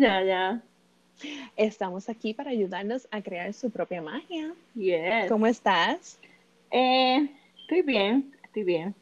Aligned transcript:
Ya, 0.00 0.22
ya. 0.22 0.62
Estamos 1.56 2.08
aquí 2.08 2.32
para 2.32 2.50
ayudarnos 2.50 3.06
a 3.10 3.20
crear 3.20 3.52
su 3.52 3.70
propia 3.70 4.00
magia. 4.00 4.54
Yes. 4.74 5.28
¿Cómo 5.28 5.46
estás? 5.46 6.18
Eh, 6.70 7.28
estoy 7.60 7.82
bien, 7.82 8.32
estoy 8.42 8.64
bien. 8.64 8.94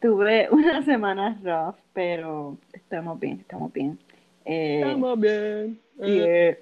Tuve 0.00 0.48
una 0.52 0.84
semana 0.84 1.36
rough, 1.42 1.74
pero 1.92 2.56
estamos 2.72 3.18
bien, 3.18 3.40
estamos 3.40 3.72
bien. 3.72 3.98
Eh, 4.44 4.80
Estamos 4.84 5.18
bien. 5.18 5.80
yeah. 6.00 6.56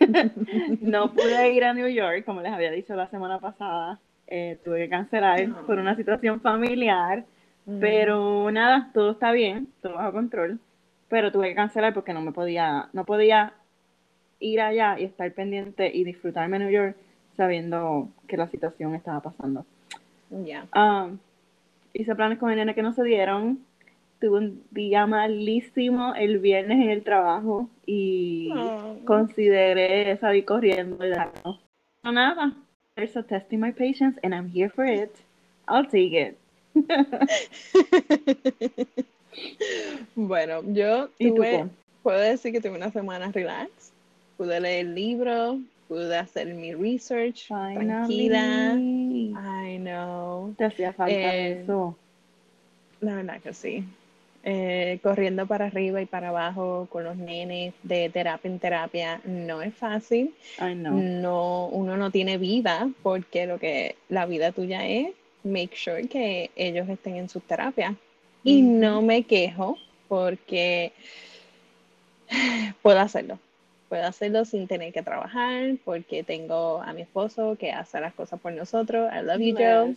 no 0.80 1.12
pude 1.12 1.52
ir 1.52 1.64
a 1.64 1.74
New 1.74 1.88
York, 1.88 2.24
como 2.24 2.40
les 2.40 2.52
había 2.52 2.70
dicho 2.70 2.94
la 2.96 3.08
semana 3.10 3.38
pasada. 3.38 4.00
Eh, 4.26 4.58
tuve 4.64 4.78
que 4.84 4.88
cancelar 4.88 5.46
No. 5.46 5.66
por 5.66 5.78
una 5.78 5.94
situación 5.96 6.40
familiar. 6.40 7.24
Mm. 7.66 7.80
Pero 7.80 8.50
nada, 8.50 8.90
todo 8.94 9.10
está 9.12 9.32
bien, 9.32 9.68
todo 9.82 9.94
bajo 9.94 10.12
control. 10.12 10.58
Pero 11.08 11.30
tuve 11.32 11.48
que 11.50 11.54
cancelar 11.54 11.94
porque 11.94 12.12
no 12.12 12.20
me 12.20 12.32
podía, 12.32 12.88
no 12.92 13.04
podía 13.04 13.52
ir 14.40 14.60
allá 14.60 14.98
y 14.98 15.04
estar 15.04 15.30
pendiente 15.32 15.90
y 15.94 16.04
disfrutarme 16.04 16.56
en 16.56 16.62
New 16.64 16.72
York 16.72 16.96
sabiendo 17.36 18.08
que 18.26 18.36
la 18.36 18.48
situación 18.48 18.94
estaba 18.94 19.20
pasando. 19.20 19.64
Ya. 20.30 20.66
Ah, 20.72 21.08
hice 21.92 22.14
planes 22.14 22.38
con 22.38 22.50
el 22.50 22.56
nene 22.56 22.74
que 22.74 22.82
no 22.82 22.92
se 22.92 23.04
dieron. 23.04 23.60
Tuve 24.20 24.38
un 24.38 24.62
día 24.70 25.06
malísimo 25.06 26.14
el 26.14 26.38
viernes 26.38 26.78
en 26.80 26.90
el 26.90 27.04
trabajo 27.04 27.68
y 27.84 28.50
Oh. 28.54 28.96
consideré 29.04 30.16
salir 30.16 30.44
corriendo 30.44 31.04
y 31.06 31.10
dar, 31.10 31.30
no. 31.44 31.60
Nada. 32.10 32.52
There's 32.94 33.16
a 33.16 33.22
testing 33.22 33.60
my 33.60 33.72
patience 33.72 34.18
and 34.22 34.34
I'm 34.34 34.48
here 34.50 34.70
for 34.70 34.86
it. 34.86 35.14
I'll 35.68 35.86
take 35.86 36.14
it. 36.14 36.38
Bueno, 40.14 40.62
yo 40.64 41.10
¿Y 41.18 41.28
tú 41.28 41.36
tuve, 41.36 41.66
puedo 42.02 42.18
decir 42.18 42.52
que 42.52 42.60
tuve 42.60 42.76
una 42.76 42.90
semana 42.90 43.30
relax. 43.32 43.92
Pude 44.36 44.60
leer 44.60 44.86
libros, 44.86 45.58
pude 45.88 46.16
hacer 46.16 46.54
mi 46.54 46.74
research 46.74 47.48
tranquila. 47.48 48.74
I 48.76 49.78
know. 49.78 50.54
Te 50.56 50.64
hacía 50.64 50.92
falta 50.92 51.14
Eh, 51.14 51.62
eso. 51.62 51.96
La 53.00 53.16
verdad 53.16 53.40
que 53.40 53.52
sí. 53.52 53.84
Eh, 54.48 55.00
corriendo 55.02 55.46
para 55.46 55.66
arriba 55.66 56.00
y 56.00 56.06
para 56.06 56.28
abajo 56.28 56.86
con 56.90 57.02
los 57.02 57.16
nenes 57.16 57.74
de 57.82 58.08
terapia 58.10 58.48
en 58.48 58.58
terapia 58.60 59.20
no 59.24 59.60
es 59.60 59.74
fácil. 59.74 60.32
Ay, 60.58 60.76
no. 60.76 60.92
No, 60.92 61.66
uno 61.66 61.96
no 61.96 62.12
tiene 62.12 62.38
vida 62.38 62.88
porque 63.02 63.46
lo 63.46 63.58
que 63.58 63.96
la 64.08 64.24
vida 64.24 64.52
tuya 64.52 64.86
es 64.86 65.08
make 65.42 65.74
sure 65.74 66.06
que 66.06 66.50
ellos 66.54 66.88
estén 66.88 67.16
en 67.16 67.28
sus 67.28 67.42
terapias. 67.42 67.94
Y 68.46 68.62
no 68.62 69.02
me 69.02 69.24
quejo 69.24 69.76
porque 70.08 70.92
puedo 72.82 73.00
hacerlo. 73.00 73.38
Puedo 73.88 74.04
hacerlo 74.04 74.44
sin 74.44 74.66
tener 74.66 74.92
que 74.92 75.02
trabajar 75.02 75.76
porque 75.84 76.24
tengo 76.24 76.82
a 76.82 76.92
mi 76.92 77.02
esposo 77.02 77.56
que 77.58 77.70
hace 77.70 78.00
las 78.00 78.14
cosas 78.14 78.40
por 78.40 78.52
nosotros. 78.52 79.10
I 79.12 79.22
love 79.22 79.40
you, 79.40 79.54
Joe. 79.56 79.94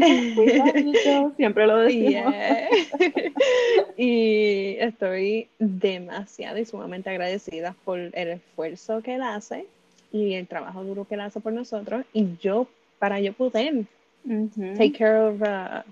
We 0.36 0.56
love 0.56 0.76
you, 0.76 0.94
Joe. 1.04 1.32
Siempre 1.36 1.66
lo 1.66 1.78
decimos. 1.82 2.34
Y 3.96 4.76
estoy 4.78 5.48
demasiado 5.58 6.58
y 6.58 6.64
sumamente 6.64 7.10
agradecida 7.10 7.74
por 7.84 7.98
el 7.98 8.28
esfuerzo 8.28 9.02
que 9.02 9.16
él 9.16 9.22
hace 9.22 9.66
y 10.10 10.34
el 10.34 10.46
trabajo 10.46 10.82
duro 10.84 11.04
que 11.04 11.14
él 11.14 11.20
hace 11.20 11.40
por 11.40 11.52
nosotros 11.52 12.04
y 12.14 12.36
yo 12.38 12.66
para 12.98 13.20
yo 13.20 13.34
poder 13.34 13.84
Ujú. 14.24 14.74
take 14.76 14.92
care 14.92 15.18
of 15.18 15.40
uh, 15.42 15.82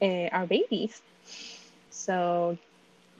eh, 0.00 0.30
our 0.32 0.46
babies. 0.46 1.02
So 1.90 2.56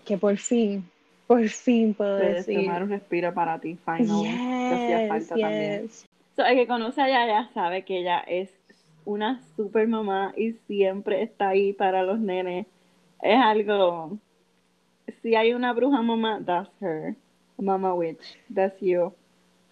que 0.04 0.16
por 0.18 0.36
fin, 0.36 0.88
por 1.26 1.46
fin 1.48 1.94
puedo 1.94 2.18
Puedes 2.18 2.46
decir 2.46 2.64
tomar 2.64 2.82
un 2.82 2.90
respiro 2.90 3.32
para 3.32 3.58
ti, 3.60 3.78
finally. 3.84 4.28
Yes, 4.28 5.08
falta 5.08 5.34
también. 5.36 5.82
yes. 5.82 6.06
So, 6.36 6.44
el 6.44 6.56
que 6.56 6.66
conoce 6.66 7.00
a 7.02 7.08
ella 7.08 7.26
ya 7.26 7.50
sabe 7.52 7.84
que 7.84 7.98
ella 8.00 8.20
es 8.20 8.50
una 9.04 9.42
super 9.56 9.86
mamá 9.86 10.32
y 10.36 10.52
siempre 10.66 11.22
está 11.22 11.50
ahí 11.50 11.72
para 11.72 12.02
los 12.02 12.18
nenes. 12.18 12.66
Es 13.22 13.38
algo. 13.38 14.18
Si 15.22 15.34
hay 15.34 15.52
una 15.52 15.72
bruja 15.72 16.00
mamá, 16.02 16.40
that's 16.44 16.70
her. 16.80 17.14
Mama 17.58 17.94
witch, 17.94 18.38
that's 18.52 18.80
you. 18.80 19.12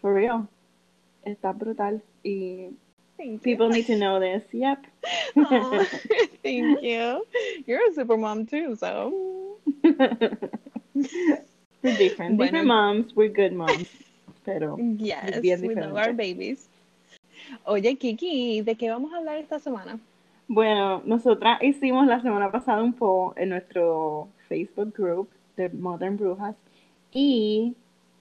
For 0.01 0.15
real. 0.15 0.47
Está 1.25 1.53
brutal. 1.53 2.03
Y 2.23 2.71
Thank 3.19 3.33
you. 3.33 3.39
people 3.39 3.69
need 3.69 3.87
to 3.87 3.97
know 3.97 4.21
this. 4.21 4.45
Yep. 4.53 4.87
Thank 6.43 6.83
you. 6.83 7.27
You're 7.67 7.91
a 7.91 7.95
super 7.95 8.17
mom 8.17 8.47
too, 8.47 8.77
so 8.77 9.59
We're 11.83 11.97
different. 11.97 12.37
Bueno. 12.37 12.51
Different 12.51 12.67
moms, 12.67 13.15
we're 13.15 13.29
good 13.29 13.53
moms. 13.53 13.89
Pero 14.45 14.79
Yes, 14.79 15.43
we 15.43 15.75
love 15.75 15.97
our 15.97 16.13
babies. 16.13 16.69
Oye, 17.67 17.97
Kiki, 17.97 18.63
¿de 18.63 18.75
qué 18.77 18.89
vamos 18.89 19.13
a 19.13 19.19
hablar 19.19 19.39
esta 19.39 19.59
semana? 19.59 19.99
Bueno, 20.49 21.03
nosotras 21.05 21.63
hicimos 21.63 22.07
la 22.07 22.21
semana 22.23 22.51
pasada 22.51 22.83
un 22.83 22.95
poll 22.95 23.35
en 23.37 23.51
nuestro 23.51 24.29
Facebook 24.49 24.95
group 24.97 25.29
de 25.57 25.69
Modern 25.69 26.17
Brujas 26.17 26.57
y 27.13 27.75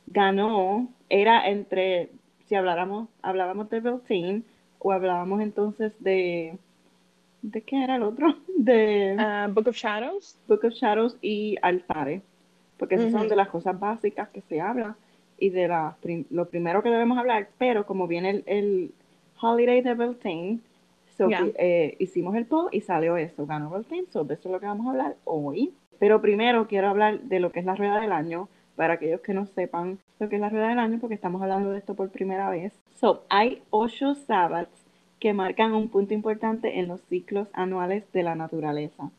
ganó, 0.08 0.90
era 1.10 1.48
entre 1.48 2.10
si 2.48 2.56
habláramos, 2.56 3.08
hablábamos 3.22 3.70
de 3.70 3.80
Beltane 3.80 4.42
o 4.88 4.92
hablábamos 4.94 5.42
entonces 5.42 5.94
de, 6.00 6.58
¿de 7.42 7.62
qué 7.62 7.84
era 7.84 7.96
el 7.98 8.04
otro? 8.04 8.36
De 8.58 9.16
Uh, 9.18 9.52
Book 9.54 9.68
of 9.70 9.76
Shadows. 9.76 10.38
Book 10.48 10.66
of 10.66 10.74
Shadows 10.74 11.18
y 11.22 11.58
altares, 11.62 12.22
porque 12.78 12.96
esas 12.96 13.12
son 13.12 13.28
de 13.28 13.36
las 13.36 13.50
cosas 13.50 13.80
básicas 13.80 14.30
que 14.30 14.42
se 14.42 14.62
habla 14.62 14.96
y 15.40 15.50
de 15.50 15.68
la, 15.68 15.96
prim- 16.02 16.26
lo 16.30 16.48
primero 16.50 16.82
que 16.84 16.90
debemos 16.90 17.18
hablar, 17.18 17.50
pero 17.58 17.86
como 17.86 18.08
viene 18.08 18.30
el, 18.32 18.44
el 18.48 18.92
Holiday 19.42 19.82
de 19.82 19.94
Beltane, 19.94 20.60
so, 21.18 21.30
Ya. 21.30 21.46
eh, 21.58 21.96
hicimos 22.00 22.36
el 22.36 22.46
poll 22.46 22.70
y 22.72 22.82
salió 22.82 23.18
eso, 23.18 23.46
ganó 23.46 23.70
Beltane, 23.70 24.06
so 24.12 24.24
de 24.24 24.34
eso 24.36 24.50
es 24.50 24.54
lo 24.54 24.60
que 24.60 24.66
vamos 24.68 24.88
a 24.88 24.92
hablar 24.92 25.16
hoy. 25.26 25.74
Pero 26.00 26.22
primero 26.22 26.68
quiero 26.68 26.90
hablar 26.90 27.22
de 27.22 27.40
lo 27.40 27.52
que 27.52 27.60
es 27.60 27.66
la 27.66 27.76
rueda 27.76 28.00
del 28.00 28.12
año, 28.12 28.50
para 28.78 28.94
aquellos 28.94 29.20
que 29.22 29.34
no 29.34 29.48
sepan 29.48 30.00
lo 30.20 30.30
que 30.30 30.36
es 30.36 30.42
la 30.42 30.50
rueda 30.50 30.70
del 30.70 30.80
año, 30.80 31.00
porque 31.02 31.16
estamos 31.16 31.42
hablando 31.42 31.72
de 31.72 31.80
esto 31.80 31.96
por 31.96 32.10
primera 32.10 32.50
vez. 32.50 32.72
So, 32.96 33.24
hay 33.28 33.64
ocho 33.72 34.16
sábados 34.16 34.70
que 35.20 35.34
marcan 35.34 35.74
un 35.74 35.90
punto 35.90 36.14
importante 36.14 36.80
en 36.80 36.88
los 36.88 37.02
ciclos 37.02 37.50
anuales 37.54 38.10
de 38.14 38.24
la 38.24 38.36
naturaleza. 38.36 39.10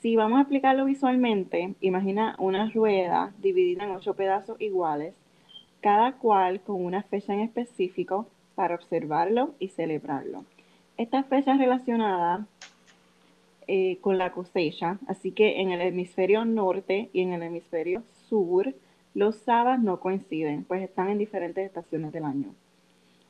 Si 0.00 0.16
vamos 0.16 0.38
a 0.38 0.42
explicarlo 0.42 0.86
visualmente, 0.86 1.74
imagina 1.80 2.36
una 2.38 2.70
rueda 2.70 3.32
dividida 3.38 3.84
en 3.84 3.90
ocho 3.90 4.14
pedazos 4.14 4.60
iguales, 4.60 5.14
cada 5.80 6.12
cual 6.12 6.60
con 6.60 6.82
una 6.82 7.02
fecha 7.02 7.34
en 7.34 7.40
específico 7.40 8.26
para 8.54 8.74
observarlo 8.74 9.54
y 9.58 9.68
celebrarlo. 9.68 10.44
Estas 10.96 11.26
fechas 11.26 11.58
relacionadas 11.58 12.46
eh, 13.68 13.98
con 14.00 14.16
la 14.16 14.32
cosecha, 14.32 14.98
así 15.06 15.32
que 15.32 15.60
en 15.60 15.70
el 15.70 15.80
hemisferio 15.80 16.44
norte 16.44 17.10
y 17.12 17.20
en 17.20 17.34
el 17.34 17.42
hemisferio 17.42 18.02
sur, 18.28 18.74
los 19.16 19.36
sábados 19.36 19.82
no 19.82 19.98
coinciden, 19.98 20.64
pues 20.64 20.82
están 20.82 21.08
en 21.08 21.16
diferentes 21.16 21.64
estaciones 21.64 22.12
del 22.12 22.24
año. 22.24 22.54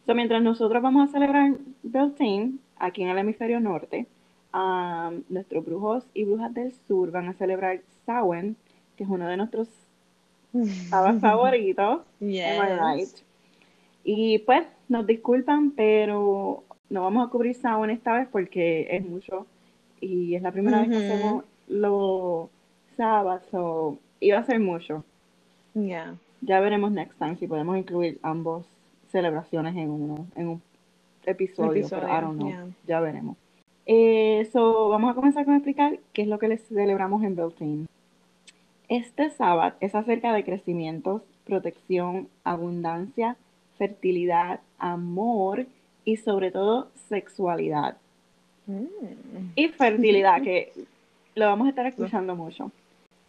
So, 0.04 0.16
mientras 0.16 0.42
nosotros 0.42 0.82
vamos 0.82 1.08
a 1.08 1.12
celebrar 1.12 1.52
Beltane 1.84 2.54
aquí 2.76 3.02
en 3.04 3.10
el 3.10 3.18
hemisferio 3.18 3.60
norte, 3.60 4.08
um, 4.52 5.22
nuestros 5.28 5.64
brujos 5.64 6.04
y 6.12 6.24
brujas 6.24 6.52
del 6.52 6.72
sur 6.88 7.12
van 7.12 7.28
a 7.28 7.34
celebrar 7.34 7.82
Samhain, 8.04 8.56
que 8.96 9.04
es 9.04 9.08
uno 9.08 9.28
de 9.28 9.36
nuestros 9.36 9.68
sábados 10.90 11.20
favoritos. 11.20 12.00
Am 12.20 12.28
I 12.28 12.98
right? 12.98 13.08
Y 14.02 14.38
pues, 14.40 14.66
nos 14.88 15.06
disculpan, 15.06 15.70
pero 15.70 16.64
no 16.90 17.02
vamos 17.02 17.28
a 17.28 17.30
cubrir 17.30 17.54
Samhain 17.54 17.90
esta 17.90 18.12
vez 18.12 18.26
porque 18.32 18.88
es 18.90 19.06
mucho 19.06 19.46
y 20.00 20.34
es 20.34 20.42
la 20.42 20.50
primera 20.50 20.80
vez 20.80 20.88
que 20.88 20.96
hacemos 20.96 21.44
los 21.68 22.48
sábados, 22.96 23.42
so 23.52 23.98
iba 24.18 24.38
a 24.38 24.44
ser 24.44 24.58
mucho. 24.58 25.04
Yeah. 25.76 26.16
Ya 26.40 26.60
veremos 26.60 26.90
next 26.90 27.18
time 27.18 27.36
si 27.36 27.46
podemos 27.46 27.76
incluir 27.76 28.18
ambos 28.22 28.66
celebraciones 29.10 29.76
en 29.76 29.90
uno, 29.90 30.26
en 30.34 30.48
un 30.48 30.62
episodio, 31.24 31.86
pero 31.88 32.08
I 32.08 32.20
don't 32.20 32.38
know. 32.38 32.48
yeah. 32.48 32.66
Ya 32.86 33.00
veremos. 33.00 33.36
Eh, 33.84 34.48
so, 34.52 34.88
vamos 34.88 35.10
a 35.10 35.14
comenzar 35.14 35.44
con 35.44 35.54
explicar 35.54 35.98
qué 36.12 36.22
es 36.22 36.28
lo 36.28 36.38
que 36.38 36.48
les 36.48 36.66
celebramos 36.66 37.22
en 37.22 37.36
Beltane. 37.36 37.86
Este 38.88 39.30
sábado 39.30 39.76
es 39.80 39.94
acerca 39.94 40.32
de 40.32 40.44
crecimientos, 40.44 41.22
protección, 41.44 42.28
abundancia, 42.42 43.36
fertilidad, 43.78 44.60
amor 44.78 45.66
y 46.04 46.16
sobre 46.16 46.50
todo 46.50 46.88
sexualidad. 47.08 47.96
Mm. 48.66 48.86
Y 49.54 49.68
fertilidad, 49.68 50.42
que 50.42 50.72
lo 51.34 51.46
vamos 51.46 51.66
a 51.66 51.70
estar 51.70 51.86
escuchando 51.86 52.34
mucho. 52.36 52.72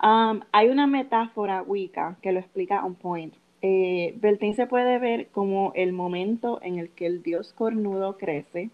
Um, 0.01 0.41
hay 0.51 0.67
una 0.69 0.85
metáfora 0.87 1.63
Wicca 1.63 2.17
que 2.21 2.31
lo 2.31 2.39
explica 2.39 2.85
on 2.85 2.95
point. 2.95 3.33
Eh, 3.63 4.13
Beltane 4.17 4.53
se 4.53 4.67
puede 4.67 4.99
ver 4.99 5.27
como 5.29 5.71
el 5.75 5.91
momento 5.91 6.59
en 6.61 6.77
el 6.77 6.89
que 6.91 7.07
el 7.07 7.23
dios 7.23 7.53
cornudo 7.53 8.17
crece 8.17 8.69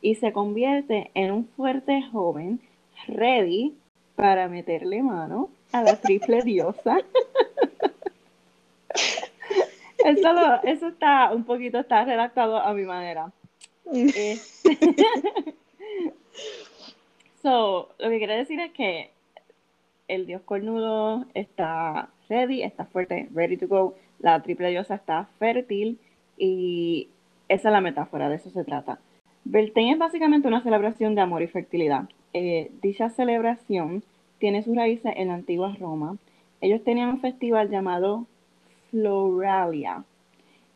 y 0.00 0.14
se 0.14 0.32
convierte 0.32 1.10
en 1.14 1.32
un 1.32 1.46
fuerte 1.48 2.02
joven 2.12 2.60
ready 3.08 3.74
para 4.14 4.46
meterle 4.48 5.02
mano 5.02 5.50
a 5.72 5.82
la 5.82 5.96
triple 6.00 6.42
diosa 6.42 6.98
Eso, 10.04 10.32
lo- 10.32 10.62
eso 10.62 10.88
está 10.88 11.30
un 11.32 11.44
poquito, 11.44 11.78
está 11.80 12.04
redactado 12.04 12.58
a 12.58 12.72
mi 12.72 12.84
manera. 12.84 13.32
Eh, 13.92 14.38
so, 17.42 17.88
lo 17.98 18.08
que 18.08 18.18
quiere 18.18 18.36
decir 18.36 18.60
es 18.60 18.70
que 18.72 19.10
el 20.10 20.26
dios 20.26 20.42
cornudo 20.42 21.24
está 21.34 22.08
ready, 22.28 22.62
está 22.62 22.84
fuerte, 22.84 23.28
ready 23.32 23.56
to 23.56 23.68
go. 23.68 23.94
La 24.18 24.42
triple 24.42 24.70
diosa 24.70 24.96
está 24.96 25.28
fértil 25.38 26.00
y 26.36 27.08
esa 27.48 27.68
es 27.68 27.72
la 27.72 27.80
metáfora, 27.80 28.28
de 28.28 28.36
eso 28.36 28.50
se 28.50 28.64
trata. 28.64 28.98
Beltane 29.44 29.92
es 29.92 29.98
básicamente 29.98 30.48
una 30.48 30.62
celebración 30.62 31.14
de 31.14 31.20
amor 31.20 31.42
y 31.42 31.46
fertilidad. 31.46 32.08
Eh, 32.32 32.72
dicha 32.82 33.08
celebración 33.10 34.02
tiene 34.38 34.62
sus 34.64 34.74
raíces 34.74 35.12
en 35.16 35.28
la 35.28 35.34
antigua 35.34 35.76
Roma. 35.78 36.16
Ellos 36.60 36.82
tenían 36.82 37.10
un 37.10 37.20
festival 37.20 37.70
llamado 37.70 38.26
Floralia 38.90 40.04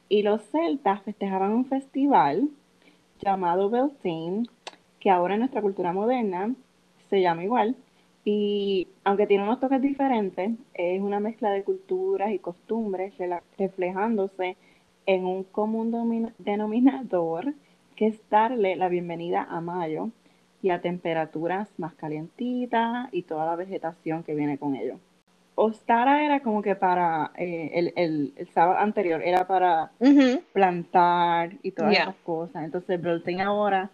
y 0.08 0.22
los 0.22 0.42
celtas 0.44 1.02
festejaban 1.02 1.50
un 1.50 1.66
festival 1.66 2.50
llamado 3.20 3.68
Beltane, 3.68 4.44
que 5.00 5.10
ahora 5.10 5.34
en 5.34 5.40
nuestra 5.40 5.60
cultura 5.60 5.92
moderna 5.92 6.54
se 7.10 7.20
llama 7.20 7.42
igual. 7.42 7.74
Y 8.24 8.88
aunque 9.04 9.26
tiene 9.26 9.44
unos 9.44 9.60
toques 9.60 9.82
diferentes, 9.82 10.52
es 10.72 11.00
una 11.02 11.20
mezcla 11.20 11.50
de 11.50 11.62
culturas 11.62 12.32
y 12.32 12.38
costumbres 12.38 13.12
reflejándose 13.58 14.56
en 15.06 15.26
un 15.26 15.44
común 15.44 16.32
denominador 16.38 17.52
que 17.96 18.06
es 18.08 18.20
darle 18.30 18.76
la 18.76 18.88
bienvenida 18.88 19.46
a 19.48 19.60
mayo 19.60 20.08
y 20.62 20.70
a 20.70 20.80
temperaturas 20.80 21.68
más 21.78 21.94
calientitas 21.94 23.08
y 23.12 23.22
toda 23.22 23.44
la 23.44 23.56
vegetación 23.56 24.22
que 24.22 24.34
viene 24.34 24.56
con 24.56 24.74
ello. 24.74 24.98
Ostara 25.56 26.24
era 26.24 26.40
como 26.40 26.62
que 26.62 26.74
para 26.74 27.30
eh, 27.36 27.70
el, 27.74 27.92
el- 27.96 28.32
el 28.36 28.48
sábado 28.48 28.78
anterior, 28.78 29.20
era 29.22 29.46
para 29.46 29.92
plantar 30.52 31.52
y 31.62 31.70
todas 31.72 31.92
esas 32.02 32.16
cosas. 32.24 32.64
Entonces, 32.64 33.00
Beltane 33.00 33.42
ahora 33.42 33.90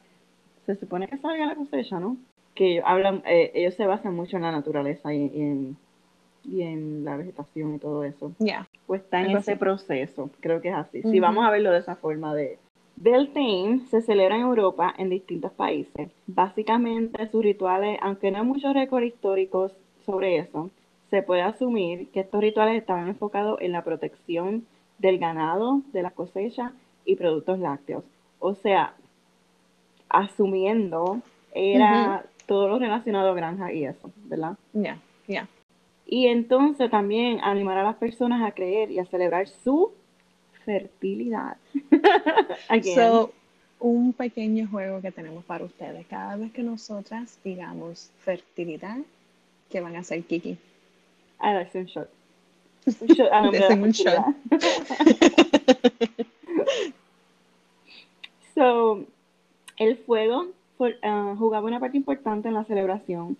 se 0.66 0.76
supone 0.76 1.08
que 1.08 1.18
salga 1.18 1.46
la 1.46 1.56
cosecha, 1.56 1.98
¿no? 1.98 2.16
Que 2.54 2.72
ellos 2.72 2.84
hablan, 2.86 3.22
eh, 3.26 3.52
ellos 3.54 3.74
se 3.74 3.86
basan 3.86 4.14
mucho 4.14 4.36
en 4.36 4.42
la 4.42 4.52
naturaleza 4.52 5.14
y, 5.14 5.30
y 5.34 5.40
en, 5.40 5.76
y 6.44 6.62
en 6.62 7.04
la 7.04 7.16
vegetación 7.16 7.74
y 7.74 7.78
todo 7.78 8.04
eso. 8.04 8.32
Ya. 8.38 8.68
Pues 8.86 9.02
está 9.02 9.20
en 9.20 9.36
ese 9.36 9.56
proceso, 9.56 10.30
creo 10.40 10.60
que 10.60 10.68
es 10.68 10.74
así. 10.74 11.02
Si 11.02 11.08
Ujú. 11.08 11.20
vamos 11.20 11.44
a 11.46 11.50
verlo 11.50 11.70
de 11.70 11.78
esa 11.78 11.96
forma 11.96 12.34
de... 12.34 12.58
Beltane 12.96 13.80
se 13.88 14.02
celebra 14.02 14.36
en 14.36 14.42
Europa 14.42 14.94
en 14.98 15.08
distintos 15.08 15.52
países. 15.52 16.10
Básicamente 16.26 17.26
sus 17.28 17.42
rituales, 17.42 17.98
aunque 18.02 18.30
no 18.30 18.38
hay 18.38 18.44
muchos 18.44 18.74
récords 18.74 19.06
históricos 19.06 19.72
sobre 20.04 20.36
eso, 20.36 20.70
se 21.08 21.22
puede 21.22 21.42
asumir 21.42 22.08
que 22.10 22.20
estos 22.20 22.40
rituales 22.40 22.76
estaban 22.76 23.08
enfocados 23.08 23.60
en 23.62 23.72
la 23.72 23.82
protección 23.84 24.66
del 24.98 25.18
ganado, 25.18 25.80
de 25.92 26.02
las 26.02 26.12
cosechas 26.12 26.72
y 27.06 27.16
productos 27.16 27.58
lácteos. 27.58 28.04
O 28.38 28.54
sea, 28.54 28.94
asumiendo 30.08 31.20
era 31.52 32.24
todo 32.50 32.66
lo 32.66 32.80
relacionado 32.80 33.30
a 33.30 33.34
granja 33.34 33.72
y 33.72 33.84
eso, 33.84 34.10
¿verdad? 34.24 34.56
Ya. 34.72 34.98
Ya. 35.28 35.46
Y 36.04 36.26
entonces 36.26 36.90
también 36.90 37.38
animar 37.44 37.78
a 37.78 37.84
las 37.84 37.94
personas 37.94 38.42
a 38.42 38.50
creer 38.50 38.90
y 38.90 38.98
a 38.98 39.04
celebrar 39.04 39.46
su 39.46 39.92
fertilidad. 40.64 41.58
Again. 42.68 42.96
So, 42.96 43.32
un 43.78 44.12
pequeño 44.12 44.66
juego 44.66 45.00
que 45.00 45.12
tenemos 45.12 45.44
para 45.44 45.62
ustedes. 45.62 46.04
Cada 46.08 46.34
vez 46.34 46.50
que 46.50 46.64
nosotras 46.64 47.38
digamos 47.44 48.10
fertilidad, 48.18 48.98
¿qué 49.70 49.80
van 49.80 49.94
a 49.94 50.00
hacer, 50.00 50.24
Kiki? 50.24 50.58
Shot. 51.40 52.10
Un 53.00 53.06
shot 53.06 53.32
a 53.32 53.42
nombre 53.42 53.60
de 53.60 53.68
la 53.68 53.76
Desen 53.76 53.82
un 53.84 53.92
shot. 53.92 54.24
so, 58.56 59.04
el 59.76 59.98
fuego 59.98 60.48
ah, 61.02 61.34
jugaba 61.38 61.66
una 61.66 61.80
parte 61.80 61.96
importante 61.96 62.48
en 62.48 62.54
la 62.54 62.64
celebración. 62.64 63.36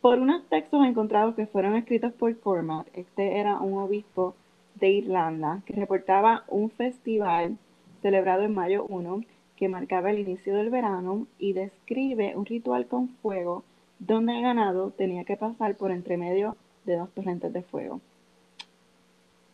Por 0.00 0.18
unos 0.18 0.44
textos 0.48 0.84
encontrados 0.86 1.34
que 1.34 1.46
fueron 1.46 1.74
escritos 1.74 2.12
por 2.12 2.38
Cormac, 2.38 2.86
este 2.94 3.38
era 3.38 3.58
un 3.60 3.78
obispo 3.78 4.34
de 4.76 4.90
Irlanda 4.90 5.62
que 5.66 5.74
reportaba 5.74 6.44
un 6.48 6.70
festival 6.70 7.56
celebrado 8.02 8.42
en 8.42 8.54
mayo 8.54 8.84
1 8.88 9.22
que 9.56 9.68
marcaba 9.68 10.10
el 10.10 10.18
inicio 10.18 10.54
del 10.54 10.70
verano 10.70 11.26
y 11.38 11.54
describe 11.54 12.36
un 12.36 12.44
ritual 12.44 12.86
con 12.86 13.08
fuego 13.08 13.64
donde 13.98 14.36
el 14.36 14.42
ganado 14.42 14.90
tenía 14.90 15.24
que 15.24 15.36
pasar 15.36 15.76
por 15.76 15.90
entre 15.90 16.16
medio 16.16 16.56
de 16.84 16.96
dos 16.96 17.10
torrentes 17.10 17.52
de 17.52 17.62
fuego. 17.62 18.00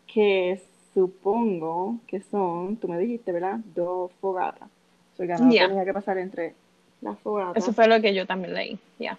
Que 0.06 0.60
supongo 0.92 1.98
que 2.06 2.20
son, 2.20 2.76
tú 2.76 2.88
me 2.88 2.98
dijiste, 2.98 3.32
¿verdad? 3.32 3.60
Dos 3.74 4.10
fogatas. 4.20 4.68
So, 5.16 5.22
el 5.22 5.28
ganado 5.28 5.50
tenía 5.50 5.84
que 5.84 5.92
pasar 5.94 6.18
entre 6.18 6.54
las 7.02 7.18
fogatas. 7.18 7.62
Eso 7.62 7.72
fue 7.72 7.88
lo 7.88 8.00
que 8.00 8.14
yo 8.14 8.26
también 8.26 8.54
leí. 8.54 8.78
Ya. 8.98 9.18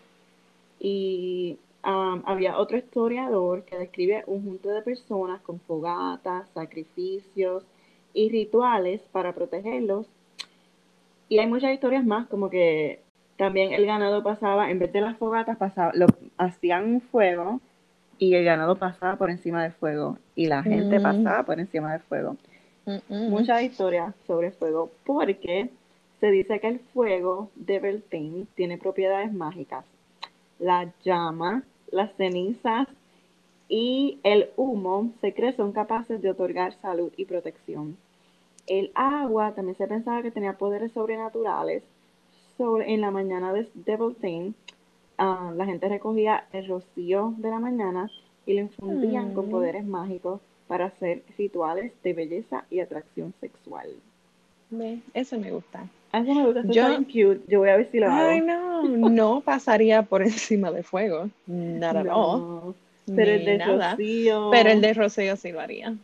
Y 0.80 1.57
um, 1.85 2.21
había 2.25 2.57
otro 2.57 2.77
historiador 2.77 3.63
que 3.63 3.77
describe 3.77 4.24
un 4.27 4.44
junto 4.44 4.69
de 4.69 4.81
personas 4.81 5.41
con 5.41 5.59
fogatas, 5.59 6.50
sacrificios 6.53 7.63
y 8.13 8.30
rituales 8.30 9.01
para 9.12 9.33
protegerlos. 9.33 10.07
Y 11.30 11.39
hay 11.39 11.47
muchas 11.47 11.74
historias 11.74 12.06
más, 12.06 12.27
como 12.27 12.50
que 12.50 13.00
también 13.38 13.74
el 13.74 13.86
ganado 13.86 14.24
pasaba, 14.24 14.69
en 14.69 14.79
vez 14.79 14.94
de 14.94 15.01
las 15.01 15.18
fogatas, 15.18 15.57
pasaba, 15.57 15.91
lo, 15.95 16.07
hacían 16.38 16.86
un 16.86 17.01
fuego 17.01 17.59
y 18.19 18.36
el 18.36 18.45
ganado 18.45 18.75
pasaba 18.77 19.15
por 19.15 19.29
encima 19.31 19.63
del 19.63 19.74
fuego 19.74 20.18
y 20.36 20.45
la 20.45 20.62
gente 20.63 21.00
Mm. 21.00 21.03
pasaba 21.03 21.44
por 21.44 21.59
encima 21.59 21.91
del 21.94 22.01
fuego 22.01 22.38
Mm-mm. 22.86 23.29
muchas 23.29 23.63
historias 23.63 24.13
sobre 24.27 24.51
fuego 24.51 24.91
porque 25.06 25.69
se 26.23 26.31
dice 26.31 26.61
que 26.61 26.69
el 26.69 26.79
fuego 26.93 27.51
de 27.55 27.79
Beltane 27.81 28.45
tiene 28.55 28.77
propiedades 28.77 29.33
mágicas. 29.33 29.83
La 30.57 30.93
llama, 31.03 31.63
las 31.91 32.15
cenizas 32.15 32.88
y 33.67 34.19
el 34.24 34.48
humo 34.55 35.12
se 35.19 35.33
cree 35.33 35.51
son 35.51 35.74
capaces 35.74 36.21
de 36.21 36.29
otorgar 36.29 36.79
salud 36.81 37.12
y 37.17 37.25
protección. 37.25 37.98
El 38.67 38.93
agua 38.95 39.53
también 39.53 39.75
se 39.75 39.86
pensaba 39.86 40.21
que 40.21 40.31
tenía 40.31 40.57
poderes 40.57 40.93
sobrenaturales. 40.93 41.83
Sobre, 42.57 42.93
en 42.93 43.01
la 43.01 43.12
mañana 43.12 43.51
de, 43.51 43.67
de 43.74 43.98
Beltane, 43.98 44.53
ah, 45.17 45.51
la 45.53 45.65
gente 45.65 45.89
recogía 45.89 46.45
el 46.53 46.69
rocío 46.69 47.33
de 47.36 47.50
la 47.50 47.59
mañana 47.59 48.09
y 48.45 48.53
lo 48.53 48.62
infundían 48.62 49.33
con 49.33 49.48
Mm. 49.48 49.51
poderes 49.51 49.86
mágicos 49.86 50.39
para 50.69 50.86
hacer 50.86 51.24
rituales 51.38 51.91
de 52.01 52.13
belleza 52.13 52.63
y 52.69 52.79
atracción 52.79 53.33
sexual. 53.41 53.89
Eso 55.13 55.38
me 55.38 55.51
gusta. 55.51 55.86
A 56.13 56.20
eso 56.20 56.34
me 56.36 56.46
gusta, 56.46 56.60
eso 56.62 56.72
Yo- 56.72 56.98
cute. 57.05 57.41
Yo 57.48 57.60
voy 57.60 57.70
a 57.70 57.77
ver 57.77 57.88
si 57.89 58.00
lo 58.00 58.08
hago. 58.10 58.29
Ay, 58.29 58.41
no, 58.41 58.84
no 58.84 59.41
pasaría 59.46 60.03
por 60.03 60.22
encima 60.22 60.72
de 60.72 60.84
fuego. 60.84 61.29
Nada, 61.48 62.03
no. 62.03 62.75
No, 63.05 63.15
pero 63.15 63.32
el 63.32 63.43
de 63.43 63.58
nada. 63.58 63.91
rocío. 63.91 64.50
Pero 64.51 64.70
el 64.70 64.79
de 64.79 64.93
Rocío 64.93 65.36
sí 65.36 65.51
lo 65.51 65.60
haría. 65.60 65.96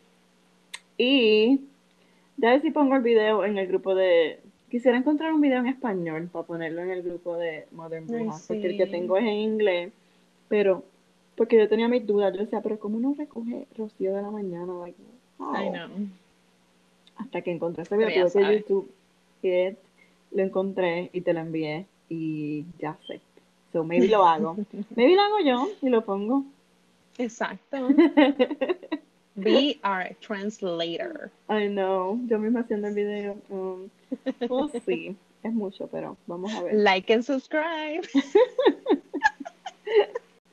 Y 0.98 1.62
ya 2.38 2.50
ver 2.50 2.62
si 2.62 2.72
pongo 2.72 2.96
el 2.96 3.04
video 3.04 3.46
en 3.46 3.58
el 3.58 3.68
grupo 3.68 3.96
de... 3.96 4.40
Quisiera 4.70 4.98
encontrar 4.98 5.32
un 5.32 5.42
video 5.42 5.60
en 5.60 5.68
español 5.68 6.28
para 6.32 6.46
ponerlo 6.46 6.82
en 6.82 6.90
el 6.92 7.04
grupo 7.04 7.38
de 7.38 7.68
Modern 7.72 8.06
Brujas, 8.08 8.46
porque 8.48 8.68
el 8.68 8.78
que 8.78 8.86
sí. 8.86 8.92
tengo 8.92 9.16
es 9.18 9.24
en 9.24 9.34
inglés, 9.34 9.92
pero 10.48 10.84
porque 11.36 11.58
yo 11.58 11.70
tenía 11.70 11.88
mis 11.88 12.06
dudas, 12.06 12.34
yo 12.34 12.42
decía, 12.42 12.62
pero 12.62 12.78
¿cómo 12.80 12.98
uno 12.98 13.16
recoge 13.18 13.66
rocío 13.78 14.14
de 14.14 14.22
la 14.22 14.30
mañana? 14.30 14.74
Like, 14.82 14.98
no. 15.40 15.90
Hasta 17.16 17.42
que 17.42 17.52
encontré 17.52 17.84
ese 17.84 17.96
video, 17.96 18.30
sabes. 18.30 18.60
YouTube 18.60 18.92
it, 19.42 19.78
lo 20.32 20.44
encontré 20.44 21.10
y 21.14 21.22
te 21.22 21.34
lo 21.34 21.40
envié 21.42 21.86
y 22.10 22.66
ya 22.80 22.98
sé. 23.08 23.22
So 23.72 23.84
maybe 23.84 24.08
lo 24.08 24.26
hago. 24.26 24.58
maybe 24.96 25.16
lo 25.16 25.22
hago 25.22 25.40
yo 25.40 25.70
y 25.82 25.90
lo 25.90 26.04
pongo. 26.04 26.44
Exacto. 27.18 27.90
Be 29.36 29.80
our 29.84 30.16
translator. 30.22 31.32
I 31.48 31.68
know, 31.68 32.20
yo 32.28 32.40
misma 32.40 32.62
haciendo 32.62 32.88
el 32.88 32.94
video. 32.94 33.38
Um, 33.50 33.90
we'll 34.50 34.70
see. 34.86 35.16
Es 35.44 35.54
mucho, 35.54 35.88
pero 35.88 36.18
vamos 36.28 36.54
a 36.54 36.64
ver. 36.64 36.74
Like 36.74 37.14
and 37.14 37.24
subscribe. 37.24 38.06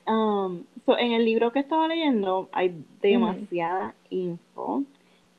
Um, 0.07 0.63
so, 0.85 0.97
en 0.97 1.11
el 1.11 1.25
libro 1.25 1.51
que 1.51 1.59
estaba 1.59 1.87
leyendo 1.87 2.47
hay 2.53 2.73
demasiada 3.01 3.93
info. 4.09 4.83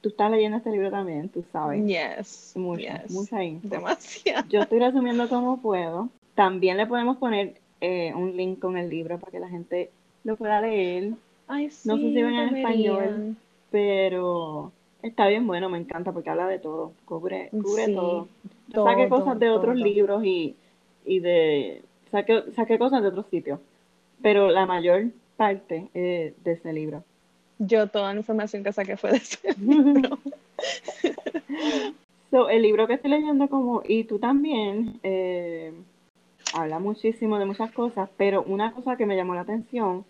Tú 0.01 0.11
estás 0.11 0.31
leyendo 0.31 0.59
este 0.59 0.71
libro 0.71 0.91
también, 0.91 1.29
tú 1.29 1.45
sabes. 1.53 1.85
Yes. 1.85 2.53
Mucha, 2.57 3.03
yes. 3.03 3.11
mucha 3.11 3.43
info. 3.43 3.69
Demasiado. 3.69 4.49
Yo 4.49 4.61
estoy 4.61 4.79
resumiendo 4.79 5.29
como 5.29 5.61
puedo. 5.61 6.09
También 6.35 6.77
le 6.77 6.87
podemos 6.87 7.17
poner 7.17 7.55
eh, 7.81 8.13
un 8.15 8.37
link 8.37 8.61
con 8.61 8.77
el 8.77 8.89
libro 8.89 9.19
para 9.19 9.33
que 9.33 9.41
la 9.41 9.49
gente 9.49 9.91
lo 10.25 10.37
pueda 10.37 10.61
leer. 10.61 11.13
Ay, 11.49 11.71
sí, 11.71 11.89
No 11.89 11.97
sé 11.97 12.03
si 12.03 12.23
ven 12.23 12.35
en 12.35 12.57
español. 12.57 13.37
Pero 13.71 14.73
está 15.03 15.27
bien 15.27 15.47
bueno, 15.47 15.69
me 15.69 15.79
encanta 15.79 16.13
porque 16.13 16.31
habla 16.31 16.47
de 16.47 16.59
todo. 16.59 16.93
Cubre, 17.05 17.51
cubre 17.51 17.87
Sí, 17.87 17.95
todo. 17.95 18.29
Yo 18.69 18.85
saqué 18.85 19.07
todo, 19.09 19.21
cosas 19.21 19.39
de 19.39 19.51
otros 19.51 19.75
todo. 19.75 19.85
libros 19.85 20.25
y, 20.25 20.55
y 21.05 21.19
de. 21.21 21.83
Saqué, 22.11 22.45
saqué 22.55 22.79
cosas 22.79 23.03
de 23.03 23.09
otros 23.09 23.27
sitios. 23.31 23.61
Pero 24.23 24.49
la 24.51 24.65
mayor 24.67 25.07
parte 25.37 25.89
es 25.95 26.45
de 26.45 26.53
ese 26.53 26.73
libro. 26.73 27.03
Yo 27.59 27.89
toda 27.89 28.13
la 28.13 28.21
información 28.21 28.63
que 28.63 28.73
saqué 28.73 28.97
fue 28.97 29.13
de 29.13 29.17
ese 29.17 29.55
libro. 29.59 30.19
So, 32.31 32.51
el 32.51 32.61
libro 32.61 32.87
que 32.87 32.93
estoy 32.93 33.11
leyendo 33.11 33.49
como, 33.49 33.83
y 33.89 34.05
tú 34.05 34.19
también, 34.19 35.01
eh, 35.03 35.73
habla 36.53 36.79
muchísimo 36.79 37.39
de 37.39 37.47
muchas 37.47 37.73
cosas, 37.73 38.11
pero 38.19 38.43
una 38.43 38.73
cosa 38.73 38.97
que 38.97 39.07
me 39.07 39.17
llamó 39.17 39.35
la 39.35 39.43
atención 39.43 40.05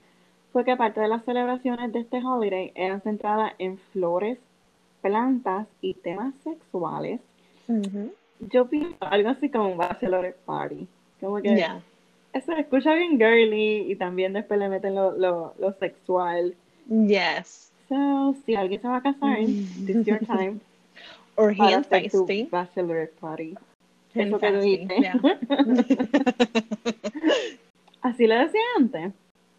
fue 0.53 0.65
que 0.65 0.73
aparte 0.73 1.01
de 1.01 1.09
las 1.09 1.25
celebraciones 1.25 1.93
de 1.93 2.01
este 2.01 2.25
holiday 2.25 2.73
eran 2.75 3.03
centradas 3.03 3.53
en 3.59 3.79
flores, 3.93 4.39
plantas 5.01 5.69
y 5.81 5.95
temas 5.95 6.35
sexuales. 6.43 7.21
Yo 8.41 8.67
pienso 8.67 8.97
algo 9.01 9.29
así 9.29 9.49
como 9.49 9.69
un 9.69 9.79
bachelorette 9.79 10.39
party. 10.45 10.89
Como 11.21 11.41
que 11.43 11.55
eso 12.33 12.53
se 12.53 12.61
escucha 12.61 12.95
bien 12.95 13.19
girly 13.19 13.91
y 13.91 13.97
también 13.97 14.33
después 14.33 14.59
le 14.59 14.69
meten 14.69 14.95
lo, 14.95 15.13
lo, 15.13 15.55
lo 15.59 15.73
sexual. 15.75 16.55
Yes. 16.89 17.71
So, 17.89 18.35
si 18.45 18.55
alguien 18.55 18.81
se 18.81 18.89
va 18.89 18.97
a 18.97 19.03
casar, 19.03 19.39
this 19.87 19.97
is 19.97 20.07
your 20.07 20.21
time. 20.21 20.61
Or 21.37 21.53
hand 21.53 21.85
tu 21.85 21.91
fasting. 21.91 22.49
bachelorette 22.51 23.15
party. 23.21 23.57
Hand 24.15 24.29
Eso 24.29 24.39
que 24.39 24.53
dijiste. 24.53 24.97
Así 28.03 28.27
le 28.27 28.37
decía 28.37 28.61
antes. 28.77 29.13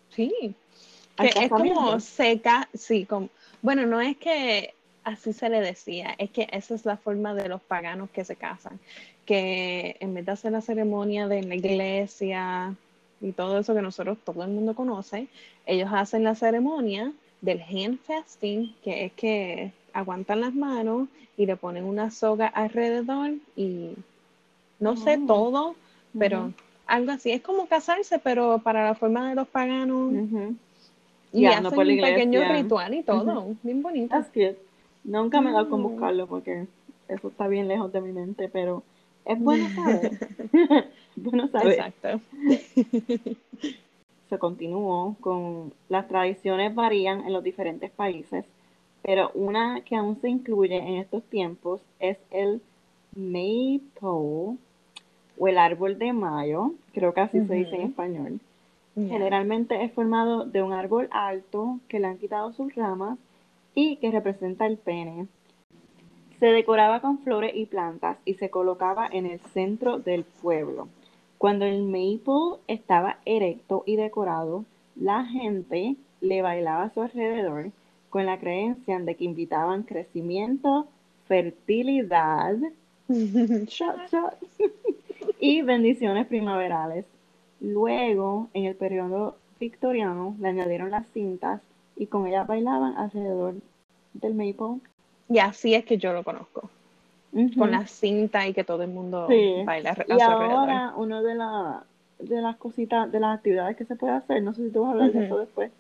Sí. 0.10 0.56
Que 1.18 1.28
es 1.28 1.50
como 1.50 2.00
seca, 2.00 2.68
sí, 2.74 3.06
como, 3.06 3.30
bueno, 3.62 3.86
no 3.86 4.02
es 4.02 4.18
que 4.18 4.74
así 5.04 5.34
se 5.34 5.50
le 5.50 5.60
decía, 5.60 6.16
es 6.18 6.32
que 6.32 6.48
esa 6.52 6.76
es 6.76 6.86
la 6.86 6.96
forma 6.98 7.34
de 7.34 7.50
los 7.50 7.62
paganos 7.62 8.10
que 8.10 8.24
se 8.24 8.38
casan, 8.38 8.80
que 9.26 9.98
en 10.00 10.14
vez 10.14 10.26
de 10.26 10.32
hacer 10.32 10.54
la 10.54 10.62
ceremonia 10.62 11.28
de 11.28 11.44
la 11.44 11.56
iglesia 11.56 12.74
y 13.22 13.32
todo 13.34 13.60
eso 13.60 13.74
que 13.74 13.82
nosotros, 13.82 14.18
todo 14.26 14.44
el 14.44 14.50
mundo 14.52 14.74
conoce, 14.74 15.28
ellos 15.66 15.90
hacen 15.92 16.24
la 16.24 16.36
ceremonia 16.36 17.12
del 17.42 17.62
hand 17.62 18.00
fasting, 18.00 18.76
que 18.84 19.06
es 19.06 19.14
que 19.14 19.72
aguantan 19.94 20.42
las 20.42 20.54
manos 20.54 21.08
y 21.38 21.46
le 21.46 21.56
ponen 21.56 21.86
una 21.86 22.12
soga 22.12 22.48
alrededor 22.48 23.32
y 23.56 23.92
no 24.80 24.96
sé 24.96 25.18
Oh. 25.18 25.28
todo, 25.28 25.76
pero 26.18 26.52
algo 26.88 27.12
así, 27.12 27.32
es 27.32 27.42
como 27.42 27.68
casarse, 27.68 28.20
pero 28.20 28.60
para 28.60 28.86
la 28.86 28.96
forma 28.96 29.30
de 29.30 29.36
los 29.36 29.48
paganos. 29.48 30.14
Y 31.32 31.44
Ya, 31.44 31.52
hacen 31.52 31.64
no 31.64 31.72
por 31.72 31.86
la 31.86 31.94
un 31.94 32.00
pequeño 32.02 32.42
ritual 32.52 32.94
y 32.96 33.04
todo, 33.04 33.46
bien 33.62 33.82
bonito. 33.82 34.10
That's 34.16 34.30
cute. 34.30 34.58
Nunca 35.04 35.42
me 35.42 35.52
he 35.52 35.54
dado 35.54 35.70
con 35.70 35.82
Mm. 35.82 35.84
buscarlo 35.84 36.28
porque 36.28 36.68
eso 37.08 37.28
está 37.30 37.48
bien 37.48 37.68
lejos 37.68 37.92
de 37.94 38.02
mi 38.02 38.12
mente, 38.12 38.50
pero 38.50 38.84
es 39.30 39.40
bueno 39.40 39.70
saber. 39.70 40.12
bueno 41.16 41.48
saber. 41.48 41.74
Exacto. 41.74 42.22
Se 44.30 44.38
continuó 44.38 45.16
con 45.22 45.74
las 45.88 46.08
tradiciones 46.08 46.76
varían 46.76 47.22
en 47.26 47.34
los 47.34 47.44
diferentes 47.44 47.90
países, 47.90 48.46
pero 49.02 49.32
una 49.34 49.82
que 49.82 49.96
aún 49.96 50.22
se 50.22 50.30
incluye 50.30 50.78
en 50.78 50.98
estos 50.98 51.24
tiempos 51.24 51.82
es 52.00 52.18
el 52.30 52.62
maple 53.16 53.90
o 54.12 55.48
el 55.48 55.58
árbol 55.58 55.98
de 55.98 56.14
mayo, 56.14 56.74
creo 56.94 57.12
que 57.16 57.22
así 57.22 57.44
se 57.46 57.56
dice 57.56 57.76
en 57.76 57.82
español. 57.84 58.40
Generalmente 58.96 59.84
es 59.84 59.92
formado 59.94 60.46
de 60.46 60.62
un 60.62 60.74
árbol 60.74 61.08
alto 61.12 61.80
que 61.88 62.00
le 62.00 62.08
han 62.08 62.18
quitado 62.18 62.52
sus 62.52 62.76
ramas 62.76 63.18
y 63.74 63.96
que 63.96 64.12
representa 64.12 64.68
el 64.68 64.78
pene. 64.78 65.28
Se 66.40 66.46
decoraba 66.48 67.02
con 67.02 67.20
flores 67.20 67.54
y 67.56 67.66
plantas 67.66 68.18
y 68.24 68.36
se 68.36 68.50
colocaba 68.50 69.08
en 69.12 69.26
el 69.26 69.40
centro 69.54 70.00
del 70.00 70.24
pueblo. 70.24 70.88
Cuando 71.38 71.66
el 71.66 71.84
maple 71.84 72.60
estaba 72.68 73.18
erecto 73.26 73.84
y 73.86 73.96
decorado, 73.98 74.66
la 74.96 75.26
gente 75.26 75.96
le 76.22 76.42
bailaba 76.42 76.84
a 76.84 76.94
su 76.94 77.02
alrededor 77.02 77.72
con 78.10 78.26
la 78.26 78.40
creencia 78.40 79.00
de 79.00 79.16
que 79.16 79.26
invitaban 79.26 79.84
crecimiento, 79.84 80.88
fertilidad 81.28 82.56
shot, 83.10 84.10
shot, 84.12 84.38
y 85.40 85.62
bendiciones 85.62 86.28
primaverales. 86.28 87.06
Luego, 87.60 88.50
en 88.54 88.66
el 88.66 88.76
periodo 88.76 89.36
victoriano, 89.60 90.36
le 90.40 90.48
añadieron 90.48 90.92
las 90.92 91.08
cintas 91.08 91.62
y 91.98 92.08
con 92.08 92.28
ellas 92.28 92.48
bailaban 92.48 92.96
alrededor 92.98 93.56
del 94.14 94.34
maple. 94.34 94.80
Y 95.30 95.40
así 95.40 95.76
es 95.76 95.86
que 95.86 95.98
yo 95.98 96.12
lo 96.14 96.24
conozco, 96.24 96.70
con 97.58 97.72
la 97.72 97.86
cinta 97.86 98.48
y 98.48 98.54
que 98.54 98.64
todo 98.64 98.82
el 98.84 98.90
mundo 98.90 99.28
Sí. 99.30 99.64
baila 99.66 99.92
a 99.92 100.06
Y 100.08 100.20
ahora, 100.22 100.94
una 100.96 101.22
de, 101.22 101.36
la- 101.36 101.84
de 102.18 102.42
las 102.42 102.58
cositas, 102.58 103.12
de 103.12 103.20
las 103.20 103.38
actividades 103.38 103.78
que 103.78 103.86
se 103.86 103.96
puede 103.96 104.14
hacer, 104.14 104.42
no 104.42 104.54
sé 104.54 104.66
si 104.68 104.74
tú 104.74 104.82
vas 104.82 104.90
a 104.90 104.92
hablar 104.94 105.12
de 105.12 105.26
eso 105.26 105.38
después, 105.38 105.72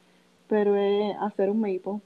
pero 0.47 0.75
es 0.75 1.15
hacer 1.19 1.49
un 1.49 1.59
maple 1.61 1.99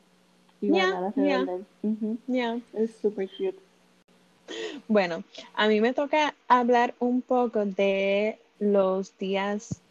y 0.61 0.67
Yeah, 0.71 0.91
bailar 0.91 1.03
alrededor 1.17 1.45
yeah. 1.81 1.91
Ujú. 1.91 2.17
Ya. 2.27 2.59
Es 2.73 2.95
super 3.01 3.27
cute. 3.29 3.59
Bueno, 4.87 5.23
a 5.55 5.67
mí 5.67 5.81
me 5.81 5.93
toca 5.93 6.33
hablar 6.47 6.93
un 6.99 7.21
poco 7.21 7.65
de 7.65 8.39
los 8.59 9.17
días 9.17 9.81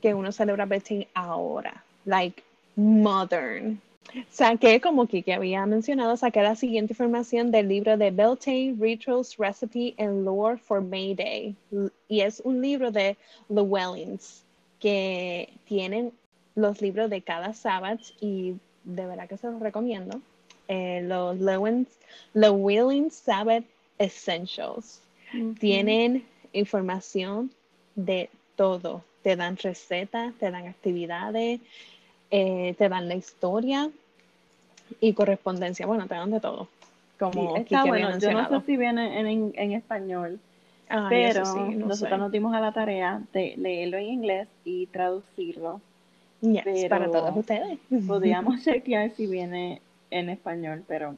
que 0.00 0.14
uno 0.14 0.32
celebra 0.32 0.64
Beltane 0.66 1.08
ahora, 1.14 1.84
like 2.04 2.42
modern. 2.76 3.80
Saqué, 4.30 4.80
como 4.80 5.06
Kiki 5.06 5.32
había 5.32 5.66
mencionado, 5.66 6.16
saqué 6.16 6.42
la 6.42 6.56
siguiente 6.56 6.92
información 6.92 7.50
del 7.50 7.68
libro 7.68 7.96
de 7.96 8.10
Beltane 8.10 8.76
Rituals, 8.78 9.36
Recipe 9.36 9.94
and 9.98 10.24
Lore 10.24 10.56
for 10.58 10.80
May 10.80 11.14
Day. 11.14 11.54
Y 12.08 12.20
es 12.20 12.40
un 12.44 12.60
libro 12.60 12.90
de 12.90 13.16
Llewellyn's 13.48 14.42
que 14.80 15.50
tienen 15.66 16.12
los 16.54 16.80
libros 16.80 17.10
de 17.10 17.22
cada 17.22 17.52
sábado 17.52 17.98
y 18.20 18.54
de 18.84 19.06
verdad 19.06 19.28
que 19.28 19.36
se 19.36 19.48
los 19.48 19.60
recomiendo. 19.60 20.20
Eh, 20.68 21.02
los 21.04 21.38
Llewellyn's, 21.38 21.98
Llewellyn's 22.34 23.14
Sabbath 23.14 23.64
Essentials. 23.98 25.00
Tienen 25.58 26.24
información 26.52 27.50
de 27.94 28.30
todo. 28.56 29.04
Te 29.22 29.36
dan 29.36 29.56
recetas, 29.56 30.34
te 30.34 30.50
dan 30.50 30.66
actividades, 30.66 31.60
eh, 32.30 32.74
te 32.78 32.88
dan 32.88 33.08
la 33.08 33.14
historia 33.14 33.90
y 35.00 35.12
correspondencia. 35.14 35.86
Bueno, 35.86 36.06
te 36.06 36.14
dan 36.14 36.30
de 36.30 36.40
todo. 36.40 36.68
Como 37.18 37.54
Sí, 37.54 37.60
está 37.62 37.80
había 37.80 37.90
bueno. 37.92 38.18
Yo 38.18 38.32
no 38.32 38.48
sé 38.60 38.66
si 38.66 38.76
viene 38.76 39.18
en, 39.20 39.26
en- 39.26 39.52
en 39.56 39.72
español, 39.72 40.38
pero 41.08 41.42
eso 41.42 41.52
sí, 41.52 41.60
no 41.76 41.86
nosotros 41.88 42.10
sé. 42.10 42.18
nos 42.18 42.30
dimos 42.32 42.54
a 42.54 42.60
la 42.60 42.72
tarea 42.72 43.22
de 43.32 43.54
leerlo 43.56 43.96
en 43.98 44.06
inglés 44.06 44.48
y 44.64 44.86
traducirlo. 44.86 45.80
Yes, 46.42 46.62
pero 46.64 46.88
para 46.90 47.10
todos 47.10 47.36
ustedes. 47.36 47.78
Podríamos 48.06 48.62
chequear 48.64 49.10
si 49.12 49.26
viene 49.26 49.80
en 50.10 50.28
español, 50.28 50.84
pero 50.86 51.16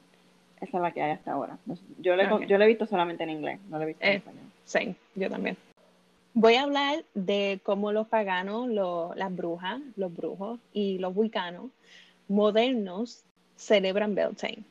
esa 0.60 0.76
es 0.78 0.82
la 0.82 0.92
que 0.92 1.02
hay 1.02 1.10
hasta 1.12 1.32
ahora. 1.32 1.58
Yo 1.98 2.14
Ok. 2.14 2.46
yo 2.46 2.58
lo 2.58 2.64
he 2.64 2.68
visto 2.68 2.86
solamente 2.86 3.24
en 3.24 3.30
inglés, 3.30 3.58
no 3.68 3.78
lo 3.78 3.82
he 3.84 3.86
visto 3.88 4.04
en 4.04 4.12
Eh, 4.12 4.16
español. 4.16 4.44
Sí, 4.64 4.94
yo 5.16 5.28
también. 5.28 5.56
Voy 6.34 6.54
a 6.54 6.62
hablar 6.62 7.04
de 7.14 7.60
cómo 7.64 7.90
los 7.92 8.06
paganos, 8.06 8.68
lo- 8.68 9.12
las 9.16 9.34
brujas, 9.34 9.80
los 9.96 10.14
brujos 10.14 10.60
y 10.72 10.98
los 10.98 11.16
wicanos 11.16 11.66
modernos 12.28 13.22
celebran 13.56 14.14
Beltane. 14.14 14.62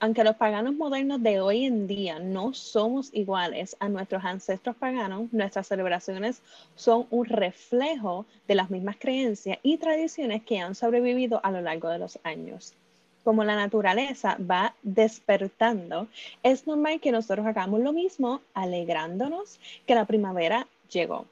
Aunque 0.00 0.24
los 0.24 0.34
paganos 0.34 0.74
modernos 0.74 1.22
de 1.22 1.40
hoy 1.40 1.64
en 1.64 1.86
día 1.86 2.18
no 2.18 2.54
somos 2.54 3.10
iguales 3.14 3.76
a 3.78 3.88
nuestros 3.88 4.24
ancestros 4.24 4.74
paganos, 4.74 5.32
nuestras 5.32 5.68
celebraciones 5.68 6.42
son 6.74 7.06
un 7.10 7.24
reflejo 7.26 8.26
de 8.48 8.56
las 8.56 8.68
mismas 8.70 8.96
creencias 8.98 9.58
y 9.62 9.76
tradiciones 9.76 10.42
que 10.42 10.58
han 10.58 10.74
sobrevivido 10.74 11.40
a 11.44 11.52
lo 11.52 11.60
largo 11.60 11.88
de 11.88 12.00
los 12.00 12.18
años. 12.24 12.74
Como 13.22 13.44
la 13.44 13.54
naturaleza 13.54 14.36
va 14.40 14.74
despertando, 14.82 16.08
es 16.42 16.66
normal 16.66 16.98
que 17.00 17.12
nosotros 17.12 17.46
hagamos 17.46 17.78
lo 17.80 17.92
mismo, 17.92 18.40
alegrándonos 18.54 19.60
que 19.86 19.94
la 19.94 20.06
primavera 20.06 20.66
llegó 20.92 21.26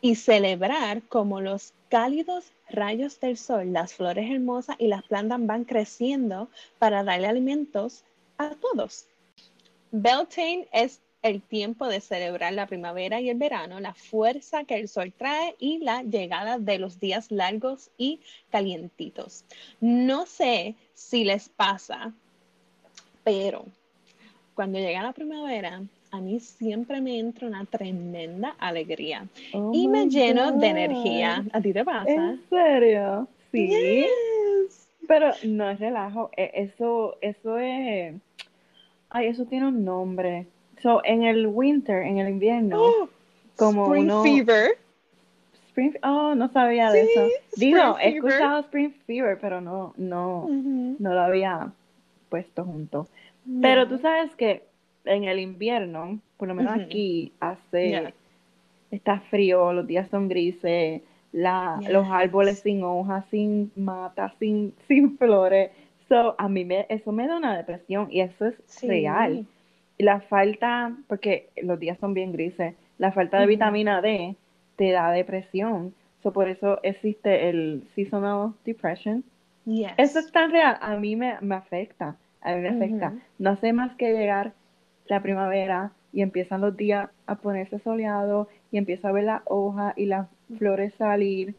y 0.00 0.16
celebrar 0.16 1.02
como 1.02 1.40
los 1.40 1.72
cálidos 1.88 2.52
rayos 2.68 3.20
del 3.20 3.36
sol, 3.36 3.72
las 3.72 3.94
flores 3.94 4.30
hermosas 4.30 4.76
y 4.78 4.88
las 4.88 5.02
plantas 5.04 5.44
van 5.46 5.64
creciendo 5.64 6.48
para 6.78 7.04
darle 7.04 7.28
alimentos 7.28 8.04
a 8.38 8.50
todos. 8.56 9.06
Beltane 9.92 10.66
es 10.72 11.00
el 11.22 11.40
tiempo 11.40 11.86
de 11.86 12.00
celebrar 12.00 12.52
la 12.52 12.66
primavera 12.66 13.20
y 13.20 13.30
el 13.30 13.38
verano, 13.38 13.78
la 13.78 13.94
fuerza 13.94 14.64
que 14.64 14.74
el 14.74 14.88
sol 14.88 15.12
trae 15.16 15.54
y 15.58 15.78
la 15.78 16.02
llegada 16.02 16.58
de 16.58 16.78
los 16.78 16.98
días 16.98 17.30
largos 17.30 17.90
y 17.96 18.20
calientitos. 18.50 19.44
No 19.80 20.26
sé 20.26 20.74
si 20.94 21.24
les 21.24 21.48
pasa, 21.48 22.12
pero 23.22 23.66
cuando 24.54 24.78
llega 24.78 25.02
la 25.02 25.12
primavera, 25.12 25.82
a 26.12 26.20
mí 26.20 26.40
siempre 26.40 27.00
me 27.00 27.18
entra 27.18 27.48
una 27.48 27.64
tremenda 27.64 28.54
alegría 28.58 29.26
y 29.72 29.88
me 29.88 30.08
lleno 30.08 30.52
de 30.52 30.66
energía. 30.68 31.42
¿A 31.52 31.60
ti 31.60 31.72
te 31.72 31.84
pasa? 31.84 32.10
¿En 32.10 32.40
serio? 32.50 33.26
Sí. 33.50 33.68
Yes. 33.68 34.88
Pero 35.08 35.30
no 35.44 35.68
es 35.70 35.80
relajo, 35.80 36.30
e- 36.36 36.50
eso, 36.54 37.16
eso 37.22 37.58
es, 37.58 38.14
ay, 39.10 39.26
eso 39.26 39.46
tiene 39.46 39.66
un 39.68 39.84
nombre. 39.84 40.46
So, 40.82 41.00
en 41.04 41.22
el 41.24 41.46
winter, 41.46 42.02
en 42.02 42.18
el 42.18 42.28
invierno, 42.28 42.78
Oh, 42.82 43.08
como 43.56 43.86
Spring 43.86 44.04
uno- 44.04 44.22
Fever. 44.22 44.78
Spring, 45.68 45.94
oh, 46.02 46.34
no 46.34 46.48
sabía 46.52 46.90
de 46.92 47.04
eso. 47.04 47.26
Digo, 47.56 47.96
he 47.98 48.08
escuchado 48.16 48.60
Spring 48.60 48.92
Fever, 49.06 49.38
pero 49.40 49.62
no, 49.62 49.94
no, 49.96 50.46
no 50.98 51.14
lo 51.14 51.20
había 51.20 51.72
puesto 52.28 52.64
junto. 52.64 53.08
Pero 53.62 53.88
tú 53.88 53.98
sabes 53.98 54.34
que 54.36 54.62
en 55.04 55.24
el 55.24 55.38
invierno, 55.40 56.20
por 56.36 56.48
lo 56.48 56.54
menos 56.54 56.74
aquí, 56.74 57.32
hace, 57.40 57.88
Yeah. 57.90 58.12
está 58.90 59.20
frío, 59.30 59.72
los 59.72 59.86
días 59.86 60.08
son 60.08 60.28
grises, 60.28 61.02
la, 61.32 61.80
los 61.90 62.06
árboles 62.10 62.58
sin 62.60 62.82
hojas, 62.84 63.24
sin 63.30 63.72
matas, 63.76 64.32
sin, 64.38 64.74
sin 64.88 65.16
flores. 65.18 65.70
So, 66.08 66.34
a 66.38 66.48
mí 66.48 66.64
me, 66.64 66.86
eso 66.88 67.10
me 67.12 67.26
da 67.26 67.36
una 67.36 67.56
depresión 67.56 68.08
y 68.10 68.20
eso 68.20 68.46
es 68.46 68.54
Sí. 68.66 68.86
real. 68.86 69.46
Y 69.98 70.04
la 70.04 70.20
falta, 70.20 70.96
porque 71.08 71.48
los 71.62 71.78
días 71.78 71.98
son 71.98 72.12
bien 72.14 72.32
grises, 72.32 72.74
la 72.98 73.12
falta 73.12 73.40
de 73.40 73.46
vitamina 73.46 74.00
D 74.02 74.36
te 74.76 74.90
da 74.90 75.10
depresión. 75.10 75.94
So, 76.22 76.32
por 76.32 76.48
eso 76.48 76.78
existe 76.82 77.48
el 77.48 77.84
seasonal 77.94 78.52
depression. 78.64 79.24
Yes. 79.64 79.92
Eso 79.96 80.18
es 80.18 80.30
tan 80.32 80.50
real, 80.50 80.76
a 80.80 80.96
mí 80.96 81.16
me, 81.16 81.36
me 81.40 81.54
afecta, 81.54 82.16
a 82.42 82.54
mí 82.54 82.60
me 82.60 82.68
afecta. 82.70 83.14
No 83.38 83.50
hace 83.50 83.72
más 83.72 83.94
que 83.96 84.12
llegar 84.12 84.52
la 85.12 85.22
primavera 85.22 85.92
y 86.12 86.22
empiezan 86.22 86.60
los 86.60 86.76
días 86.76 87.08
a 87.26 87.36
ponerse 87.36 87.78
soleados 87.78 88.48
y 88.70 88.78
empieza 88.78 89.08
a 89.08 89.12
ver 89.12 89.24
las 89.24 89.42
hojas 89.46 89.94
y 89.96 90.06
las 90.06 90.28
flores 90.58 90.92
salir. 90.94 91.54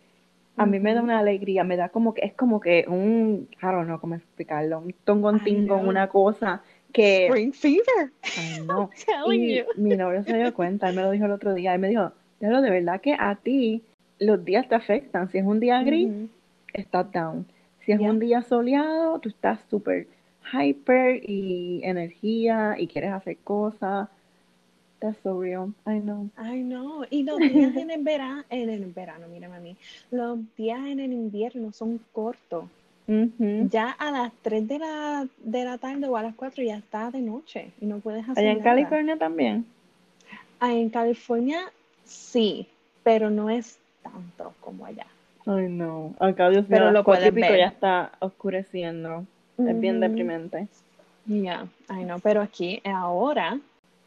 A 0.56 0.66
mí 0.68 0.80
me 0.80 0.94
da 0.94 1.02
una 1.02 1.18
alegría, 1.20 1.64
me 1.64 1.78
da 1.78 1.90
como 1.90 2.14
que, 2.14 2.22
es 2.26 2.34
como 2.34 2.60
que 2.60 2.86
un, 2.88 3.50
don't 3.62 3.86
know 3.86 4.00
cómo 4.00 4.14
explicarlo, 4.16 4.80
un 4.80 4.94
tongontingo, 5.04 5.78
know. 5.80 5.90
una 5.90 6.08
cosa 6.10 6.62
que, 6.92 7.26
Spring 7.28 7.54
fever. 7.54 8.12
ay 8.38 8.60
no. 8.68 8.90
Y 9.34 9.58
you. 9.58 9.64
mi 9.78 9.96
novio 9.96 10.24
se 10.24 10.36
dio 10.38 10.54
cuenta, 10.54 10.90
él 10.90 10.96
me 10.96 11.02
lo 11.02 11.10
dijo 11.10 11.26
el 11.26 11.32
otro 11.32 11.56
día, 11.56 11.74
él 11.74 11.80
me 11.80 11.90
dijo, 11.90 12.12
"Diablo, 12.40 12.62
de 12.62 12.70
verdad 12.70 13.02
que 13.02 13.16
a 13.18 13.36
ti 13.36 13.84
los 14.20 14.46
días 14.46 14.68
te 14.70 14.76
afectan. 14.76 15.28
Si 15.32 15.40
es 15.40 15.46
un 15.46 15.60
día 15.60 15.82
gris, 15.84 16.08
Ujú. 16.10 16.30
estás 16.74 17.12
down. 17.12 17.48
Si 17.80 17.92
es 17.92 18.00
Yeah. 18.00 18.12
un 18.12 18.20
día 18.20 18.42
soleado, 18.44 19.20
tú 19.20 19.30
estás 19.30 19.60
súper 19.70 20.08
hyper 20.52 21.22
y 21.30 21.82
energía 21.84 22.76
y 22.78 22.88
quieres 22.88 23.12
hacer 23.12 23.38
cosas. 23.38 24.10
That's 25.00 25.18
so 25.22 25.42
real. 25.42 25.74
I 25.86 26.00
know. 26.00 26.30
Ay, 26.38 26.64
no. 26.64 27.04
Y 27.10 27.24
los 27.24 27.38
días 27.40 27.76
en 27.76 27.92
el 27.92 28.04
verano, 28.04 28.44
en 28.50 28.70
el 28.70 28.86
verano, 28.86 29.28
mira, 29.30 29.50
mami, 29.50 29.76
los 30.12 30.40
días 30.56 30.80
en 30.86 31.00
el 31.00 31.12
invierno 31.12 31.72
son 31.74 32.00
cortos. 32.12 32.66
Ya 33.06 33.90
a 33.92 34.12
las 34.12 34.32
3 34.44 34.66
de 34.66 34.80
la, 34.80 35.28
de 35.44 35.66
la 35.66 35.78
tarde 35.78 36.08
o 36.08 36.16
a 36.16 36.24
las 36.24 36.34
4 36.36 36.64
ya 36.64 36.78
está 36.78 37.12
de 37.12 37.20
noche 37.20 37.72
y 37.82 37.86
no 37.86 37.98
puedes 38.00 38.24
hacer 38.24 38.38
Allá 38.42 38.52
en 38.54 38.60
nada. 38.60 38.70
California 38.70 39.18
también. 39.18 39.66
Ah, 40.62 40.72
en 40.74 40.90
California 40.90 41.60
sí, 42.06 42.66
pero 43.04 43.30
no 43.30 43.50
es 43.50 43.78
tanto 44.02 44.54
como 44.62 44.86
allá. 44.86 45.06
Ay, 45.46 45.68
no. 45.68 46.14
Acá, 46.18 46.50
Dios 46.50 46.64
mío, 46.70 46.70
Pero 46.70 46.84
a 46.84 46.86
las 46.86 46.94
lo 46.94 47.04
cuatro 47.04 47.28
y 47.28 47.32
puedes 47.32 47.44
pico 47.44 47.52
ver. 47.52 47.60
ya 47.60 47.68
está 47.68 48.12
oscureciendo. 48.20 49.26
Es 49.58 49.80
bien 49.80 49.98
Ujú. 49.98 50.02
deprimente. 50.02 50.68
Ya, 51.26 51.68
ay 51.88 52.04
no, 52.06 52.20
pero 52.20 52.42
aquí 52.42 52.82
ahora 52.84 53.60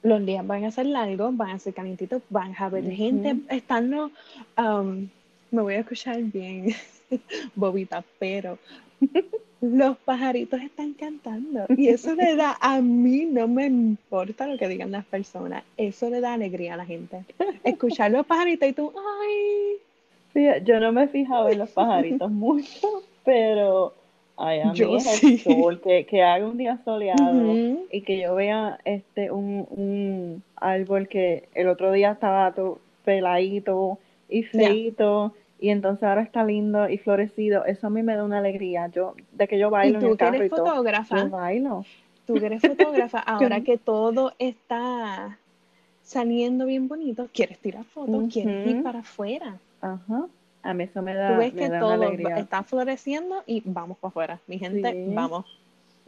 los 0.02 0.24
días 0.24 0.46
van 0.46 0.64
a 0.64 0.70
ser 0.70 0.86
largos, 0.86 1.36
van 1.36 1.50
a 1.50 1.58
ser 1.58 1.72
calientitos, 1.74 2.22
van 2.28 2.54
a 2.56 2.66
haber 2.66 2.90
gente 2.90 3.36
estando, 3.48 4.10
um, 4.58 5.08
me 5.50 5.62
voy 5.62 5.74
a 5.74 5.80
escuchar 5.80 6.22
bien, 6.22 6.74
bobita, 7.54 8.04
pero 8.18 8.58
los 9.60 9.96
pajaritos 9.98 10.60
están 10.60 10.92
cantando 10.92 11.64
y 11.76 11.88
eso 11.88 12.14
le 12.14 12.36
da, 12.36 12.58
a 12.60 12.80
mí 12.80 13.24
no 13.24 13.48
me 13.48 13.66
importa 13.66 14.46
lo 14.46 14.58
que 14.58 14.68
digan 14.68 14.90
las 14.90 15.06
personas, 15.06 15.64
eso 15.76 16.10
le 16.10 16.20
da 16.20 16.34
alegría 16.34 16.74
a 16.74 16.76
la 16.76 16.84
gente. 16.84 17.24
Escuchar 17.64 18.10
los 18.10 18.26
pajaritos 18.26 18.68
y 18.68 18.72
tú, 18.74 18.92
ay, 18.96 19.78
Sí, 20.36 20.44
yo 20.64 20.78
no 20.80 20.92
me 20.92 21.04
he 21.04 21.08
fijado 21.08 21.48
en 21.48 21.60
los 21.60 21.70
pajaritos 21.70 22.30
mucho, 22.30 23.02
pero 23.24 23.94
ay, 24.36 24.60
a 24.60 24.72
mí 24.74 24.78
Yo 24.78 24.96
es 24.96 25.06
el 25.06 25.20
sí. 25.20 25.38
sol, 25.42 25.80
que, 25.80 26.06
que 26.06 26.22
haga 26.22 26.46
un 26.46 26.56
día 26.58 26.78
soleado 26.84 27.60
y 27.90 28.02
que 28.02 28.18
yo 28.20 28.34
vea 28.34 28.78
este 28.84 29.30
un, 29.30 29.66
un 29.70 30.42
árbol 30.56 31.08
que 31.08 31.48
el 31.54 31.68
otro 31.68 31.92
día 31.92 32.12
estaba 32.12 32.52
todo 32.52 32.78
peladito 33.04 33.98
y 34.28 34.42
feito 34.42 35.34
y 35.58 35.70
entonces 35.70 36.02
ahora 36.04 36.22
está 36.22 36.44
lindo 36.44 36.88
y 36.88 36.98
florecido, 36.98 37.64
eso 37.64 37.86
a 37.86 37.90
mí 37.90 38.02
me 38.02 38.14
da 38.14 38.24
una 38.24 38.38
alegría. 38.38 38.88
Yo, 38.88 39.14
de 39.32 39.48
que 39.48 39.58
yo 39.58 39.68
Y 39.68 39.70
bailo 39.70 39.98
en 39.98 40.04
el 40.04 40.10
que 40.12 40.16
carro 40.18 40.36
eres 40.36 40.46
y 40.48 40.50
todo, 40.50 40.66
fotógrafa, 40.66 41.16
yo 41.16 41.30
bailo. 41.30 41.84
Tú 42.26 42.34
que 42.40 42.46
eres 42.46 42.62
fotógrafa, 42.62 43.18
ahora 43.26 43.60
que 43.62 43.78
todo 43.78 44.32
está 44.38 45.38
saliendo 46.02 46.66
bien 46.66 46.88
bonito, 46.88 47.28
quieres 47.32 47.58
tirar 47.58 47.84
fotos, 47.84 48.26
quieres 48.32 48.66
ir 48.66 48.82
para 48.82 49.00
afuera. 49.00 49.58
Ajá. 49.80 50.26
A 50.68 50.74
mí 50.74 50.84
eso 50.84 51.00
me 51.02 51.12
Tú 51.12 51.18
da, 51.18 51.38
ves 51.38 51.54
me 51.54 51.60
que 51.60 51.68
da 51.68 51.76
una 51.78 51.80
todo 51.80 51.98
va- 52.00 52.06
alegría. 52.06 52.38
está 52.38 52.62
floreciendo 52.62 53.42
y 53.46 53.62
vamos 53.64 53.98
para 53.98 54.08
afuera. 54.10 54.40
Mi 54.46 54.58
gente, 54.58 54.92
Sí. 54.92 55.14
vamos. 55.14 55.44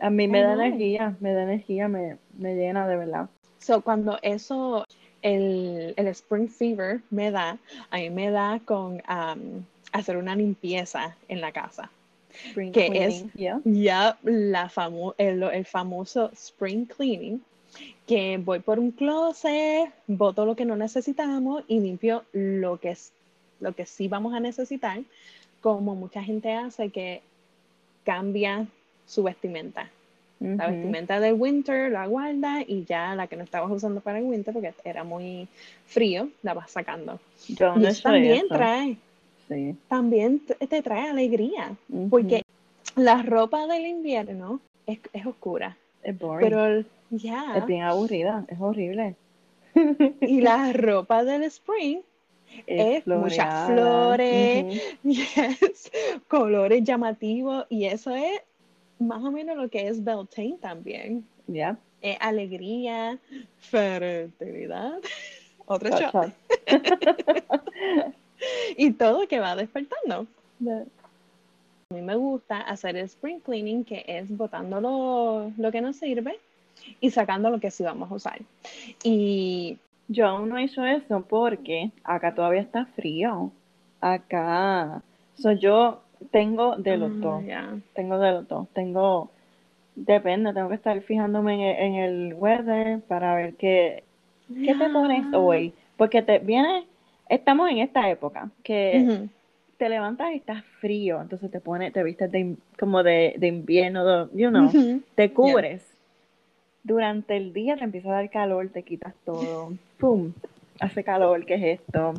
A 0.00 0.10
mí 0.10 0.28
me 0.28 0.42
da 0.42 0.52
energía, 0.54 1.16
me 1.20 1.32
da 1.32 1.42
energía, 1.42 1.88
me, 1.88 2.16
me 2.38 2.54
llena 2.54 2.86
de 2.86 2.96
verdad. 2.96 3.28
So, 3.58 3.80
cuando 3.82 4.18
eso, 4.22 4.84
el, 5.22 5.94
el 5.96 6.06
spring 6.08 6.48
fever 6.48 7.00
me 7.10 7.30
da, 7.30 7.58
a 7.90 7.96
mí 7.98 8.10
me 8.10 8.30
da 8.30 8.60
con 8.64 8.94
um, 9.08 9.64
hacer 9.92 10.16
una 10.16 10.36
limpieza 10.36 11.16
en 11.28 11.40
la 11.40 11.50
casa. 11.52 11.90
Spring 12.50 12.70
Que 12.72 12.86
cleaning, 12.88 13.30
yeah. 13.34 13.60
Ya 13.64 14.16
la 14.22 14.68
famo- 14.68 15.14
el, 15.18 15.42
el 15.42 15.64
famoso 15.64 16.30
spring 16.34 16.86
cleaning, 16.86 17.42
que 18.06 18.38
voy 18.38 18.60
por 18.60 18.78
un 18.78 18.92
closet, 18.92 19.90
boto 20.06 20.46
lo 20.46 20.54
que 20.54 20.64
no 20.64 20.76
necesitamos 20.76 21.64
y 21.66 21.80
limpio 21.80 22.22
lo 22.32 22.78
que, 22.78 22.90
es- 22.90 23.12
lo 23.60 23.72
que 23.74 23.86
sí 23.86 24.08
vamos 24.08 24.34
a 24.34 24.40
necesitar, 24.40 25.00
como 25.60 25.94
mucha 25.94 26.22
gente 26.22 26.52
hace 26.52 26.90
que 26.90 27.20
cambia 28.04 28.66
su 29.06 29.22
vestimenta. 29.22 29.90
La 30.40 30.68
vestimenta 30.68 31.18
del 31.18 31.34
winter 31.34 31.90
la 31.90 32.06
guarda 32.06 32.62
y 32.64 32.84
ya 32.84 33.16
la 33.16 33.26
que 33.26 33.34
no 33.34 33.42
estabas 33.42 33.72
usando 33.72 34.00
para 34.00 34.18
el 34.18 34.24
winter 34.24 34.54
porque 34.54 34.72
era 34.84 35.02
muy 35.02 35.48
frío, 35.86 36.28
la 36.44 36.54
vas 36.54 36.70
sacando. 36.70 37.18
Yo 37.48 37.74
no 37.74 37.88
eso 37.88 38.02
también 38.04 38.44
eso. 38.46 38.54
trae, 38.54 38.96
Sí. 39.48 39.74
también 39.88 40.40
te 40.40 40.80
trae 40.82 41.08
alegría. 41.10 41.74
Porque 42.08 42.42
la 42.94 43.20
ropa 43.22 43.66
del 43.66 43.86
invierno 43.88 44.60
es, 44.86 45.00
es 45.12 45.26
oscura, 45.26 45.76
Es 46.04 46.16
boring. 46.16 46.48
pero 46.48 46.84
ya, 47.10 47.54
Es 47.56 47.66
bien 47.66 47.82
aburrida, 47.82 48.44
es 48.46 48.60
horrible. 48.60 49.16
y 50.20 50.40
la 50.40 50.72
ropa 50.72 51.24
del 51.24 51.42
spring 51.44 51.98
es 52.66 53.06
muchas 53.06 53.66
flores, 53.66 54.64
Ujú. 54.64 54.80
yes, 55.10 55.90
colores 56.28 56.82
llamativos, 56.84 57.66
y 57.68 57.84
eso 57.86 58.14
es 58.14 58.40
más 58.98 59.22
o 59.22 59.30
menos 59.30 59.56
lo 59.56 59.68
que 59.68 59.88
es 59.88 60.02
Beltane 60.02 60.56
también. 60.60 61.26
Yeah. 61.46 61.78
Es 62.02 62.16
alegría, 62.20 63.18
fertilidad, 63.58 64.98
otro 65.66 65.90
Shot, 65.98 66.32
y 68.76 68.92
todo 68.92 69.26
que 69.26 69.40
va 69.40 69.56
despertando. 69.56 70.26
The- 70.62 70.86
A 71.90 71.94
mí 71.94 72.02
me 72.02 72.16
gusta 72.16 72.60
hacer 72.60 72.96
el 72.96 73.04
spring 73.06 73.40
cleaning, 73.40 73.84
que 73.84 74.04
es 74.06 74.28
botando 74.28 74.80
lo, 74.80 75.52
lo 75.56 75.72
que 75.72 75.80
no 75.80 75.92
sirve 75.92 76.38
y 77.00 77.10
sacando 77.10 77.50
lo 77.50 77.58
que 77.60 77.70
sí 77.70 77.82
vamos 77.82 78.10
a 78.10 78.14
usar. 78.14 78.40
Y 79.02 79.78
Yo 80.08 80.26
aún 80.26 80.48
no 80.48 80.58
hecho 80.58 80.84
eso 80.84 81.24
porque 81.28 81.90
acá 82.04 82.34
todavía 82.34 82.60
está 82.62 82.86
frío. 82.86 83.52
Acá. 84.00 85.02
So, 85.36 85.52
yo 85.52 86.02
tengo 86.30 86.76
de 86.76 86.96
los 86.96 87.20
dos. 87.20 87.44
ya. 87.44 87.76
Tengo 87.94 88.18
de 88.18 88.32
los 88.32 88.48
dos. 88.48 88.68
Tengo. 88.72 89.30
Depende, 89.94 90.52
tengo 90.54 90.68
que 90.68 90.76
estar 90.76 91.00
fijándome 91.02 91.54
en 91.54 91.60
el, 91.60 91.76
en 91.76 91.94
el 92.28 92.34
weather 92.34 93.00
para 93.02 93.34
ver 93.34 93.54
qué, 93.56 94.04
qué 94.64 94.74
te 94.74 94.88
pones 94.90 95.24
hoy. 95.34 95.72
Porque 95.96 96.22
te 96.22 96.38
viene. 96.38 96.84
Estamos 97.28 97.68
en 97.70 97.78
esta 97.78 98.08
época 98.08 98.50
que 98.62 99.04
te 99.76 99.88
levantas 99.88 100.32
y 100.32 100.36
estás 100.36 100.64
frío, 100.80 101.20
entonces 101.20 101.50
te 101.50 101.60
pones, 101.60 101.92
te 101.92 102.02
vistes 102.02 102.30
de, 102.32 102.56
como 102.80 103.02
de, 103.02 103.34
de 103.38 103.46
invierno, 103.48 104.04
de- 104.04 104.40
you 104.40 104.48
know, 104.48 104.70
te 105.14 105.32
cubres. 105.32 105.84
Durante 106.82 107.36
el 107.36 107.52
día 107.52 107.76
te 107.76 107.84
empieza 107.84 108.08
a 108.08 108.12
dar 108.14 108.30
calor, 108.30 108.68
te 108.70 108.82
quitas 108.82 109.14
todo, 109.24 109.74
¡pum! 109.98 110.32
Hace 110.80 111.04
calor, 111.04 111.44
¿qué 111.44 111.54
es 111.54 111.80
esto? 111.80 112.14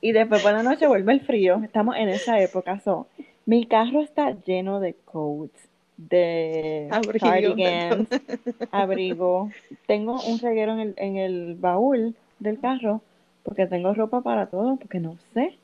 Y 0.00 0.12
después 0.12 0.42
por 0.42 0.52
la 0.52 0.62
noche 0.62 0.86
vuelve 0.86 1.12
el 1.12 1.20
frío, 1.20 1.60
estamos 1.62 1.96
en 1.96 2.08
esa 2.08 2.40
época. 2.40 2.80
So, 2.80 3.06
mi 3.46 3.66
carro 3.66 4.00
está 4.00 4.30
lleno 4.44 4.80
de 4.80 4.94
coats, 5.04 5.68
de 5.96 6.88
cardigans, 7.20 8.08
abrigo. 8.70 9.50
Tengo 9.86 10.20
un 10.22 10.38
reguero 10.38 10.72
en 10.72 10.80
el, 10.80 10.94
en 10.96 11.16
el 11.16 11.54
baúl 11.56 12.14
del 12.38 12.58
carro 12.58 13.02
porque 13.42 13.66
tengo 13.66 13.92
ropa 13.94 14.20
para 14.22 14.46
todo, 14.46 14.76
porque 14.76 15.00
no 15.00 15.16
sé 15.34 15.56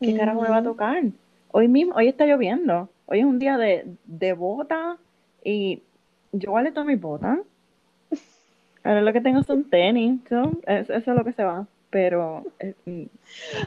qué 0.00 0.16
carajo 0.16 0.40
me 0.42 0.48
va 0.48 0.58
a 0.58 0.62
tocar. 0.62 1.02
Hoy 1.50 1.68
mismo, 1.68 1.94
hoy 1.94 2.08
está 2.08 2.26
lloviendo. 2.26 2.88
Hoy 3.06 3.20
es 3.20 3.24
un 3.24 3.38
día 3.38 3.58
de, 3.58 3.84
de 4.06 4.32
bota 4.32 4.96
y 5.44 5.82
yo 6.32 6.50
guardé 6.50 6.72
todas 6.72 6.86
mis 6.86 7.00
botas. 7.00 7.38
Ahora 8.84 9.00
lo 9.02 9.12
que 9.12 9.20
tengo 9.20 9.42
son 9.42 9.64
tenis, 9.64 10.20
so, 10.28 10.52
es- 10.66 10.90
eso 10.90 11.10
es 11.12 11.16
lo 11.16 11.24
que 11.24 11.32
se 11.32 11.44
va. 11.44 11.66
Pero 11.90 12.44
eh, 12.58 12.72
mm, 12.86 13.02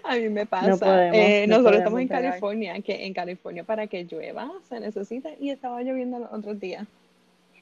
A 0.03 0.15
mí 0.15 0.29
me 0.29 0.45
pasa. 0.47 0.67
No 0.67 0.77
podemos, 0.79 1.15
eh, 1.15 1.45
no 1.47 1.57
nosotros 1.57 1.81
podemos 1.83 2.01
estamos 2.01 2.01
en. 2.01 2.07
California, 2.31 2.81
que 2.81 3.05
en 3.05 3.13
California 3.13 3.63
para 3.63 3.85
que 3.87 4.03
llueva 4.05 4.51
se 4.67 4.79
necesita 4.79 5.29
y 5.39 5.51
estaba 5.51 5.81
lloviendo 5.83 6.17
los 6.19 6.31
otros 6.33 6.59
días. 6.59 6.87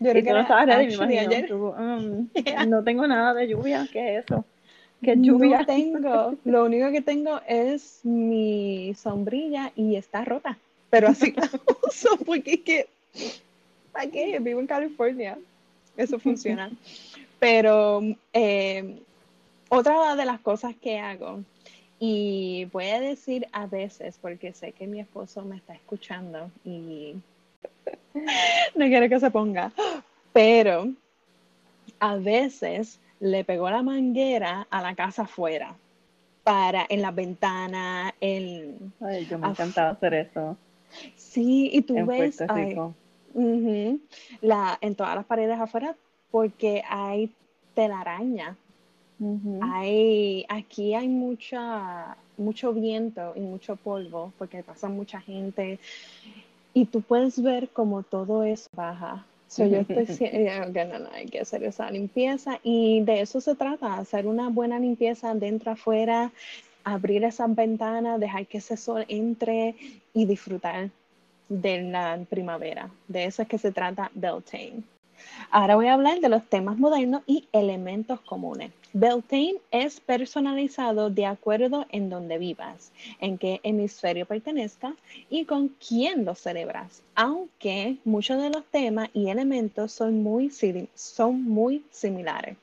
Yo 0.00 0.10
creo 0.12 0.22
que 0.22 0.30
no 0.32 0.40
estabas 0.40 0.66
ready, 0.66 0.96
me 0.96 1.18
Ayer. 1.18 1.52
Um, 1.52 2.28
no 2.68 2.84
tengo 2.84 3.06
nada 3.06 3.32
de 3.34 3.48
lluvia, 3.48 3.88
¿qué 3.90 4.16
es 4.18 4.24
eso? 4.26 4.44
¿Qué 5.02 5.16
lluvia? 5.16 5.60
No 5.60 5.66
tengo, 5.66 6.34
lo 6.44 6.64
único 6.66 6.90
que 6.90 7.00
tengo 7.00 7.40
es 7.48 8.00
mi 8.04 8.92
sombrilla 8.94 9.72
y 9.74 9.96
está 9.96 10.24
rota, 10.24 10.58
pero 10.90 11.08
así 11.08 11.32
la 11.32 11.48
uso 11.88 12.16
porque 12.26 12.54
es 12.54 12.60
que, 12.60 12.86
¿para 13.92 14.10
qué? 14.10 14.38
Vivo 14.40 14.60
en 14.60 14.66
California, 14.66 15.38
eso 15.98 16.18
funciona. 16.18 16.70
Pero 17.38 18.02
eh, 18.32 19.02
otra 19.68 20.16
de 20.16 20.24
las 20.24 20.40
cosas 20.40 20.74
que 20.74 20.98
hago, 20.98 21.40
y 22.00 22.66
voy 22.72 22.86
a 22.86 23.00
decir 23.00 23.46
a 23.52 23.66
veces, 23.66 24.18
porque 24.20 24.52
sé 24.52 24.72
que 24.72 24.86
mi 24.86 25.00
esposo 25.00 25.42
me 25.42 25.56
está 25.56 25.74
escuchando 25.74 26.50
y 26.64 27.16
no 28.74 28.86
quiero 28.86 29.08
que 29.08 29.20
se 29.20 29.30
ponga, 29.30 29.72
pero 30.32 30.88
a 32.00 32.16
veces 32.16 33.00
le 33.20 33.44
pegó 33.44 33.68
la 33.70 33.82
manguera 33.82 34.66
a 34.70 34.80
la 34.80 34.94
casa 34.94 35.22
afuera, 35.22 35.74
para 36.44 36.86
en 36.88 37.02
la 37.02 37.10
ventana, 37.10 38.14
en... 38.20 38.92
Ay, 39.00 39.26
yo 39.26 39.38
me 39.38 39.48
encantaba 39.48 39.90
hacer 39.90 40.14
eso. 40.14 40.56
Sí, 41.16 41.70
y 41.72 41.82
tú 41.82 42.06
ves 42.06 42.40
la, 43.34 44.78
en 44.80 44.94
todas 44.94 45.14
las 45.14 45.24
paredes 45.24 45.58
afuera 45.58 45.94
porque 46.30 46.82
hay 46.88 47.30
telaraña. 47.74 48.56
hay, 49.60 50.46
aquí 50.48 50.94
hay 50.94 51.08
mucha, 51.08 52.16
mucho 52.36 52.72
viento 52.72 53.32
y 53.34 53.40
mucho 53.40 53.76
polvo 53.76 54.32
porque 54.38 54.62
pasa 54.62 54.88
mucha 54.88 55.20
gente. 55.20 55.78
Y 56.74 56.86
tú 56.86 57.00
puedes 57.00 57.42
ver 57.42 57.68
como 57.68 58.02
todo 58.02 58.44
eso 58.44 58.68
baja. 58.74 59.24
So, 59.48 59.64
yo 59.64 59.78
estoy 59.78 60.06
no, 60.74 61.08
hay 61.12 61.26
que 61.26 61.40
hacer 61.40 61.64
esa 61.64 61.90
limpieza. 61.90 62.60
Y 62.62 63.00
de 63.02 63.22
eso 63.22 63.40
se 63.40 63.54
trata, 63.54 63.96
hacer 63.96 64.26
una 64.26 64.48
buena 64.50 64.78
limpieza 64.78 65.34
dentro 65.34 65.72
afuera, 65.72 66.30
abrir 66.84 67.24
esas 67.24 67.54
ventanas, 67.54 68.20
dejar 68.20 68.46
que 68.46 68.58
ese 68.58 68.76
sol 68.76 69.04
entre 69.08 69.74
y 70.12 70.26
disfrutar 70.26 70.90
de 71.48 71.82
la 71.82 72.18
primavera. 72.28 72.90
De 73.06 73.24
eso 73.24 73.42
es 73.42 73.48
que 73.48 73.58
se 73.58 73.72
trata 73.72 74.10
Beltane. 74.14 74.82
Ahora 75.50 75.76
voy 75.76 75.86
a 75.86 75.94
hablar 75.94 76.20
de 76.20 76.28
los 76.28 76.44
temas 76.44 76.78
modernos 76.78 77.22
y 77.26 77.48
elementos 77.52 78.20
comunes. 78.20 78.70
Beltane 78.92 79.56
es 79.70 80.00
personalizado 80.00 81.10
de 81.10 81.26
acuerdo 81.26 81.86
en 81.90 82.08
donde 82.08 82.38
vivas, 82.38 82.92
en 83.20 83.36
qué 83.36 83.60
hemisferio 83.62 84.26
pertenezca 84.26 84.94
y 85.28 85.44
con 85.44 85.68
quién 85.68 86.24
lo 86.24 86.34
celebras, 86.34 87.02
aunque 87.14 87.96
muchos 88.04 88.40
de 88.40 88.50
los 88.50 88.64
temas 88.66 89.10
y 89.12 89.28
elementos 89.28 89.92
son 89.92 90.22
muy, 90.22 90.50
son 90.94 91.44
muy 91.44 91.84
similares. 91.90 92.56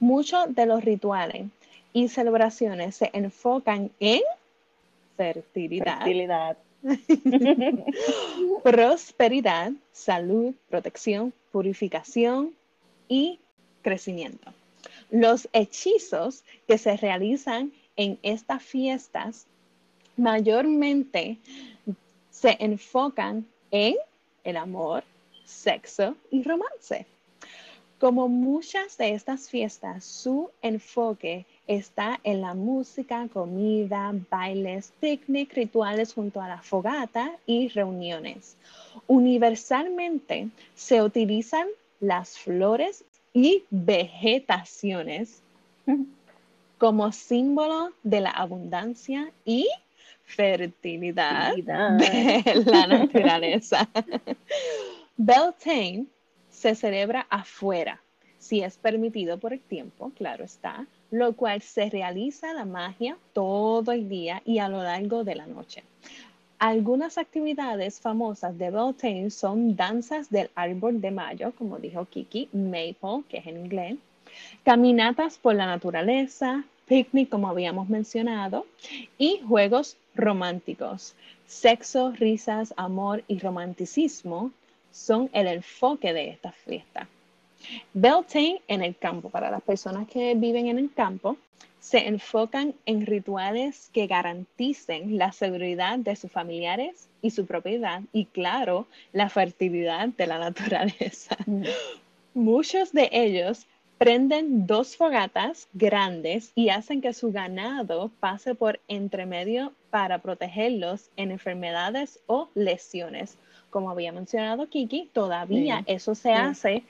Muchos 0.00 0.52
de 0.54 0.66
los 0.66 0.84
rituales 0.84 1.46
y 1.92 2.08
celebraciones 2.08 2.96
se 2.96 3.10
enfocan 3.12 3.90
en 4.00 4.22
fertilidad. 5.16 5.98
fertilidad. 5.98 6.56
prosperidad, 8.62 9.72
salud, 9.92 10.54
protección, 10.68 11.32
purificación 11.50 12.52
y 13.08 13.38
crecimiento. 13.82 14.52
Los 15.10 15.48
hechizos 15.52 16.42
que 16.66 16.78
se 16.78 16.96
realizan 16.96 17.72
en 17.96 18.18
estas 18.22 18.62
fiestas 18.62 19.46
mayormente 20.16 21.38
se 22.30 22.56
enfocan 22.58 23.46
en 23.70 23.96
el 24.44 24.56
amor, 24.56 25.04
sexo 25.44 26.16
y 26.30 26.42
romance. 26.42 27.06
Como 28.00 28.28
muchas 28.28 28.96
de 28.98 29.12
estas 29.12 29.48
fiestas, 29.48 30.04
su 30.04 30.50
enfoque 30.60 31.46
está 31.66 32.20
en 32.24 32.40
la 32.40 32.54
música, 32.54 33.28
comida, 33.32 34.12
bailes, 34.30 34.92
picnic, 35.00 35.52
rituales 35.54 36.12
junto 36.12 36.40
a 36.40 36.48
la 36.48 36.62
fogata 36.62 37.32
y 37.46 37.68
reuniones. 37.68 38.56
Universalmente 39.06 40.48
se 40.74 41.02
utilizan 41.02 41.66
las 42.00 42.38
flores 42.38 43.04
y 43.32 43.64
vegetaciones 43.70 45.42
como 46.78 47.12
símbolo 47.12 47.90
de 48.02 48.20
la 48.20 48.30
abundancia 48.30 49.30
y 49.44 49.68
fertilidad 50.24 51.54
de 51.54 52.64
la 52.66 52.86
naturaleza. 52.86 53.88
Beltane 55.16 56.06
se 56.50 56.74
celebra 56.74 57.26
afuera, 57.30 58.00
si 58.38 58.62
es 58.62 58.76
permitido 58.76 59.38
por 59.38 59.52
el 59.52 59.60
tiempo, 59.60 60.10
claro 60.16 60.44
está, 60.44 60.86
lo 61.12 61.34
cual 61.34 61.60
se 61.60 61.90
realiza 61.90 62.54
la 62.54 62.64
magia 62.64 63.18
todo 63.34 63.92
el 63.92 64.08
día 64.08 64.42
y 64.46 64.58
a 64.58 64.68
lo 64.68 64.82
largo 64.82 65.24
de 65.24 65.34
la 65.34 65.46
noche. 65.46 65.84
Algunas 66.58 67.18
actividades 67.18 68.00
famosas 68.00 68.56
de 68.56 68.70
Beltane 68.70 69.30
son 69.30 69.76
danzas 69.76 70.30
del 70.30 70.48
árbol 70.54 71.02
de 71.02 71.10
mayo, 71.10 71.52
como 71.58 71.78
dijo 71.78 72.06
Kiki, 72.06 72.48
maple, 72.52 73.24
que 73.28 73.38
es 73.38 73.46
en 73.46 73.58
inglés, 73.58 73.96
caminatas 74.64 75.36
por 75.36 75.54
la 75.54 75.66
naturaleza, 75.66 76.64
picnic, 76.86 77.28
como 77.28 77.48
habíamos 77.48 77.90
mencionado, 77.90 78.64
y 79.18 79.40
juegos 79.46 79.98
románticos. 80.14 81.14
Sexo, 81.46 82.12
risas, 82.12 82.72
amor 82.78 83.22
y 83.28 83.38
romanticismo 83.38 84.50
son 84.90 85.28
el 85.34 85.46
enfoque 85.46 86.14
de 86.14 86.30
esta 86.30 86.52
fiesta. 86.52 87.06
Beltane 87.94 88.62
en 88.68 88.82
el 88.82 88.96
campo, 88.96 89.30
para 89.30 89.50
las 89.50 89.62
personas 89.62 90.08
que 90.08 90.34
viven 90.34 90.66
en 90.66 90.78
el 90.78 90.92
campo, 90.92 91.36
se 91.80 92.06
enfocan 92.06 92.74
en 92.86 93.06
rituales 93.06 93.90
que 93.92 94.06
garanticen 94.06 95.18
la 95.18 95.32
seguridad 95.32 95.98
de 95.98 96.14
sus 96.14 96.30
familiares 96.30 97.08
y 97.22 97.30
su 97.30 97.44
propiedad 97.44 98.02
y, 98.12 98.26
claro, 98.26 98.86
la 99.12 99.28
fertilidad 99.28 100.08
de 100.08 100.26
la 100.26 100.38
naturaleza. 100.50 101.36
Mm. 101.46 101.64
Muchos 102.34 102.92
de 102.92 103.08
ellos 103.12 103.66
prenden 103.98 104.66
dos 104.66 104.96
fogatas 104.96 105.68
grandes 105.74 106.52
y 106.54 106.70
hacen 106.70 107.00
que 107.00 107.12
su 107.12 107.32
ganado 107.32 108.10
pase 108.20 108.54
por 108.54 108.80
entre 108.88 109.26
medio 109.26 109.72
para 109.90 110.18
protegerlos 110.18 111.10
en 111.16 111.30
enfermedades 111.30 112.20
o 112.26 112.48
lesiones 112.54 113.36
como 113.72 113.90
había 113.90 114.12
mencionado 114.12 114.68
Kiki, 114.68 115.10
todavía 115.12 115.82
eso 115.86 116.14
se 116.14 116.32
hace 116.32 116.84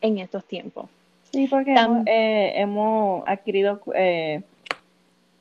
en 0.00 0.18
estos 0.18 0.44
tiempos. 0.44 0.86
Sí, 1.32 1.46
porque 1.48 1.74
hemos, 1.74 2.06
eh, 2.06 3.22
adquirido 3.26 3.80
eh, 3.94 4.42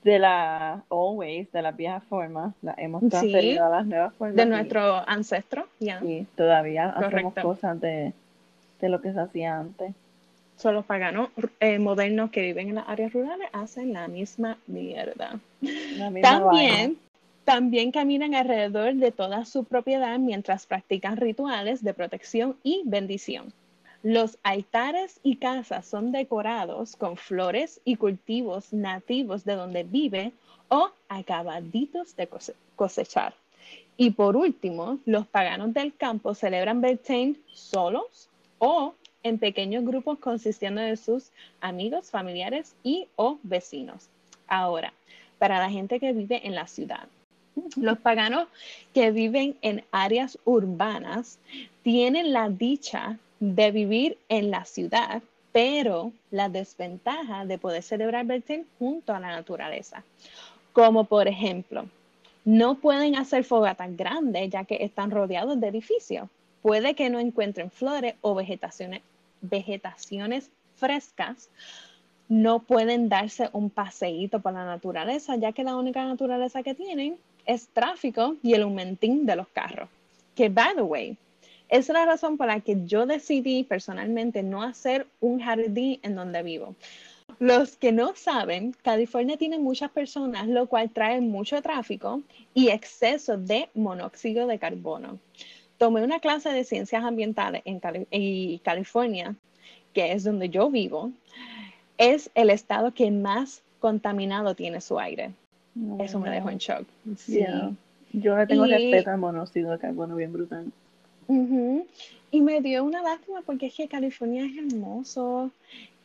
de 0.03 0.19
la 0.19 0.83
always, 0.89 1.51
de 1.51 1.61
las 1.61 1.75
viejas 1.75 2.03
formas, 2.05 2.53
la 2.61 2.75
hemos 2.77 3.07
transferido 3.09 3.65
a 3.65 3.69
las 3.69 3.85
nuevas 3.85 4.13
formas. 4.15 4.35
De 4.35 4.45
nuestro 4.45 5.07
ancestro, 5.07 5.67
ya. 5.79 5.99
Sí, 6.01 6.27
todavía 6.35 6.89
hacemos 6.89 7.33
cosas 7.33 7.79
de, 7.79 8.13
lo 8.81 9.01
que 9.01 9.13
se 9.13 9.19
hacía 9.19 9.59
antes. 9.59 9.93
Son 10.57 10.73
los 10.73 10.85
paganos 10.85 11.29
eh, 11.59 11.77
modernos 11.77 12.31
que 12.31 12.41
viven 12.41 12.69
en 12.69 12.75
las 12.75 12.89
áreas 12.89 13.13
rurales 13.13 13.47
hacen 13.53 13.93
la 13.93 14.07
misma 14.07 14.57
mierda. 14.65 15.39
También 16.21 16.97
también 17.47 17.93
caminan 17.93 18.35
alrededor 18.35 18.95
de 18.95 19.13
toda 19.13 19.45
su 19.45 19.63
propiedad 19.63 20.19
mientras 20.19 20.65
practican 20.65 21.15
rituales 21.15 21.81
de 21.81 21.93
protección 21.93 22.57
y 22.61 22.81
bendición. 22.83 23.53
Los 24.03 24.37
altares 24.43 25.19
y 25.23 25.37
casas 25.37 25.85
son 25.85 26.11
decorados 26.11 26.95
con 26.95 27.17
flores 27.17 27.81
y 27.83 27.95
cultivos 27.95 28.71
nativos 28.71 29.43
de 29.43 29.55
donde 29.55 29.83
vive 29.83 30.31
o 30.69 30.89
acabaditos 31.09 32.15
de 32.15 32.29
cosechar. 32.75 33.33
Y 33.97 34.11
por 34.11 34.37
último, 34.37 34.99
los 35.05 35.25
paganos 35.25 35.73
del 35.73 35.95
campo 35.95 36.35
celebran 36.35 36.81
Beltane 36.81 37.35
solos 37.51 38.29
o 38.59 38.93
en 39.23 39.39
pequeños 39.39 39.83
grupos 39.83 40.19
consistiendo 40.19 40.81
de 40.81 40.95
sus 40.95 41.31
amigos, 41.59 42.11
familiares 42.11 42.75
y 42.83 43.07
o 43.15 43.39
vecinos. 43.41 44.07
Ahora, 44.47 44.93
para 45.39 45.59
la 45.59 45.69
gente 45.69 45.99
que 45.99 46.13
vive 46.13 46.45
en 46.45 46.53
la 46.53 46.67
ciudad, 46.67 47.07
los 47.75 47.97
paganos 47.97 48.47
que 48.93 49.11
viven 49.11 49.57
en 49.63 49.83
áreas 49.91 50.37
urbanas 50.45 51.39
tienen 51.81 52.31
la 52.31 52.49
dicha 52.49 53.17
de 53.39 53.71
vivir 53.71 54.17
en 54.29 54.51
la 54.51 54.65
ciudad, 54.65 55.21
pero 55.51 56.11
la 56.31 56.49
desventaja 56.49 57.45
de 57.45 57.57
poder 57.57 57.83
celebrar 57.83 58.25
Beltane 58.25 58.65
junto 58.79 59.13
a 59.13 59.19
la 59.19 59.29
naturaleza. 59.29 60.03
Como 60.73 61.05
por 61.05 61.27
ejemplo, 61.27 61.85
no 62.45 62.75
pueden 62.75 63.15
hacer 63.15 63.43
fogatas 63.43 63.95
grandes 63.97 64.49
ya 64.49 64.63
que 64.63 64.83
están 64.83 65.11
rodeados 65.11 65.59
de 65.59 65.67
edificios. 65.67 66.29
Puede 66.61 66.95
que 66.95 67.09
no 67.09 67.19
encuentren 67.19 67.71
flores 67.71 68.15
o 68.21 68.35
vegetaciones, 68.35 69.01
vegetaciones 69.41 70.49
frescas, 70.75 71.49
no 72.29 72.59
pueden 72.59 73.09
darse 73.09 73.49
un 73.53 73.69
paseíto 73.69 74.39
por 74.39 74.53
la 74.53 74.65
naturaleza, 74.65 75.35
ya 75.37 75.53
que 75.53 75.63
la 75.63 75.75
única 75.75 76.03
naturaleza 76.05 76.63
que 76.63 76.75
tienen 76.75 77.17
es 77.45 77.67
tráfico 77.69 78.35
y 78.43 78.53
el 78.53 78.63
aumentín 78.63 79.25
de 79.25 79.35
los 79.35 79.47
carros. 79.47 79.89
Que, 80.35 80.49
by 80.49 80.75
the 80.75 80.81
way, 80.81 81.17
Esa 81.69 81.93
es 81.93 81.99
la 81.99 82.05
razón 82.05 82.37
por 82.37 82.47
la 82.47 82.61
que 82.61 82.77
yo 82.85 83.05
decidí 83.05 83.63
personalmente 83.63 84.41
no 84.43 84.63
hacer 84.63 85.07
un 85.19 85.39
jardín 85.41 85.99
en 86.01 86.15
donde 86.15 86.43
vivo. 86.43 86.75
Los 87.39 87.75
que 87.75 87.91
no 87.91 88.15
saben, 88.15 88.73
California 88.81 89.37
tiene 89.37 89.59
muchas 89.59 89.91
personas, 89.91 90.47
lo 90.47 90.67
cual 90.67 90.89
trae 90.89 91.21
mucho 91.21 91.61
tráfico 91.61 92.21
y 92.53 92.69
exceso 92.69 93.37
de 93.37 93.69
monóxido 93.73 94.47
de 94.47 94.57
carbono. 94.57 95.19
Tomé 95.77 96.03
una 96.03 96.19
clase 96.19 96.49
de 96.49 96.63
ciencias 96.63 97.03
ambientales 97.03 97.61
en 97.65 98.59
California, 98.59 99.35
que 99.93 100.13
es 100.13 100.23
donde 100.23 100.49
yo 100.49 100.69
vivo, 100.69 101.11
es 101.97 102.31
el 102.33 102.49
estado 102.49 102.93
que 102.93 103.11
más 103.11 103.61
contaminado 103.79 104.55
tiene 104.55 104.81
su 104.81 104.97
aire. 104.97 105.31
Eso 105.99 106.19
me 106.19 106.29
dejó 106.31 106.49
en 106.49 106.57
shock. 106.57 106.87
Sí. 107.17 107.45
Yo 108.13 108.37
le 108.37 108.47
tengo 108.47 108.65
respeto 108.65 109.11
al 109.11 109.19
monóxido 109.19 109.71
de 109.71 109.77
carbono 109.77 110.15
bien 110.15 110.33
brutal. 110.33 110.71
Y 111.29 112.41
me 112.41 112.61
dio 112.61 112.83
una 112.83 113.01
lástima 113.01 113.41
porque 113.45 113.67
es 113.67 113.75
que 113.75 113.87
California 113.87 114.45
es 114.45 114.57
hermoso, 114.57 115.51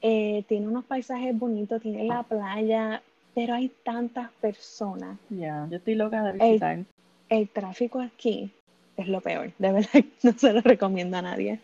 eh, 0.01 0.45
tiene 0.49 0.69
unos 0.69 0.85
paisajes 0.85 1.37
bonitos, 1.39 1.83
tiene 1.83 2.05
la 2.05 2.23
playa, 2.23 3.03
pero 3.35 3.55
hay 3.55 3.71
tantas 3.85 4.31
personas. 4.41 5.19
Ya, 5.31 5.67
yo 5.71 5.77
estoy 5.77 5.95
loca 5.95 6.23
de 6.25 6.33
visitar. 6.33 6.85
El, 7.29 7.49
tráfico 7.49 8.01
aquí 8.01 8.51
es 8.97 9.09
lo 9.09 9.21
peor, 9.21 9.53
de 9.59 9.73
verdad 9.73 9.91
no 10.23 10.33
se 10.33 10.53
lo 10.53 10.61
recomiendo 10.61 11.17
a 11.17 11.23
nadie. 11.23 11.61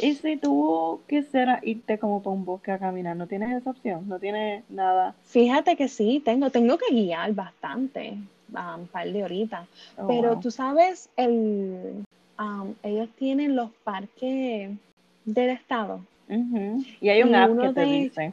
Y 0.00 0.14
si 0.14 0.36
tú 0.36 1.00
quisieras 1.08 1.62
irte 1.66 1.98
como 1.98 2.22
por 2.22 2.32
un 2.32 2.44
bosque 2.44 2.70
a 2.70 2.78
caminar, 2.78 3.16
¿no 3.16 3.26
tienes 3.26 3.60
esa 3.60 3.70
opción? 3.70 4.08
¿No 4.08 4.18
tienes 4.18 4.64
nada? 4.70 5.14
Fíjate 5.24 5.76
que 5.76 5.88
sí, 5.88 6.22
tengo, 6.24 6.50
tengo 6.50 6.78
que 6.78 6.94
guiar 6.94 7.34
bastante, 7.34 8.16
un 8.52 8.86
par 8.86 9.10
de 9.10 9.24
horitas. 9.24 9.66
Oh, 9.98 10.06
pero 10.06 10.38
tú 10.38 10.50
sabes, 10.50 11.10
el, 11.16 12.04
ellos 12.82 13.08
tienen 13.18 13.56
los 13.56 13.70
parques 13.84 14.70
del 15.24 15.50
estado. 15.50 16.00
Y 16.28 17.08
hay 17.08 17.22
un 17.22 17.34
app 17.34 17.58
que 17.60 17.72
te 17.72 17.84
dice. 17.84 18.32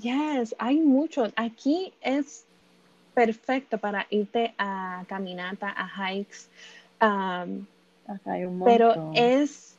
Yes, 0.00 0.54
hay 0.58 0.80
muchos. 0.80 1.32
Aquí 1.36 1.92
es 2.00 2.44
perfecto 3.14 3.78
para 3.78 4.06
irte 4.10 4.54
a 4.58 5.04
caminata, 5.08 5.74
a 5.76 6.12
hikes. 6.12 6.48
hay 7.00 8.44
un 8.44 8.62
pero 8.64 9.12
es 9.14 9.76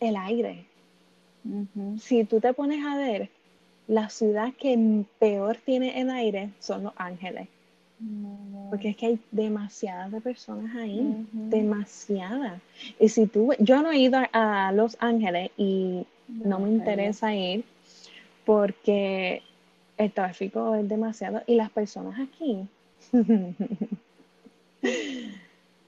el 0.00 0.16
aire. 0.16 0.64
Si 1.98 2.24
tú 2.24 2.40
te 2.40 2.52
pones 2.52 2.84
a 2.84 2.96
ver, 2.96 3.30
la 3.86 4.08
ciudad 4.08 4.52
que 4.54 5.04
peor 5.20 5.56
tiene 5.64 6.00
el 6.00 6.10
aire 6.10 6.50
son 6.58 6.82
Los 6.84 6.92
Ángeles. 6.96 7.48
Porque 8.70 8.90
es 8.90 8.96
que 8.96 9.06
hay 9.06 9.18
demasiadas 9.30 10.22
personas 10.22 10.74
ahí, 10.76 11.26
demasiadas. 11.32 12.60
Y 13.00 13.08
si 13.08 13.26
tú, 13.26 13.52
yo 13.58 13.82
no 13.82 13.90
he 13.90 13.98
ido 13.98 14.20
a 14.32 14.72
Los 14.72 14.96
Ángeles 15.00 15.50
y 15.56 16.06
no 16.28 16.58
me 16.58 16.70
interesa 16.70 17.34
ir 17.34 17.64
porque 18.44 19.42
el 19.96 20.12
tráfico 20.12 20.74
es 20.74 20.86
demasiado 20.88 21.42
y 21.46 21.56
las 21.56 21.70
personas 21.70 22.20
aquí, 22.20 22.66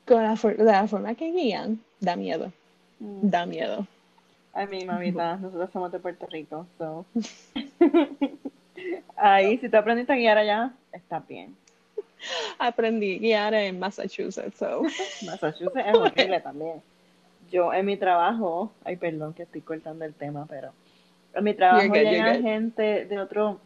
con 0.05 0.23
la, 0.23 0.39
la, 0.59 0.89
forma 0.89 1.15
que 1.15 1.31
guían, 1.31 1.81
da 2.01 2.17
miedo, 2.17 2.53
mm. 3.01 3.31
da 3.31 3.47
miedo. 3.47 3.87
A 4.55 4.67
mí, 4.67 4.85
mamita, 4.85 5.37
nosotros 5.37 5.71
somos 5.73 5.93
de 5.93 6.01
Puerto 6.01 6.27
Rico, 6.27 6.67
so. 6.79 7.07
Ahí, 9.17 9.59
si 9.59 9.69
tú 9.69 9.77
aprendiste 9.77 10.13
a 10.13 10.17
guiar 10.17 10.39
allá, 10.39 10.73
está 10.93 11.21
bien. 11.21 11.55
Aprendí 12.59 13.17
a 13.17 13.19
guiar 13.19 13.55
en 13.55 13.79
Massachusetts, 13.79 14.59
so. 14.59 14.83
Massachusetts 15.27 15.87
es 15.87 15.95
horrible 15.95 16.41
también 16.41 16.83
yo 17.51 17.73
en 17.73 17.87
mi 17.87 17.97
trabajo, 17.97 18.71
ay 18.85 18.97
perdón 18.97 19.35
que 19.35 19.45
estoy 19.45 19.61
cortando 19.61 20.05
el 20.05 20.15
tema, 20.15 20.47
pero 20.49 20.71
en 21.35 21.45
mi 21.45 21.55
trabajo 21.55 21.95
llegan 21.95 22.43
gente 22.43 23.07
de 23.07 23.19
otros 23.19 23.57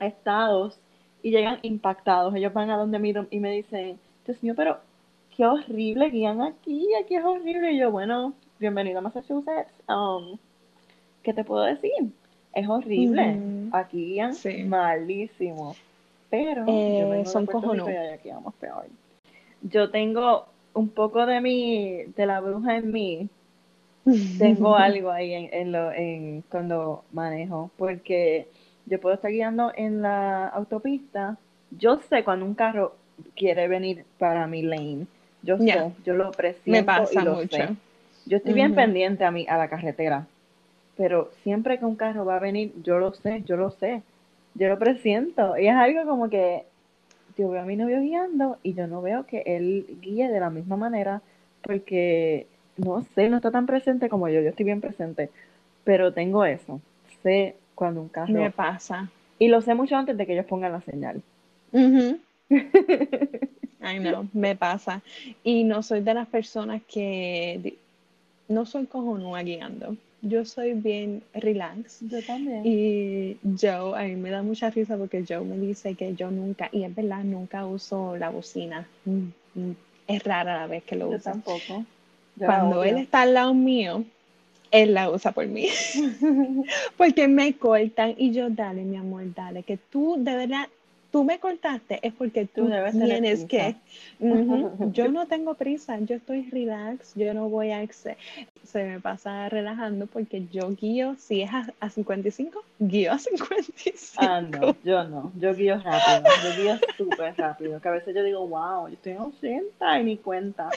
estados 0.00 0.78
y 1.22 1.30
llegan 1.30 1.58
impactados. 1.62 2.34
Ellos 2.34 2.52
van 2.52 2.70
a 2.70 2.76
donde 2.76 2.98
mí 2.98 3.12
y 3.30 3.40
me 3.40 3.50
dicen, 3.50 3.98
Dios 4.26 4.42
mío, 4.42 4.54
pero 4.56 4.78
qué 5.36 5.44
horrible 5.46 6.10
guían 6.10 6.40
aquí, 6.42 6.88
aquí 7.02 7.16
es 7.16 7.24
horrible. 7.24 7.72
Y 7.72 7.78
yo, 7.78 7.90
bueno, 7.90 8.32
bienvenido 8.58 8.98
a 8.98 9.02
Massachusetts. 9.02 9.72
Um, 9.88 10.38
¿Qué 11.22 11.32
te 11.32 11.44
puedo 11.44 11.64
decir? 11.64 11.90
Es 12.52 12.68
horrible. 12.68 13.38
Aquí 13.72 14.04
guían 14.06 14.34
malísimo. 14.68 15.74
Pero 16.30 16.64
eh, 16.66 17.22
son 17.26 17.44
aquí 17.44 18.30
vamos 18.30 18.54
peor. 18.54 18.86
Yo 19.62 19.90
tengo 19.90 20.46
un 20.74 20.88
poco 20.90 21.24
de 21.26 21.40
mi, 21.40 22.04
de 22.16 22.26
la 22.26 22.40
bruja 22.40 22.76
en 22.76 22.92
mí, 22.92 23.28
tengo 24.38 24.76
algo 24.76 25.10
ahí 25.10 25.32
en, 25.32 25.48
en, 25.52 25.72
lo, 25.72 25.92
en 25.92 26.42
cuando 26.50 27.04
manejo, 27.12 27.70
porque 27.76 28.48
yo 28.86 29.00
puedo 29.00 29.14
estar 29.14 29.30
guiando 29.30 29.72
en 29.74 30.02
la 30.02 30.48
autopista, 30.48 31.38
yo 31.70 31.98
sé 32.08 32.22
cuando 32.24 32.44
un 32.44 32.54
carro 32.54 32.94
quiere 33.34 33.68
venir 33.68 34.04
para 34.18 34.46
mi 34.46 34.62
lane, 34.62 35.06
yo 35.42 35.58
sé, 35.58 35.92
yo 36.04 36.14
lo 36.14 36.30
presiento 36.32 36.70
Me 36.70 36.82
pasa 36.82 37.20
y 37.20 37.24
lo 37.24 37.34
mucho. 37.36 37.48
sé. 37.48 37.68
Yo 38.26 38.36
estoy 38.38 38.54
bien 38.54 38.74
pendiente 38.74 39.24
a 39.24 39.30
mi, 39.30 39.46
a 39.48 39.56
la 39.56 39.68
carretera, 39.68 40.26
pero 40.96 41.30
siempre 41.42 41.78
que 41.78 41.84
un 41.84 41.96
carro 41.96 42.24
va 42.24 42.36
a 42.36 42.40
venir, 42.40 42.72
yo 42.82 42.98
lo 42.98 43.14
sé, 43.14 43.42
yo 43.46 43.56
lo 43.56 43.70
sé, 43.70 44.02
yo 44.58 44.68
lo 44.68 44.78
presiento, 44.78 45.56
y 45.56 45.68
es 45.68 45.74
algo 45.74 46.04
como 46.04 46.28
que 46.28 46.64
yo 47.36 47.50
veo 47.50 47.62
a 47.62 47.66
mi 47.66 47.76
novio 47.76 48.00
guiando 48.00 48.58
y 48.62 48.74
yo 48.74 48.86
no 48.86 49.02
veo 49.02 49.26
que 49.26 49.42
él 49.44 49.98
guíe 50.00 50.28
de 50.28 50.40
la 50.40 50.50
misma 50.50 50.76
manera 50.76 51.20
porque, 51.62 52.46
no 52.76 53.04
sé, 53.14 53.28
no 53.28 53.36
está 53.36 53.50
tan 53.50 53.66
presente 53.66 54.08
como 54.08 54.28
yo, 54.28 54.40
yo 54.40 54.50
estoy 54.50 54.64
bien 54.64 54.80
presente, 54.80 55.30
pero 55.84 56.12
tengo 56.12 56.44
eso, 56.44 56.80
sé 57.22 57.56
cuando 57.74 58.00
un 58.00 58.08
carro... 58.08 58.32
Me 58.32 58.50
pasa. 58.50 59.10
Y 59.38 59.48
lo 59.48 59.60
sé 59.60 59.74
mucho 59.74 59.96
antes 59.96 60.16
de 60.16 60.26
que 60.26 60.32
ellos 60.32 60.46
pongan 60.46 60.72
la 60.72 60.80
señal. 60.80 61.22
Ay, 63.80 64.00
no, 64.00 64.28
me 64.32 64.56
pasa. 64.56 65.02
Y 65.42 65.64
no 65.64 65.82
soy 65.82 66.00
de 66.00 66.14
las 66.14 66.28
personas 66.28 66.82
que... 66.88 67.74
No 68.48 68.64
soy 68.64 68.86
cojonúa 68.86 69.42
guiando 69.42 69.96
yo 70.28 70.44
soy 70.44 70.74
bien 70.74 71.22
relax. 71.34 72.00
Yo 72.00 72.22
también. 72.22 72.62
Y 72.64 73.36
Joe, 73.60 73.98
a 73.98 74.04
mí 74.04 74.16
me 74.16 74.30
da 74.30 74.42
mucha 74.42 74.70
risa 74.70 74.96
porque 74.96 75.24
Joe 75.26 75.40
me 75.40 75.56
dice 75.58 75.94
que 75.94 76.14
yo 76.14 76.30
nunca, 76.30 76.68
y 76.72 76.84
es 76.84 76.94
verdad, 76.94 77.24
nunca 77.24 77.66
uso 77.66 78.16
la 78.16 78.30
bocina. 78.30 78.88
Mm, 79.04 79.28
mm, 79.54 79.76
es 80.08 80.24
rara 80.24 80.58
la 80.58 80.66
vez 80.66 80.84
que 80.84 80.96
lo 80.96 81.08
uso. 81.08 81.16
Yo 81.16 81.22
tampoco. 81.22 81.84
Cuando 82.38 82.84
él 82.84 82.98
está 82.98 83.22
al 83.22 83.34
lado 83.34 83.54
mío, 83.54 84.04
él 84.70 84.94
la 84.94 85.10
usa 85.10 85.32
por 85.32 85.46
mí. 85.46 85.68
porque 86.96 87.28
me 87.28 87.54
cortan 87.54 88.14
y 88.16 88.32
yo, 88.32 88.50
dale, 88.50 88.82
mi 88.82 88.96
amor, 88.96 89.22
dale, 89.34 89.62
que 89.62 89.76
tú 89.76 90.16
de 90.18 90.36
verdad 90.36 90.68
tú 91.10 91.24
me 91.24 91.38
cortaste 91.38 91.98
es 92.02 92.12
porque 92.12 92.46
tú, 92.46 92.70
tienes 92.92 93.44
que. 93.44 93.76
Yo 94.92 95.08
no 95.08 95.26
tengo 95.26 95.54
prisa, 95.54 95.98
yo 96.00 96.16
estoy 96.16 96.48
relax, 96.50 97.14
yo 97.14 97.34
no 97.34 97.48
voy 97.48 97.70
a. 97.70 97.86
Se 97.92 98.84
me 98.84 99.00
pasa 99.00 99.48
relajando 99.48 100.06
porque 100.06 100.46
yo 100.50 100.70
guío, 100.70 101.14
si 101.18 101.42
es 101.42 101.50
a, 101.80 101.88
55, 101.88 102.64
guío 102.78 103.12
a 103.12 103.18
55. 103.18 104.14
Ah, 104.16 104.40
no, 104.40 104.74
yo 104.82 105.04
no, 105.04 105.32
yo 105.38 105.54
guío 105.54 105.76
rápido, 105.78 106.30
yo 106.42 106.62
guío 106.62 106.78
súper 106.96 107.34
rápido, 107.36 107.80
que 107.80 107.88
a 107.88 107.92
veces 107.92 108.14
yo 108.14 108.22
digo, 108.22 108.46
wow, 108.46 108.88
yo 108.88 108.94
estoy 108.94 109.12
en 109.12 109.18
80 109.18 110.00
y 110.00 110.04
ni 110.04 110.16
cuenta. 110.16 110.70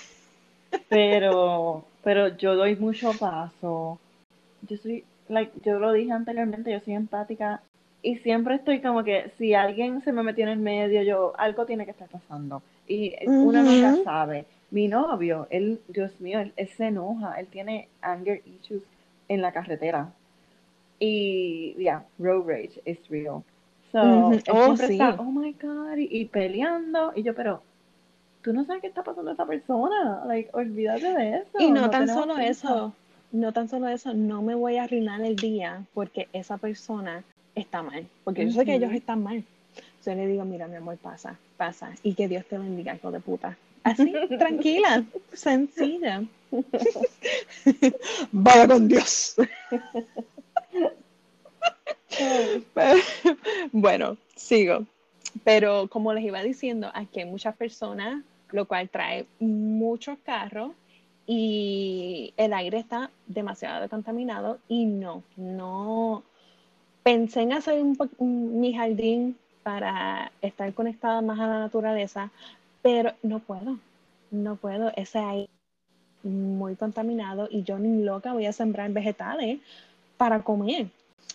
Pero, 0.87 1.85
pero 2.03 2.37
yo 2.37 2.55
doy 2.55 2.75
mucho 2.75 3.11
paso. 3.13 3.99
Yo 4.67 4.77
soy, 4.77 5.03
like, 5.27 5.51
yo 5.63 5.79
lo 5.79 5.91
dije 5.93 6.11
anteriormente, 6.11 6.71
yo 6.71 6.79
soy 6.81 6.93
empática 6.93 7.61
y 8.01 8.17
siempre 8.17 8.55
estoy 8.55 8.81
como 8.81 9.03
que 9.03 9.31
si 9.37 9.53
alguien 9.53 10.01
se 10.01 10.11
me 10.11 10.23
metió 10.23 10.43
en 10.45 10.51
el 10.51 10.59
medio, 10.59 11.01
yo, 11.03 11.33
algo 11.37 11.65
tiene 11.65 11.85
que 11.85 11.91
estar 11.91 12.07
pasando. 12.07 12.61
Y 12.87 13.13
uno 13.25 13.61
nunca 13.61 13.95
sabe. 14.03 14.45
Mi 14.71 14.87
novio, 14.87 15.47
él, 15.49 15.81
Dios 15.87 16.19
mío, 16.21 16.39
él, 16.39 16.69
se 16.77 16.87
enoja, 16.87 17.39
él 17.39 17.47
tiene 17.47 17.89
anger 18.01 18.41
issues 18.45 18.83
en 19.27 19.41
la 19.41 19.51
carretera. 19.51 20.13
Y, 20.99 21.73
ya, 21.73 21.79
yeah, 21.79 22.05
road 22.19 22.47
rage 22.47 22.81
is 22.85 22.99
real. 23.09 23.43
So, 23.91 24.31
él 24.31 24.43
oh, 24.51 24.75
siempre 24.75 24.93
está, 24.93 25.15
oh 25.19 25.31
my 25.31 25.53
God, 25.53 25.97
y, 25.97 26.25
peleando. 26.25 27.11
Y 27.15 27.23
yo, 27.23 27.33
pero, 27.33 27.61
tú 28.41 28.53
no 28.53 28.63
sabes 28.63 28.81
qué 28.81 28.87
está 28.87 29.03
pasando 29.03 29.31
a 29.31 29.33
esa 29.33 29.45
persona. 29.45 30.23
Like, 30.25 30.51
olvídate 30.53 31.11
de 31.11 31.37
eso. 31.37 31.59
Y 31.59 31.71
no, 31.71 31.89
tan 31.89 32.07
solo 32.07 32.37
eso, 32.37 32.93
no 33.31 33.51
tan 33.51 33.67
solo 33.67 33.87
eso, 33.87 34.13
no 34.13 34.41
me 34.41 34.55
voy 34.55 34.77
a 34.77 34.83
arruinar 34.83 35.21
el 35.21 35.35
día 35.35 35.83
porque 35.93 36.27
esa 36.31 36.57
persona 36.57 37.23
está 37.59 37.81
mal, 37.81 38.07
porque 38.23 38.45
yo 38.45 38.51
sé 38.51 38.65
que 38.65 38.75
ellos 38.75 38.91
están 38.91 39.23
mal. 39.23 39.43
Yo 40.05 40.15
le 40.15 40.27
digo, 40.27 40.45
mira, 40.45 40.67
mi 40.67 40.75
amor, 40.75 40.97
pasa, 40.97 41.37
pasa, 41.57 41.91
y 42.03 42.13
que 42.13 42.27
Dios 42.27 42.45
te 42.45 42.57
bendiga, 42.57 42.95
hijo 42.95 43.11
de 43.11 43.19
puta. 43.19 43.57
Así, 43.83 44.11
tranquila, 44.39 45.03
sencilla. 45.33 46.23
Vaya 48.31 48.67
con 48.67 48.87
Dios. 48.87 49.35
bueno, 53.71 54.17
sigo. 54.35 54.85
Pero 55.43 55.87
como 55.87 56.13
les 56.13 56.23
iba 56.23 56.41
diciendo, 56.41 56.89
aquí 56.93 57.19
hay 57.19 57.25
muchas 57.25 57.55
personas, 57.55 58.23
lo 58.51 58.65
cual 58.65 58.89
trae 58.89 59.25
muchos 59.39 60.17
carros 60.23 60.71
y 61.27 62.33
el 62.37 62.53
aire 62.53 62.79
está 62.79 63.11
demasiado 63.27 63.87
contaminado 63.87 64.57
y 64.67 64.85
no, 64.85 65.21
no 65.37 66.23
pensé 67.03 67.41
en 67.41 67.53
hacer 67.53 67.81
un, 67.81 68.59
mi 68.59 68.73
jardín 68.73 69.37
para 69.63 70.31
estar 70.41 70.73
conectada 70.73 71.21
más 71.21 71.39
a 71.39 71.47
la 71.47 71.59
naturaleza, 71.59 72.31
pero 72.81 73.13
no 73.23 73.39
puedo, 73.39 73.77
no 74.31 74.55
puedo, 74.55 74.91
ese 74.95 75.19
aire 75.19 75.49
muy 76.23 76.75
contaminado 76.75 77.47
y 77.49 77.63
yo 77.63 77.79
ni 77.79 78.03
loca 78.03 78.33
voy 78.33 78.45
a 78.45 78.53
sembrar 78.53 78.91
vegetales 78.91 79.59
para 80.17 80.41
comer. 80.41 80.87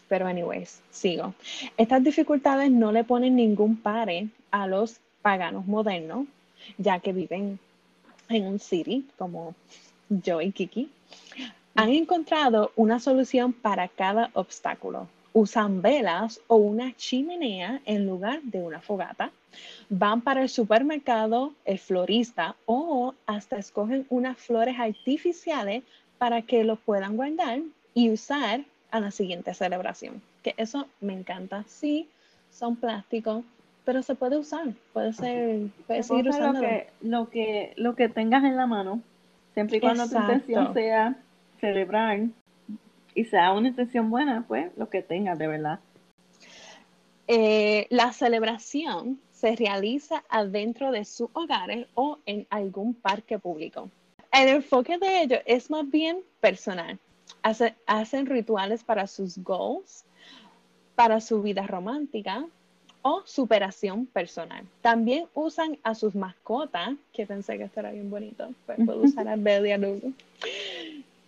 Pero 0.09 0.27
anyways, 0.27 0.83
sigo. 0.91 1.35
Estas 1.77 2.03
dificultades 2.05 2.71
no 2.71 2.93
le 2.93 3.05
ponen 3.05 3.37
ningún 3.37 3.77
pare 3.77 4.29
a 4.51 4.67
los 4.67 5.01
paganos 5.23 5.67
modernos, 5.67 6.27
ya 6.77 6.99
que 6.99 7.13
viven 7.13 7.59
en 8.29 8.47
un 8.47 8.59
city 8.59 9.07
como 9.17 9.55
yo 10.09 10.41
y 10.41 10.53
Kiki. 10.53 10.91
Han 11.75 11.91
encontrado 11.91 12.73
una 12.77 13.01
solución 13.01 13.53
para 13.53 13.89
cada 13.89 14.31
obstáculo. 14.35 15.09
Usan 15.35 15.83
velas 15.83 16.41
o 16.47 16.57
una 16.57 16.97
chimenea 16.97 17.81
en 17.85 18.07
lugar 18.07 18.41
de 18.43 18.63
una 18.63 18.81
fogata. 18.81 19.31
Van 19.91 20.23
para 20.23 20.43
el 20.43 20.49
supermercado, 20.49 21.53
el 21.67 21.79
florista 21.79 22.57
o 22.65 23.15
hasta 23.27 23.59
escogen 23.59 24.07
unas 24.09 24.39
flores 24.39 24.77
artificiales 24.79 25.83
para 26.19 26.41
que 26.43 26.65
lo 26.65 26.77
puedan 26.77 27.17
guardar 27.17 27.61
y 27.93 28.11
usar 28.11 28.61
a 28.91 29.01
la 29.01 29.11
siguiente 29.11 29.53
celebración. 29.55 30.23
Que 30.43 30.55
eso 30.57 30.87
me 31.01 31.13
encanta. 31.13 31.65
Sí, 31.67 32.09
son 32.51 32.77
plásticos, 32.77 33.45
pero 33.85 34.03
se 34.03 34.15
puede 34.15 34.39
usar. 34.39 34.69
Puede 34.93 35.13
ser, 35.13 35.67
puede 35.87 36.03
seguir 36.03 36.29
usando. 36.29 36.61
Lo 36.61 36.69
que, 36.69 36.87
lo 37.03 37.31
que, 37.31 37.73
lo 37.77 37.95
que 37.97 38.09
tengas 38.09 38.45
en 38.45 38.57
la 38.57 38.67
mano, 38.67 39.03
siempre 39.53 39.79
y 39.79 39.81
cuando 39.81 40.09
tu 40.09 40.17
intención 40.17 40.73
sea 40.75 41.17
celebrar 41.61 42.21
y 43.15 43.25
sea 43.25 43.53
una 43.53 43.69
intención 43.69 44.11
buena, 44.11 44.45
pues 44.47 44.71
lo 44.77 44.89
que 44.89 45.03
tengas 45.03 45.39
de 45.39 45.47
verdad. 45.47 45.81
Eh, 47.27 47.87
la 47.91 48.13
celebración 48.13 49.19
se 49.33 49.57
realiza 49.57 50.25
adentro 50.29 50.91
de 50.91 51.05
sus 51.05 51.29
hogares 51.33 51.87
o 51.95 52.19
en 52.27 52.47
algún 52.51 52.95
parque 52.95 53.39
público. 53.39 53.89
El 54.33 54.49
enfoque 54.49 54.99
de 54.99 55.23
ello 55.23 55.39
es 55.47 55.71
más 55.71 55.89
bien 55.89 56.19
personal 56.41 56.99
hacen 57.87 58.27
rituales 58.27 58.83
para 58.83 59.07
sus 59.07 59.39
goals, 59.39 60.05
para 60.95 61.21
su 61.21 61.43
vida 61.43 61.67
romántica 61.67 62.47
o 63.03 63.23
superación 63.27 64.07
personal. 64.07 64.65
También 64.81 65.27
usan 65.35 65.79
a 65.83 65.95
sus 65.95 66.15
mascotas, 66.15 66.95
que 67.13 67.27
pensé 67.27 67.59
que 67.59 67.65
esto 67.65 67.81
era 67.81 67.93
bien 67.93 68.09
bonito, 68.09 68.49
pero 68.67 68.77
pues 68.79 68.87
puedo 68.87 69.03
usar 69.05 69.29
a 69.29 69.37
Belle 69.37 69.69
y 69.69 69.73
a 69.73 69.79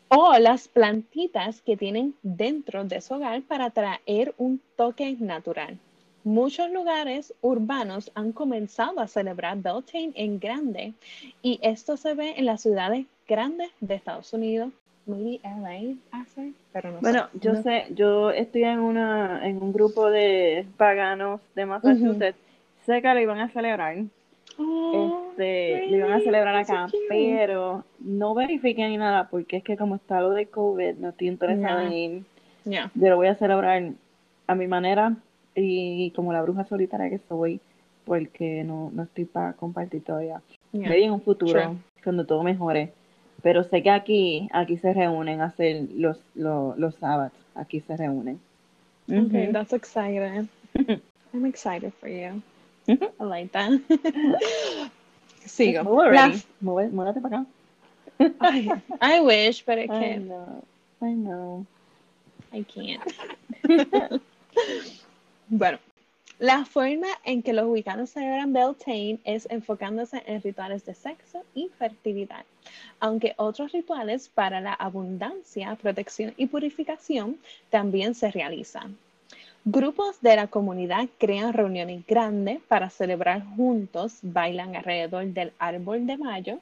O 0.09 0.39
las 0.39 0.69
plantitas 0.69 1.63
que 1.63 1.77
tienen 1.77 2.15
dentro 2.23 2.85
de 2.85 3.01
su 3.01 3.15
hogar 3.15 3.43
para 3.43 3.71
traer 3.71 4.35
un 4.39 4.61
toque 4.77 5.17
natural. 5.19 5.79
Muchos 6.23 6.71
lugares 6.71 7.35
urbanos 7.41 8.11
han 8.15 8.33
comenzado 8.33 9.01
a 9.01 9.09
celebrar 9.09 9.59
Beltane 9.59 10.13
en 10.15 10.39
grande 10.39 10.93
y 11.43 11.59
esto 11.63 11.97
se 11.97 12.15
ve 12.15 12.35
en 12.37 12.47
las 12.47 12.63
ciudades 12.63 13.07
grandes 13.29 13.71
de 13.81 13.95
Estados 13.95 14.33
Unidos, 14.33 14.73
maybe 15.07 15.41
LA 15.43 15.95
hace, 16.11 16.53
pero 16.73 16.93
no 16.93 17.01
bueno, 17.01 17.29
yo 17.41 17.55
sé, 17.63 17.87
yo 17.91 18.31
estoy 18.31 18.65
en 18.65 18.81
una 18.81 19.47
en 19.47 19.63
un 19.63 19.73
grupo 19.73 20.11
de 20.11 20.67
paganos 20.77 21.41
de 21.55 21.67
Massachusetts. 21.67 22.39
Sé 22.85 23.03
que 23.03 23.15
lo 23.15 23.21
iban 23.21 23.41
a 23.41 23.49
celebrar. 23.49 23.97
Oh, 24.59 25.29
este, 25.31 25.89
lo 25.89 25.97
iban 25.99 26.13
a 26.13 26.21
celebrar 26.21 26.57
acá, 26.57 26.87
pero 27.09 27.85
no 27.99 28.35
verifiquen 28.35 28.91
ni 28.91 28.97
nada 28.97 29.29
porque 29.29 29.59
es 29.59 29.65
que 29.65 29.77
como 29.77 29.97
está 29.97 30.21
lo 30.21 30.31
de 30.31 30.47
COVID, 30.47 30.95
no 30.95 31.11
estoy 31.11 31.29
interesada 31.29 31.85
en 31.85 31.93
ir. 31.93 32.23
Yo 32.65 33.09
lo 33.09 33.17
voy 33.17 33.29
a 33.29 33.35
celebrar 33.35 33.93
a 34.47 34.55
mi 34.55 34.67
manera 34.67 35.17
y 35.55 36.11
como 36.13 36.33
la 36.33 36.43
bruja 36.43 36.65
solitaria 36.65 37.11
que 37.11 37.21
soy, 37.29 37.61
porque 38.05 38.65
no, 38.65 38.91
no 38.95 39.03
estoy 39.03 39.25
para 39.25 39.53
compartir 39.53 40.03
todavía. 40.03 40.41
Yeah. 40.73 40.95
en 40.95 41.13
un 41.13 41.23
futuro, 41.23 41.77
cuando 42.03 42.27
todo 42.27 42.43
mejore 42.43 42.93
pero 43.43 43.63
sé 43.63 43.83
que 43.83 43.91
aquí, 43.91 44.49
aquí 44.53 44.77
se 44.77 44.93
reúnen 44.93 45.41
a 45.41 45.47
hacer 45.47 45.87
los, 45.95 46.19
los, 46.35 46.77
los 46.79 46.95
sábados. 46.97 47.33
Aquí 47.55 47.81
se 47.81 47.97
reúnen. 47.97 48.41
Okay, 49.09 49.53
that's 49.53 49.73
exciting. 49.73 50.49
I'm 51.33 51.47
excited 51.47 51.93
for 52.01 52.09
you. 52.09 52.43
I 52.89 52.99
like 53.25 53.53
that. 53.53 53.81
Sigo. 55.47 55.85
Múdate 55.85 57.21
para 57.21 57.39
acá. 57.39 57.47
I, 58.41 58.83
I 59.01 59.21
wish, 59.21 59.63
but 59.65 59.79
I 59.79 59.87
can't. 59.87 60.23
I 60.23 60.25
know. 60.25 60.65
I 61.03 61.13
know. 61.13 61.67
I 62.53 62.63
can't. 62.63 63.03
bueno, 65.49 65.79
la 66.39 66.65
forma 66.65 67.09
en 67.25 67.43
que 67.43 67.53
los 67.53 67.67
ubicanos 67.67 68.11
celebran 68.11 68.53
Beltane 68.53 69.19
es 69.25 69.47
enfocándose 69.51 70.23
en 70.27 70.43
rituales 70.43 70.85
de 70.85 70.95
sexo 70.95 71.43
y 71.55 71.71
fertilidad, 71.79 72.45
aunque 73.01 73.35
otros 73.37 73.73
rituales 73.73 74.29
para 74.29 74.61
la 74.61 74.75
abundancia, 74.75 75.75
protección 75.77 76.35
y 76.37 76.47
purificación 76.47 77.39
también 77.71 78.15
se 78.15 78.31
realizan. 78.31 78.99
Grupos 79.69 80.21
de 80.21 80.37
la 80.37 80.47
comunidad 80.47 81.09
crean 81.19 81.53
reuniones 81.53 82.07
grandes 82.07 82.61
para 82.69 82.89
celebrar 82.89 83.45
juntos, 83.57 84.19
bailan 84.23 84.77
alrededor 84.77 85.27
del 85.27 85.53
árbol 85.59 86.07
de 86.07 86.17
mayo, 86.17 86.61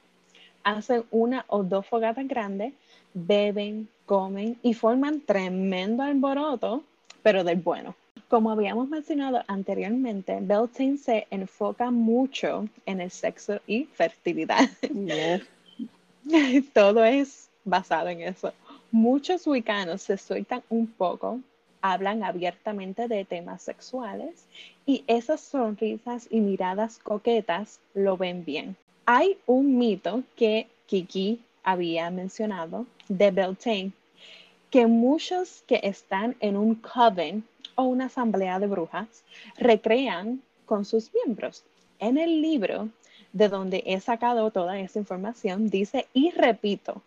hacen 0.63 1.05
una 1.11 1.45
o 1.49 1.63
dos 1.63 1.87
fogatas 1.87 2.27
grandes, 2.27 2.73
beben, 3.13 3.91
comen 4.07 4.57
y 4.63 4.73
forman 4.73 5.21
tremendo 5.21 6.03
alboroto, 6.03 6.83
pero 7.23 7.45
del 7.45 7.61
bueno. 7.61 7.95
Como 8.29 8.51
habíamos 8.51 8.89
mencionado 8.89 9.43
anteriormente, 9.49 10.39
Beltane 10.41 10.97
se 10.97 11.27
enfoca 11.31 11.91
mucho 11.91 12.67
en 12.87 13.03
el 13.03 13.11
sexo 13.11 13.61
y 13.67 13.85
fertilidad. 13.85 14.67
Todo 16.73 17.05
es 17.05 17.51
basado 17.67 18.09
en 18.09 18.23
eso. 18.23 18.55
Muchos 18.91 19.47
wicanos 19.47 20.01
se 20.01 20.17
sueltan 20.17 20.63
un 20.71 20.87
poco, 20.87 21.41
hablan 21.85 22.25
abiertamente 22.25 23.09
de 23.09 23.27
temas 23.27 23.61
sexuales 23.61 24.47
y 24.87 25.05
esas 25.07 25.43
sonrisas 25.43 26.27
y 26.31 26.41
miradas 26.41 26.99
coquetas 26.99 27.79
lo 27.93 28.17
ven 28.17 28.43
bien. 28.43 28.75
Hay 29.05 29.37
un 29.45 29.77
mito 29.77 30.23
que 30.35 30.67
Kiki 30.87 31.43
había 31.63 32.09
mencionado 32.09 32.87
de 33.09 33.31
Beltane, 33.31 33.93
que 34.71 34.87
muchos 34.87 35.63
que 35.67 35.81
están 35.83 36.37
en 36.41 36.57
un 36.57 36.75
coven 36.77 37.45
o 37.75 37.83
una 37.83 38.07
asamblea 38.07 38.59
de 38.59 38.67
brujas 38.67 39.23
recrean 39.59 40.41
con 40.65 40.87
sus 40.87 41.13
miembros. 41.13 41.65
En 41.99 42.17
el 42.17 42.41
libro 42.41 42.89
de 43.35 43.51
donde 43.51 43.83
he 43.85 44.01
sacado 44.01 44.51
toda 44.51 44.81
esa 44.81 44.99
información 44.99 45.69
dice, 45.69 46.07
y 46.15 46.31
repito, 46.31 47.03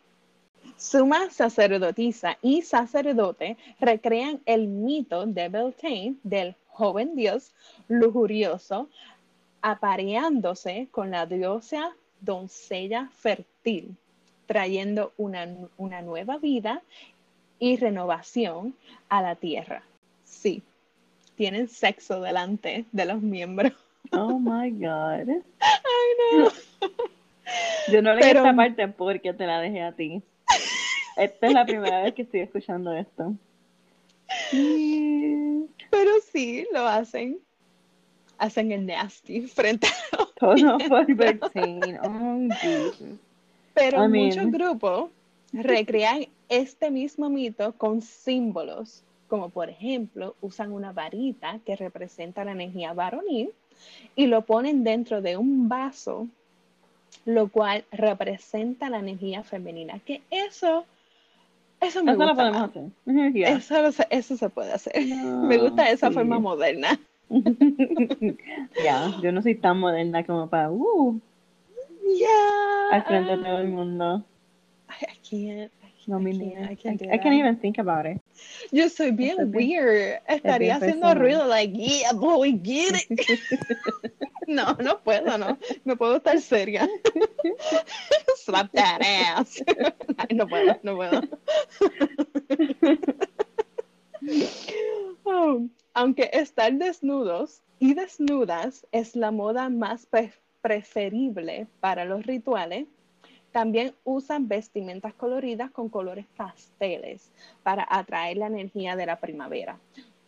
Suma 0.77 1.29
sacerdotisa 1.29 2.37
y 2.41 2.61
sacerdote 2.61 3.57
recrean 3.79 4.41
el 4.45 4.67
mito 4.67 5.25
de 5.25 5.49
Beltane 5.49 6.15
del 6.23 6.56
joven 6.67 7.15
dios 7.15 7.52
lujurioso 7.87 8.87
apareándose 9.62 10.87
con 10.91 11.12
la 11.12 11.25
diosa 11.25 11.93
doncella 12.21 13.10
fértil, 13.13 13.95
trayendo 14.45 15.13
una, 15.17 15.47
una 15.77 16.02
nueva 16.02 16.37
vida 16.37 16.81
y 17.60 17.77
renovación 17.77 18.75
a 19.10 19.21
la 19.21 19.35
tierra 19.35 19.83
sí, 20.27 20.62
tienen 21.35 21.67
sexo 21.67 22.21
delante 22.21 22.85
de 22.91 23.06
los 23.06 23.21
miembros. 23.21 23.73
Oh 24.12 24.39
my 24.39 24.69
God. 24.71 25.29
Ay, 25.60 26.39
no. 26.39 26.49
Yo 27.91 28.02
no 28.02 28.13
leí 28.13 28.21
Pero... 28.21 28.39
esta 28.39 28.56
parte 28.56 28.87
porque 28.87 29.33
te 29.33 29.45
la 29.45 29.60
dejé 29.60 29.81
a 29.81 29.91
ti. 29.91 30.21
Esta 31.17 31.47
es 31.47 31.53
la 31.53 31.65
primera 31.65 32.03
vez 32.03 32.13
que 32.13 32.23
estoy 32.23 32.41
escuchando 32.41 32.93
esto. 32.93 33.33
Pero 34.51 36.11
sí, 36.31 36.67
lo 36.71 36.87
hacen. 36.87 37.39
Hacen 38.37 38.71
el 38.71 38.85
nasty 38.85 39.41
frente 39.47 39.87
a 39.87 40.25
Todo 40.39 40.77
por. 40.77 41.99
Oh. 42.03 42.47
Pero 43.73 44.09
muchos 44.09 44.51
grupos 44.51 45.09
recrean 45.53 46.27
este 46.49 46.91
mismo 46.91 47.29
mito 47.29 47.73
con 47.73 48.01
símbolos 48.01 49.03
como 49.27 49.49
por 49.49 49.69
ejemplo 49.69 50.35
usan 50.41 50.71
una 50.71 50.93
varita 50.93 51.59
que 51.65 51.75
representa 51.75 52.45
la 52.45 52.53
energía 52.53 52.93
varonil 52.93 53.51
y 54.15 54.27
lo 54.27 54.41
ponen 54.43 54.83
dentro 54.83 55.21
de 55.21 55.37
un 55.37 55.69
vaso, 55.69 56.27
lo 57.25 57.49
cual 57.49 57.85
representa 57.91 58.89
la 58.89 58.99
energía 58.99 59.43
femenina, 59.43 59.99
que 59.99 60.21
eso... 60.31 60.85
Eso 61.80 62.04
me 62.04 62.15
gusta. 62.15 62.25
Lo 62.25 62.36
podemos 62.36 62.69
hacer. 62.69 62.84
Eso, 63.36 64.06
eso, 64.10 64.38
se 64.38 64.50
puede 64.50 64.73
hacer. 64.73 64.94
me 65.06 65.58
gusta 65.58 65.90
esa 65.90 66.12
forma 66.12 66.40
moderna. 66.40 67.00
ya, 68.84 69.13
yo 69.21 69.32
no 69.32 69.42
soy 69.42 69.56
tan 69.56 69.80
moderna 69.80 70.25
como 70.25 70.50
para 70.50 70.71
uh, 70.71 71.19
yeah. 72.17 72.90
al 72.92 73.04
frente 73.04 73.36
de 73.36 73.44
todo 73.44 73.58
el 73.60 73.67
mundo. 73.67 74.23
can't. 75.30 75.71
No, 76.08 76.19
me. 76.19 76.31
I 76.55 76.71
I, 76.71 76.75
can't 76.75 77.01
I 77.01 77.17
can't 77.17 77.35
even 77.35 77.58
think 77.58 77.77
about 77.79 78.05
it. 78.05 78.21
Yo 78.71 78.87
soy 78.87 79.12
bien 79.12 79.31
Eso 79.33 79.41
es 79.41 79.51
bien- 79.51 79.69
weird. 79.83 80.21
Estaría 80.27 80.75
haciendo 80.77 81.13
ruido, 81.13 81.45
like, 81.45 81.73
yeah, 81.77 82.13
boy, 82.13 82.53
get 82.63 82.95
it. 83.10 83.27
no, 84.47 84.73
no 84.79 84.99
puedo, 85.03 85.37
no. 85.37 85.58
No 85.83 85.97
puedo 85.97 86.15
estar 86.17 86.39
seria. 86.39 86.87
Slap 88.37 88.71
that 88.71 89.01
ass. 89.01 89.62
No 90.33 90.47
puedo, 90.47 90.79
no 90.83 90.95
puedo. 90.95 91.21
Oh, 95.25 95.67
aunque 95.93 96.29
estar 96.33 96.73
desnudos 96.73 97.62
y 97.79 97.93
desnudas 97.93 98.85
es 98.91 99.15
la 99.15 99.31
moda 99.31 99.69
más 99.69 100.05
pre- 100.05 100.33
preferible 100.62 101.67
para 101.79 102.05
los 102.05 102.25
rituales, 102.25 102.87
también 103.58 103.95
usan 104.03 104.47
vestimentas 104.47 105.15
coloridas 105.15 105.71
con 105.71 105.89
colores 105.89 106.27
pasteles 106.37 107.31
para 107.63 107.87
atraer 107.89 108.37
la 108.37 108.45
energía 108.45 108.95
de 108.95 109.08
la 109.08 109.19
primavera. 109.19 109.79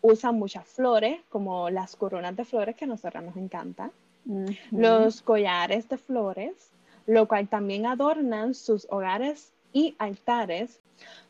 Usan 0.02 0.40
muchas 0.40 0.66
flores, 0.66 1.22
como 1.30 1.70
las 1.70 1.96
coronas 1.96 2.36
de 2.36 2.44
flores 2.44 2.76
que 2.76 2.86
a 2.86 2.88
nosotros 2.88 3.24
nos 3.24 3.38
encantan, 3.38 3.92
Ujú. 4.26 4.56
los 4.72 5.22
collares 5.22 5.88
de 5.90 6.00
flores, 6.00 6.72
lo 7.06 7.28
cual 7.28 7.48
también 7.48 7.86
adornan 7.86 8.56
sus 8.56 8.88
hogares 8.90 9.54
y 9.74 9.94
altares. 10.00 10.80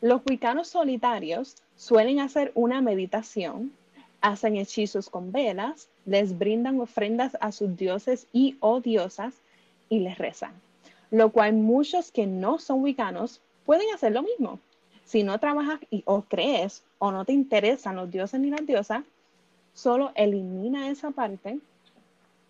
Los 0.00 0.22
wicanos 0.24 0.68
solitarios 0.68 1.56
suelen 1.76 2.18
hacer 2.20 2.50
una 2.54 2.80
meditación, 2.80 3.74
hacen 4.22 4.56
hechizos 4.56 5.10
con 5.10 5.32
velas, 5.32 5.90
les 6.06 6.38
brindan 6.38 6.80
ofrendas 6.80 7.36
a 7.42 7.52
sus 7.52 7.76
dioses 7.76 8.26
y 8.32 8.56
o 8.60 8.80
diosas 8.80 9.34
y 9.90 9.98
les 9.98 10.16
rezan. 10.16 10.54
Lo 11.10 11.30
cual 11.30 11.54
muchos 11.54 12.12
que 12.12 12.26
no 12.26 12.58
son 12.58 12.82
wicanos 12.82 13.40
pueden 13.66 13.92
hacer 13.94 14.12
lo 14.12 14.22
mismo. 14.22 14.58
Si 15.04 15.22
no 15.22 15.38
trabajas 15.38 15.80
o 16.04 16.22
crees 16.22 16.82
o 16.98 17.10
no 17.10 17.24
te 17.24 17.32
interesan 17.32 17.96
los 17.96 18.10
dioses 18.10 18.40
ni 18.40 18.50
las 18.50 18.64
diosas, 18.64 19.02
solo 19.74 20.12
elimina 20.14 20.88
esa 20.88 21.10
parte 21.10 21.58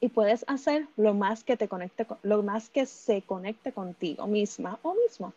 y 0.01 0.09
puedes 0.09 0.45
hacer 0.49 0.87
lo 0.97 1.15
más 1.15 1.45
que 1.45 1.57
te 1.57 1.69
conecte 1.69 2.05
con- 2.05 2.19
lo 2.23 2.43
más 2.43 2.69
que 2.71 2.87
se 2.87 3.23
conecte 3.23 3.73
contigo 3.73 4.27
misma 4.27 4.79
o 4.83 4.95
mismo, 4.95 5.33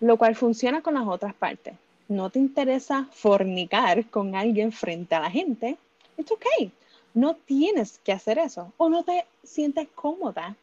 lo 0.00 0.16
cual 0.16 0.34
funciona 0.36 0.82
con 0.82 0.94
las 0.94 1.06
otras 1.06 1.34
partes. 1.34 1.74
No 2.08 2.28
te 2.30 2.38
interesa 2.38 3.08
fornicar 3.12 4.06
con 4.10 4.34
alguien 4.34 4.72
frente 4.72 5.14
a 5.14 5.20
la 5.20 5.30
gente, 5.30 5.78
it's 6.18 6.30
okay. 6.30 6.70
No 7.14 7.34
tienes 7.34 7.98
que 8.04 8.12
hacer 8.12 8.38
eso 8.38 8.72
o 8.76 8.88
no 8.88 9.04
te 9.04 9.24
sientes 9.42 9.88
cómoda 9.94 10.54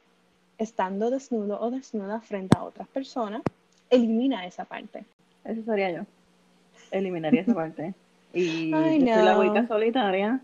estando 0.57 1.09
desnudo 1.09 1.59
o 1.59 1.71
desnuda 1.71 2.21
frente 2.21 2.57
a 2.57 2.63
otras 2.63 2.87
personas, 2.87 3.41
elimina 3.89 4.45
esa 4.45 4.65
parte. 4.65 5.03
Eso 5.43 5.63
sería 5.63 5.91
yo. 5.91 6.03
Eliminaría 6.91 7.41
esa 7.41 7.53
parte. 7.53 7.93
Y 8.33 8.73
Ay, 8.73 8.99
yo 9.01 9.13
soy 9.13 9.25
la 9.25 9.39
wicca 9.39 9.67
solitaria. 9.67 10.39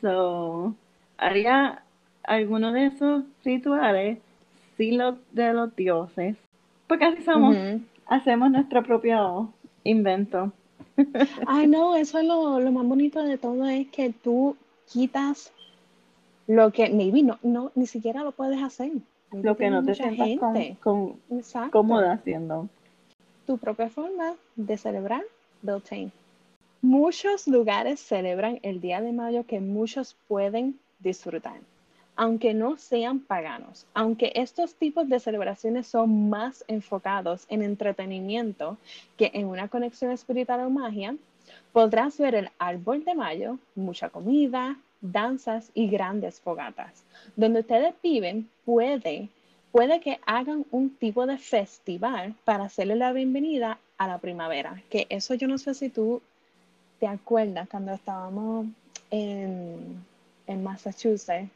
So, 0.00 0.72
haría 1.18 1.82
alguno 2.22 2.72
de 2.72 2.86
esos 2.86 3.24
rituales, 3.44 4.18
sí 4.76 4.92
los 4.92 5.16
de 5.32 5.52
los 5.52 5.74
dioses. 5.74 6.36
Porque 6.86 7.06
así 7.06 7.22
somos. 7.22 7.56
Hacemos 8.06 8.52
nuestro 8.52 8.84
propio 8.84 9.52
invento. 9.82 10.52
Ay, 11.48 11.66
no, 11.66 11.96
eso 11.96 12.18
es 12.18 12.24
lo, 12.24 12.60
lo 12.60 12.70
más 12.70 12.86
bonito 12.86 13.20
de 13.20 13.36
todo, 13.36 13.66
es 13.66 13.88
que 13.88 14.12
tú 14.12 14.56
quitas 14.92 15.52
lo 16.46 16.70
que, 16.72 16.90
maybe 16.90 17.22
no, 17.22 17.38
no, 17.42 17.72
ni 17.74 17.86
siquiera 17.86 18.22
lo 18.22 18.32
puedes 18.32 18.62
hacer. 18.62 18.92
Lo 19.42 19.56
que 19.56 19.70
no 19.70 19.82
te 19.84 19.94
sientas 19.94 20.28
con- 20.38 20.52
con- 20.80 21.18
cómoda 21.70 22.12
haciendo. 22.12 22.68
Tu 23.46 23.58
propia 23.58 23.88
forma 23.88 24.34
de 24.56 24.76
celebrar 24.76 25.22
Beltane. 25.62 26.10
Muchos 26.82 27.46
lugares 27.48 28.00
celebran 28.00 28.58
el 28.62 28.80
Día 28.80 29.00
de 29.00 29.12
Mayo 29.12 29.44
que 29.46 29.60
muchos 29.60 30.16
pueden 30.28 30.78
disfrutar, 31.00 31.56
aunque 32.16 32.52
no 32.54 32.76
sean 32.76 33.20
paganos. 33.20 33.86
Aunque 33.94 34.32
estos 34.34 34.74
tipos 34.74 35.08
de 35.08 35.18
celebraciones 35.18 35.86
son 35.86 36.28
más 36.28 36.64
enfocados 36.68 37.46
en 37.48 37.62
entretenimiento 37.62 38.76
que 39.16 39.30
en 39.34 39.46
una 39.46 39.68
conexión 39.68 40.10
espiritual 40.10 40.60
o 40.60 40.70
magia, 40.70 41.16
podrás 41.72 42.18
ver 42.18 42.34
el 42.34 42.50
árbol 42.58 43.04
de 43.04 43.14
mayo, 43.14 43.58
mucha 43.74 44.08
comida, 44.10 44.76
danzas 45.12 45.70
y 45.74 45.88
grandes 45.88 46.40
fogatas. 46.40 47.04
Donde 47.36 47.60
ustedes 47.60 47.94
viven, 48.02 48.48
puede, 48.64 49.28
puede 49.72 50.00
que 50.00 50.18
hagan 50.26 50.64
un 50.70 50.90
tipo 50.96 51.26
de 51.26 51.38
festival 51.38 52.34
para 52.44 52.64
hacerle 52.64 52.96
la 52.96 53.12
bienvenida 53.12 53.78
a 53.98 54.08
la 54.08 54.18
primavera. 54.18 54.82
Que 54.90 55.06
eso 55.10 55.34
yo 55.34 55.46
no 55.46 55.58
sé 55.58 55.74
si 55.74 55.88
tú 55.90 56.22
te 57.00 57.06
acuerdas 57.06 57.68
cuando 57.68 57.92
estábamos 57.92 58.66
en, 59.10 60.02
en 60.46 60.62
Massachusetts, 60.62 61.50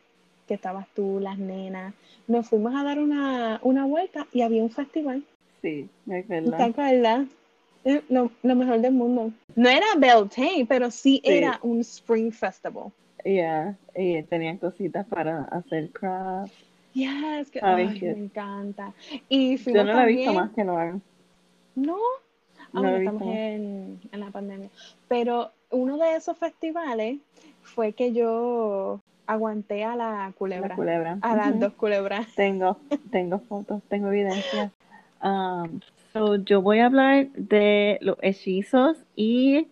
que 0.47 0.55
estabas 0.55 0.87
tú, 0.95 1.19
las 1.21 1.39
nenas, 1.39 1.95
nos 2.27 2.49
fuimos 2.49 2.75
a 2.75 2.83
dar 2.85 2.99
una, 2.99 3.61
una 3.63 3.85
vuelta 3.85 4.27
y 4.33 4.43
había 4.43 4.63
un 4.63 4.71
festival. 4.71 5.23
Sí, 5.63 5.89
es 6.11 6.27
¿Te 6.27 6.41
verdad. 6.41 6.61
acuerdas? 6.63 7.27
Eh, 7.85 8.03
Lo, 8.09 8.31
lo 8.43 8.55
mejor 8.55 8.81
del 8.81 8.93
mundo. 8.93 9.31
No 9.55 9.69
era 9.69 9.87
Beltane, 9.97 10.67
pero 10.69 10.91
sí, 10.91 11.21
Sí. 11.25 11.31
era 11.31 11.59
un 11.63 11.81
Spring 11.81 12.31
Festival. 12.33 12.91
Yeah, 13.25 13.77
y 13.95 14.23
tenían 14.25 14.59
cositas 14.59 15.07
para 15.07 15.45
hacer 15.45 15.91
craft. 15.91 16.53
Yes, 16.95 17.51
que, 17.51 17.61
ay, 17.63 18.01
me 18.01 18.11
encanta. 18.11 18.93
Y 19.29 19.57
Yo 19.57 19.85
no 19.85 19.93
lo 19.93 20.01
he 20.01 20.07
visto 20.07 20.33
más 20.33 20.51
que 20.53 20.65
lo 20.65 20.77
hagan. 20.79 21.03
No, 21.75 21.97
aún 22.73 22.87
estamos 22.87 23.23
en, 23.23 24.01
en 24.11 24.21
la 24.21 24.31
pandemia. 24.31 24.71
Pero 25.07 25.53
uno 25.71 25.99
de 25.99 26.17
esos 26.17 26.37
festivales 26.39 27.19
fue 27.63 27.93
que 27.93 28.13
yo 28.13 29.01
aguanté 29.27 29.85
a 29.85 29.95
la 29.95 30.33
culebra, 30.37 30.69
La 30.69 30.75
culebra. 30.75 31.19
a 31.21 31.37
las 31.37 31.61
dos 31.61 31.75
culebras. 31.75 32.27
Tengo, 32.35 32.79
tengo 33.11 33.39
fotos, 33.41 33.83
tengo 33.89 34.09
evidencia. 34.09 34.73
Um, 35.21 35.81
so, 36.13 36.37
yo 36.37 36.63
voy 36.63 36.79
a 36.79 36.87
hablar 36.87 37.27
de 37.33 37.99
los 38.03 38.17
hechizos 38.23 38.97
y 39.17 39.67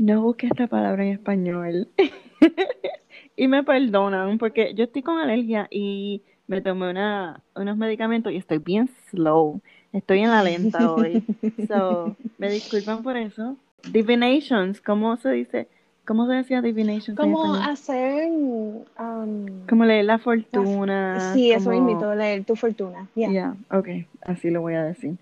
no 0.00 0.22
busqué 0.22 0.46
esta 0.46 0.66
palabra 0.66 1.04
en 1.04 1.12
español. 1.12 1.88
y 3.36 3.48
me 3.48 3.62
perdonan 3.62 4.38
porque 4.38 4.72
yo 4.74 4.84
estoy 4.84 5.02
con 5.02 5.18
alergia 5.18 5.68
y 5.70 6.22
me 6.46 6.62
tomé 6.62 6.90
una, 6.90 7.42
unos 7.54 7.76
medicamentos 7.76 8.32
y 8.32 8.36
estoy 8.36 8.58
bien 8.58 8.88
slow. 9.10 9.60
Estoy 9.92 10.20
en 10.20 10.30
la 10.30 10.42
lenta 10.42 10.92
hoy. 10.92 11.22
So, 11.68 12.16
me 12.38 12.50
disculpan 12.50 13.02
por 13.02 13.16
eso. 13.16 13.56
Divinations, 13.92 14.80
¿cómo 14.80 15.16
se 15.18 15.30
dice? 15.32 15.68
¿Cómo 16.06 16.26
se 16.26 16.32
decía 16.34 16.62
divinations 16.62 17.16
Como 17.18 17.54
hacer... 17.54 18.30
um, 18.30 19.66
Como 19.68 19.84
leer 19.84 20.06
la 20.06 20.18
fortuna. 20.18 21.34
sí, 21.34 21.52
eso 21.52 21.70
como- 21.70 21.76
invito 21.76 22.08
a 22.08 22.14
leer 22.16 22.44
tu 22.44 22.56
fortuna. 22.56 23.06
Yeah. 23.14 23.30
Ya, 23.32 23.56
ok, 23.70 23.88
así 24.22 24.50
lo 24.50 24.62
voy 24.62 24.74
a 24.74 24.82
decir. 24.84 25.16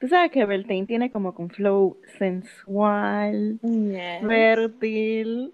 Tú 0.00 0.08
sabes 0.08 0.30
que 0.30 0.44
Beltane 0.46 0.86
tiene 0.86 1.10
como 1.10 1.34
un 1.36 1.50
flow 1.50 1.98
sensual, 2.18 3.58
Yes. 3.62 4.26
fértil 4.26 5.52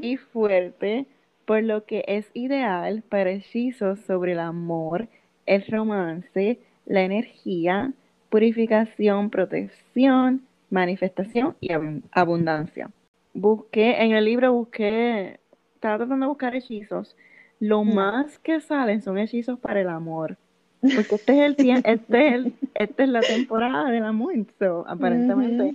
y 0.00 0.16
fuerte, 0.16 1.06
por 1.44 1.62
lo 1.62 1.84
que 1.84 2.02
es 2.08 2.30
ideal 2.34 3.02
para 3.08 3.30
hechizos 3.30 4.00
sobre 4.00 4.32
el 4.32 4.38
amor, 4.40 5.06
el 5.44 5.64
romance, 5.66 6.58
la 6.86 7.02
energía, 7.02 7.92
purificación, 8.30 9.28
protección, 9.28 10.42
manifestación 10.70 11.54
y 11.60 11.68
abun- 11.68 12.02
abundancia. 12.12 12.90
Busqué, 13.34 14.02
en 14.02 14.12
el 14.12 14.24
libro 14.24 14.52
busqué, 14.54 15.38
estaba 15.74 15.98
tratando 15.98 16.24
de 16.24 16.28
buscar 16.28 16.54
hechizos. 16.54 17.16
Lo 17.60 17.84
más 17.84 18.38
que 18.38 18.60
salen 18.60 19.02
son 19.02 19.18
hechizos 19.18 19.58
para 19.58 19.80
el 19.82 19.88
amor. 19.88 20.36
Porque 20.82 21.14
este 21.14 21.32
es 21.32 21.38
el 21.46 21.56
tiempo, 21.56 21.88
este 21.88 22.26
es 22.28 22.34
el- 22.34 22.54
esta 22.74 23.02
es 23.04 23.08
la 23.08 23.22
temporada 23.22 23.90
del 23.90 24.04
amor. 24.04 24.34
So, 24.58 24.84
aparentemente, 24.88 25.74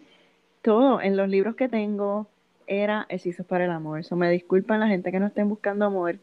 todo 0.61 1.01
en 1.01 1.15
los 1.17 1.29
libros 1.29 1.55
que 1.55 1.69
tengo 1.69 2.27
era 2.67 3.05
hechizos 3.09 3.45
para 3.45 3.65
el 3.65 3.71
amor. 3.71 4.03
So, 4.03 4.15
me 4.17 4.29
disculpan 4.29 4.79
la 4.81 4.87
gente 4.87 5.11
que 5.11 5.19
no 5.19 5.27
estén 5.27 5.47
buscando 5.47 5.85
amor. 5.85 6.17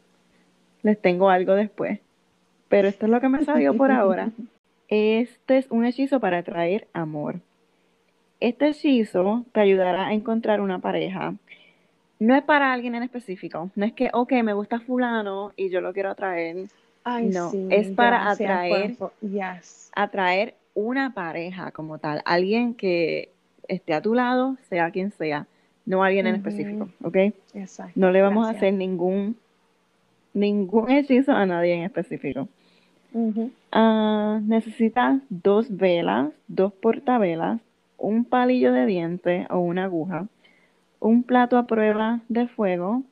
Les 0.83 1.01
tengo 1.01 1.29
algo 1.29 1.55
después. 1.55 1.99
Pero 2.69 2.87
esto 2.87 3.05
es 3.07 3.11
lo 3.11 3.19
que 3.19 3.29
me 3.29 3.43
salió 3.43 3.73
por 3.77 3.91
ahora. 3.91 4.29
Este 4.87 5.57
es 5.57 5.65
un 5.71 5.85
hechizo 5.85 6.19
para 6.19 6.37
atraer 6.39 6.87
amor. 6.93 7.39
Este 8.39 8.67
hechizo 8.67 9.45
te 9.51 9.61
ayudará 9.61 10.07
a 10.07 10.13
encontrar 10.13 10.61
una 10.61 10.77
pareja. 10.79 11.33
No 12.19 12.35
es 12.35 12.43
para 12.43 12.71
alguien 12.71 12.93
en 12.95 13.03
específico. 13.03 13.71
No 13.75 13.85
es 13.85 13.93
que, 13.93 14.09
ok, 14.13 14.31
me 14.43 14.53
gusta 14.53 14.79
fulano 14.79 15.53
y 15.55 15.69
yo 15.69 15.81
lo 15.81 15.91
quiero 15.93 16.11
atraer. 16.11 16.67
Ay, 17.07 17.29
No, 17.29 17.51
sí, 17.51 17.67
es 17.69 17.87
para 17.91 18.31
atraer- 18.31 18.97
Yes. 19.21 19.91
Atraer 19.95 20.55
una 20.73 21.13
pareja 21.13 21.71
como 21.71 21.99
tal. 21.99 22.21
Alguien 22.25 22.73
que 22.73 23.29
esté 23.67 23.93
a 23.93 24.01
tu 24.01 24.15
lado, 24.15 24.57
sea 24.69 24.89
quien 24.91 25.11
sea. 25.11 25.45
No 25.85 26.03
alguien 26.03 26.25
en 26.25 26.35
específico, 26.35 26.89
¿ok? 27.03 27.15
Exacto. 27.53 27.93
No 27.95 28.09
le 28.11 28.23
vamos 28.23 28.47
a 28.47 28.51
hacer 28.51 28.73
ningún, 28.73 29.37
ningún 30.33 30.89
hechizo 30.89 31.31
a 31.31 31.45
nadie 31.45 31.75
en 31.75 31.83
específico. 31.83 32.49
Ah, 33.71 34.39
necesitas 34.43 35.21
dos 35.29 35.67
velas, 35.69 36.31
dos 36.47 36.73
portavelas, 36.73 37.61
un 37.99 38.25
palillo 38.25 38.73
de 38.73 38.87
diente 38.87 39.45
o 39.51 39.59
una 39.59 39.83
aguja, 39.85 40.27
un 40.99 41.21
plato 41.21 41.57
a 41.57 41.67
prueba 41.67 42.21
de 42.29 42.47
fuego, 42.47 43.03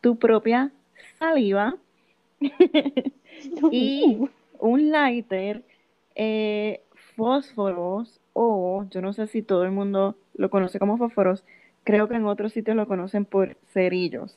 tu 0.00 0.16
propia 0.18 0.72
saliva 1.18 1.76
y 3.72 4.18
un 4.58 4.90
lighter, 4.90 5.62
eh, 6.14 6.82
fósforos 7.16 8.20
o 8.32 8.84
yo 8.90 9.00
no 9.02 9.12
sé 9.12 9.26
si 9.26 9.42
todo 9.42 9.64
el 9.64 9.70
mundo 9.72 10.14
lo 10.34 10.50
conoce 10.50 10.78
como 10.78 10.96
fósforos, 10.98 11.44
creo 11.84 12.08
que 12.08 12.14
en 12.16 12.24
otros 12.26 12.52
sitios 12.52 12.76
lo 12.76 12.86
conocen 12.86 13.24
por 13.24 13.56
cerillos, 13.72 14.36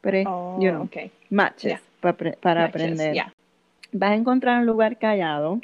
pero 0.00 0.28
Oh, 0.30 0.58
you 0.60 0.70
know, 0.70 0.88
matches 1.30 1.80
Yeah. 2.02 2.12
para 2.40 2.60
Matches, 2.62 2.68
aprender. 2.68 3.14
yeah. 3.14 3.32
Vas 3.92 4.10
a 4.10 4.14
encontrar 4.14 4.60
un 4.60 4.66
lugar 4.66 4.98
callado. 4.98 5.60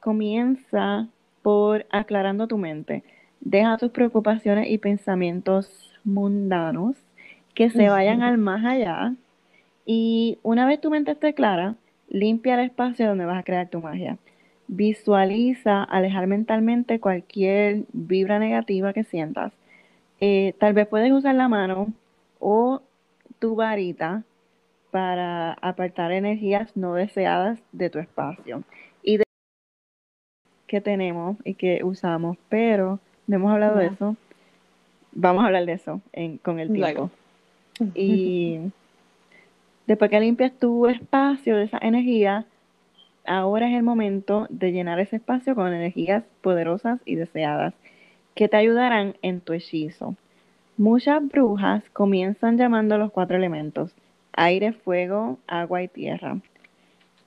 Comienza 0.00 1.08
por 1.42 1.86
aclarando 1.90 2.46
tu 2.46 2.58
mente. 2.58 3.02
Deja 3.40 3.76
tus 3.78 3.90
preocupaciones 3.90 4.70
y 4.70 4.78
pensamientos 4.78 5.90
mundanos 6.04 6.96
que 7.54 7.70
se 7.70 7.88
vayan 7.88 8.22
al 8.22 8.38
más 8.38 8.64
allá. 8.64 9.14
Y 9.84 10.38
una 10.42 10.66
vez 10.66 10.80
tu 10.80 10.90
mente 10.90 11.10
esté 11.12 11.34
clara, 11.34 11.74
limpia 12.12 12.54
el 12.54 12.66
espacio 12.66 13.08
donde 13.08 13.24
vas 13.24 13.38
a 13.38 13.42
crear 13.42 13.68
tu 13.68 13.80
magia. 13.80 14.18
Visualiza 14.68 15.82
alejar 15.82 16.26
mentalmente 16.26 17.00
cualquier 17.00 17.84
vibra 17.92 18.38
negativa 18.38 18.92
que 18.92 19.02
sientas. 19.02 19.52
Eh, 20.20 20.54
tal 20.58 20.74
vez 20.74 20.86
puedes 20.86 21.10
usar 21.10 21.34
la 21.34 21.48
mano 21.48 21.92
o 22.38 22.82
tu 23.38 23.56
varita 23.56 24.22
para 24.90 25.54
apartar 25.54 26.12
energías 26.12 26.76
no 26.76 26.94
deseadas 26.94 27.58
de 27.72 27.88
tu 27.90 27.98
espacio 27.98 28.62
y 29.02 29.16
de 29.16 29.24
que 30.66 30.80
tenemos 30.80 31.36
y 31.44 31.54
que 31.54 31.82
usamos, 31.82 32.36
pero 32.48 33.00
no 33.26 33.36
hemos 33.36 33.52
hablado 33.52 33.78
de 33.78 33.86
eso. 33.86 34.16
Vamos 35.12 35.42
a 35.44 35.46
hablar 35.46 35.64
de 35.66 35.72
eso 35.72 36.00
en- 36.12 36.38
con 36.38 36.60
el 36.60 36.68
tiempo. 36.72 37.10
Luego. 37.78 37.90
Y 37.94 38.70
después 39.86 40.10
que 40.10 40.20
limpias 40.20 40.52
tu 40.58 40.86
espacio 40.86 41.56
de 41.56 41.64
esa 41.64 41.78
energía, 41.80 42.46
ahora 43.26 43.68
es 43.68 43.76
el 43.76 43.82
momento 43.82 44.46
de 44.50 44.72
llenar 44.72 45.00
ese 45.00 45.16
espacio 45.16 45.54
con 45.54 45.72
energías 45.72 46.24
poderosas 46.40 47.00
y 47.04 47.14
deseadas 47.14 47.74
que 48.34 48.48
te 48.48 48.56
ayudarán 48.56 49.16
en 49.22 49.40
tu 49.40 49.52
hechizo. 49.52 50.16
Muchas 50.76 51.26
brujas 51.28 51.84
comienzan 51.92 52.56
llamando 52.56 52.94
a 52.94 52.98
los 52.98 53.12
cuatro 53.12 53.36
elementos, 53.36 53.94
aire, 54.32 54.72
fuego, 54.72 55.38
agua 55.46 55.82
y 55.82 55.88
tierra, 55.88 56.38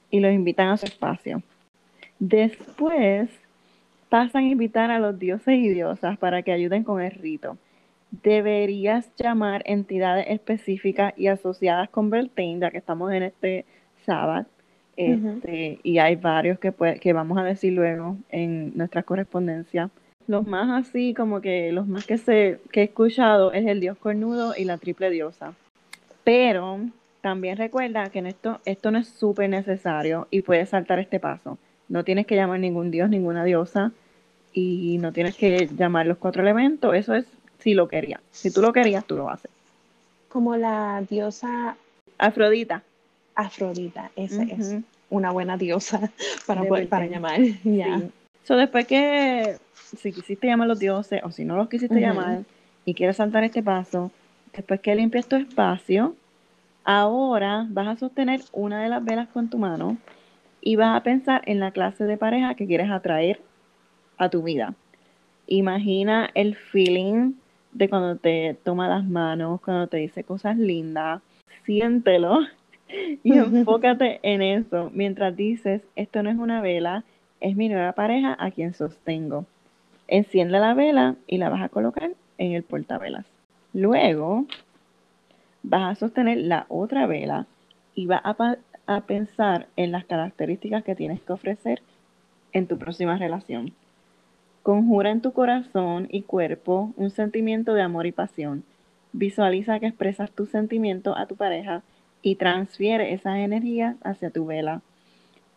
y 0.09 0.19
los 0.19 0.33
invitan 0.33 0.69
a 0.69 0.77
su 0.77 0.85
espacio. 0.85 1.43
Después 2.19 3.29
pasan 4.09 4.45
a 4.45 4.49
invitar 4.49 4.91
a 4.91 4.99
los 4.99 5.19
dioses 5.19 5.55
y 5.57 5.69
diosas 5.69 6.17
para 6.17 6.41
que 6.41 6.51
ayuden 6.51 6.83
con 6.83 7.01
el 7.01 7.11
rito. 7.11 7.57
Deberías 8.23 9.09
llamar 9.17 9.63
entidades 9.65 10.27
específicas 10.29 11.13
y 11.17 11.27
asociadas 11.27 11.89
con 11.89 12.09
Beltane, 12.09 12.59
ya 12.59 12.71
que 12.71 12.77
estamos 12.77 13.11
en 13.11 13.23
este 13.23 13.65
sábado. 14.05 14.45
Este, 14.97 15.79
y 15.83 15.97
hay 15.97 16.15
varios 16.15 16.57
que, 16.59 16.73
que 17.01 17.13
vamos 17.13 17.37
a 17.37 17.43
decir 17.43 17.73
luego 17.73 18.17
en 18.29 18.71
nuestra 18.77 19.03
correspondencia. 19.03 19.89
Los 20.27 20.47
más 20.47 20.87
así, 20.87 21.13
como 21.13 21.41
que 21.41 21.71
los 21.71 21.87
más 21.87 22.05
que, 22.05 22.17
se, 22.17 22.59
que 22.71 22.81
he 22.81 22.83
escuchado 22.85 23.51
es 23.51 23.65
el 23.65 23.79
dios 23.79 23.97
cornudo 23.97 24.53
y 24.57 24.63
la 24.63 24.77
triple 24.77 25.09
diosa. 25.09 25.53
Pero 26.23 26.79
también 27.21 27.57
recuerda 27.57 28.09
que 28.09 28.19
en 28.19 28.27
esto, 28.27 28.61
esto 28.65 28.91
no 28.91 28.99
es 28.99 29.09
súper 29.09 29.49
necesario 29.49 30.27
y 30.31 30.41
puedes 30.41 30.69
saltar 30.69 30.99
este 30.99 31.19
paso. 31.19 31.57
No 31.89 32.03
tienes 32.03 32.25
que 32.25 32.35
llamar 32.35 32.59
ningún 32.59 32.89
dios, 32.89 33.09
ninguna 33.09 33.43
diosa 33.43 33.91
y 34.53 34.97
no 34.99 35.11
tienes 35.11 35.35
que 35.35 35.67
llamar 35.67 36.05
los 36.07 36.17
cuatro 36.17 36.41
elementos. 36.41 36.95
Eso 36.95 37.13
es 37.13 37.25
si 37.65 37.73
lo 37.73 37.87
querías. 37.87 38.21
Si 38.29 38.51
tú 38.51 38.61
lo 38.61 38.71
querías, 38.71 39.03
tú 39.05 39.17
lo 39.17 39.27
haces. 39.27 39.49
Como 40.29 40.55
la 40.55 41.03
diosa 41.09 41.75
Afrodita. 42.19 42.83
Afrodita, 43.33 44.11
esa 44.15 44.43
es 44.43 44.77
una 45.09 45.31
buena 45.31 45.57
diosa 45.57 46.11
para, 46.45 46.63
poder- 46.63 46.87
para 46.87 47.07
llamar. 47.07 47.39
Ya. 47.63 47.97
Sí. 47.99 48.11
So, 48.43 48.55
después 48.55 48.85
que, 48.85 49.57
si 49.97 50.11
quisiste 50.13 50.45
llamar 50.45 50.65
a 50.65 50.67
los 50.69 50.79
dioses 50.79 51.21
o 51.23 51.31
si 51.31 51.43
no 51.43 51.57
los 51.57 51.67
quisiste 51.69 51.99
llamar 51.99 52.43
y 52.85 52.93
quieres 52.93 53.17
saltar 53.17 53.43
este 53.43 53.63
paso, 53.63 54.11
después 54.53 54.79
que 54.81 54.93
limpies 54.93 55.25
tu 55.27 55.35
espacio, 55.35 56.15
ahora 56.83 57.65
vas 57.69 57.87
a 57.87 57.97
sostener 57.97 58.41
una 58.53 58.83
de 58.83 58.89
las 58.89 59.03
velas 59.03 59.27
con 59.29 59.49
tu 59.49 59.57
mano 59.57 59.97
y 60.61 60.75
vas 60.75 60.95
a 60.95 61.01
pensar 61.01 61.41
en 61.47 61.59
la 61.59 61.71
clase 61.71 62.03
de 62.03 62.17
pareja 62.17 62.53
que 62.53 62.67
quieres 62.67 62.91
atraer 62.91 63.41
a 64.19 64.29
tu 64.29 64.43
vida. 64.43 64.75
Imagina 65.47 66.29
el 66.35 66.55
feeling 66.55 67.33
de 67.75 67.89
cuando 67.89 68.15
te 68.15 68.55
toma 68.63 68.87
las 68.87 69.03
manos, 69.05 69.59
cuando 69.61 69.87
te 69.87 69.97
dice 69.97 70.23
cosas 70.23 70.57
lindas, 70.57 71.21
siéntelo 71.65 72.39
y 73.23 73.33
enfócate 73.37 74.19
en 74.23 74.41
eso 74.41 74.89
mientras 74.93 75.35
dices, 75.35 75.81
esto 75.95 76.23
no 76.23 76.29
es 76.29 76.37
una 76.37 76.61
vela, 76.61 77.03
es 77.41 77.55
mi 77.55 77.67
nueva 77.67 77.91
pareja 77.91 78.35
a 78.39 78.51
quien 78.51 78.73
sostengo. 78.73 79.45
Enciende 80.07 80.59
la 80.59 80.73
vela 80.73 81.15
y 81.27 81.37
la 81.37 81.49
vas 81.49 81.63
a 81.63 81.69
colocar 81.69 82.11
en 82.37 82.53
el 82.53 82.63
portavelas. 82.63 83.25
Luego 83.73 84.45
vas 85.63 85.91
a 85.91 85.99
sostener 85.99 86.37
la 86.37 86.65
otra 86.69 87.07
vela 87.07 87.45
y 87.93 88.05
vas 88.05 88.21
a, 88.23 88.55
a 88.87 89.01
pensar 89.01 89.67
en 89.75 89.91
las 89.91 90.05
características 90.05 90.83
que 90.83 90.95
tienes 90.95 91.21
que 91.21 91.33
ofrecer 91.33 91.81
en 92.53 92.67
tu 92.67 92.77
próxima 92.77 93.17
relación. 93.17 93.73
Conjura 94.65 95.11
en 95.11 95.21
tu 95.21 95.31
corazón 95.31 96.07
y 96.09 96.23
cuerpo 96.23 96.91
un 96.97 97.11
sentimiento 97.11 97.75
de 97.75 97.83
amor 97.83 98.07
y 98.07 98.11
pasión. 98.11 98.63
Visualiza 99.13 99.79
que 99.79 99.85
expresas 99.85 100.31
tus 100.31 100.49
sentimientos 100.49 101.15
a 101.19 101.27
tu 101.27 101.35
pareja 101.35 101.83
y 102.23 102.33
transfiere 102.33 103.13
esas 103.13 103.37
energías 103.37 103.95
hacia 104.03 104.31
tu 104.31 104.47
vela. 104.47 104.81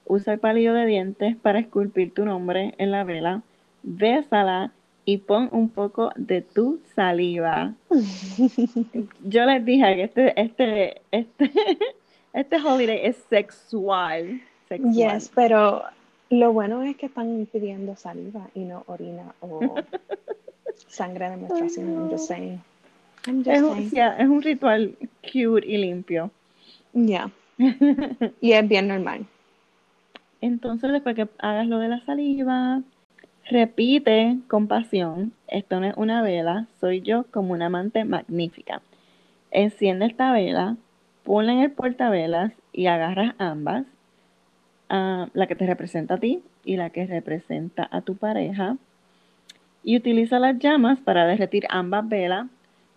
Usa 0.05 0.35
el 0.35 0.41
palillo 0.41 0.75
de 0.75 0.85
dientes 0.85 1.37
para 1.37 1.59
esculpir 1.59 2.13
tu 2.13 2.27
nombre 2.27 2.75
en 2.77 2.91
la 2.91 3.03
vela. 3.03 3.41
Bésala 3.83 4.73
y 5.07 5.17
pon 5.17 5.49
un 5.53 5.71
poco 5.71 6.13
de 6.17 6.43
tu 6.43 6.79
saliva. 6.95 7.73
Yo 9.25 9.47
les 9.47 9.65
dije 9.65 9.95
que 9.95 10.03
este, 10.03 10.39
este, 10.39 11.01
este, 11.13 11.51
este 12.35 12.57
holiday 12.57 13.01
es 13.05 13.17
sexual. 13.31 14.43
sexual. 14.69 14.93
Yes, 14.93 15.33
pero 15.35 15.85
lo 16.31 16.53
bueno 16.53 16.83
es 16.83 16.97
que 16.97 17.07
están 17.07 17.47
pidiendo 17.51 17.97
saliva 17.97 18.49
y 18.55 18.61
no 18.61 18.85
orina 18.87 19.35
o 19.41 19.61
sangre 20.89 21.31
de 21.31 21.37
menstruación. 21.37 21.89
I'm 21.89 22.11
just 22.11 22.29
saying. 22.29 22.61
I'm 23.27 23.39
just 23.45 23.49
Es 23.49 23.63
un, 23.63 23.75
saying. 23.77 23.91
yeah, 23.91 24.17
es 24.19 24.29
un 24.29 24.43
ritual 24.43 24.95
cute 25.23 25.67
y 25.67 25.77
limpio. 25.79 26.31
Yeah. 26.93 27.31
Y 28.41 28.53
es 28.53 28.69
bien 28.69 28.89
normal. 28.89 29.27
Entonces, 30.41 30.93
después 30.93 31.17
que 31.17 31.29
hagas 31.39 31.67
lo 31.67 31.79
de 31.81 31.89
la 31.89 32.01
saliva, 32.05 32.83
repite 33.51 34.39
con 34.47 34.69
pasión, 34.69 35.33
esto 35.49 35.81
no 35.81 35.87
es 35.87 35.97
una 35.97 36.23
vela, 36.23 36.67
soy 36.81 37.01
yo 37.01 37.25
como 37.33 37.55
una 37.55 37.67
amante 37.67 38.05
magnífica. 38.05 38.81
Enciende 39.51 40.07
esta 40.07 40.33
vela, 40.33 40.77
ponla 41.25 41.53
en 41.55 41.59
el 41.61 41.73
portavelas 41.73 42.53
y 42.73 42.87
agarras 42.87 43.35
ambas, 43.39 43.87
ah, 44.89 45.29
la 45.33 45.47
que 45.47 45.57
te 45.57 45.67
representa 45.67 46.15
a 46.15 46.19
ti 46.19 46.43
y 46.65 46.77
la 46.77 46.91
que 46.91 47.07
representa 47.07 47.89
a 47.91 48.01
tu 48.03 48.17
pareja, 48.17 48.77
y 49.83 49.97
utiliza 49.97 50.39
las 50.39 50.59
llamas 50.59 51.01
para 51.01 51.27
derretir 51.27 51.67
ambas 51.71 52.09
velas, 52.09 52.47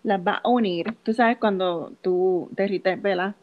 las 0.02 0.20
va 0.20 0.40
a 0.42 0.48
unir. 0.48 0.94
Tú 1.04 1.14
sabes 1.14 1.38
cuando 1.38 1.92
tú 2.02 2.48
derrites 2.52 3.00
velas 3.00 3.34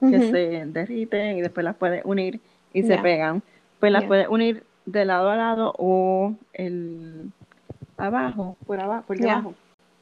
que 0.00 0.20
se 0.20 0.66
derriten 0.66 1.38
y 1.38 1.40
después 1.40 1.64
las 1.64 1.76
puedes 1.76 2.04
unir 2.04 2.40
y 2.72 2.82
se 2.82 2.98
pegan. 2.98 3.42
Pues 3.80 3.92
las 3.92 4.04
puedes 4.04 4.28
unir 4.28 4.64
de 4.86 5.04
lado 5.04 5.30
a 5.30 5.36
lado 5.36 5.74
o 5.78 6.34
el 6.52 7.32
abajo, 7.96 8.56
por 8.66 8.80
abajo, 8.80 9.04
por 9.06 9.18
Ya. 9.18 9.26
debajo. 9.28 9.54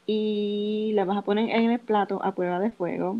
Y 0.06 0.92
las 0.94 1.06
vas 1.06 1.18
a 1.18 1.22
poner 1.22 1.50
en 1.50 1.70
el 1.70 1.78
plato 1.78 2.20
a 2.24 2.34
prueba 2.34 2.58
de 2.58 2.70
fuego. 2.70 3.18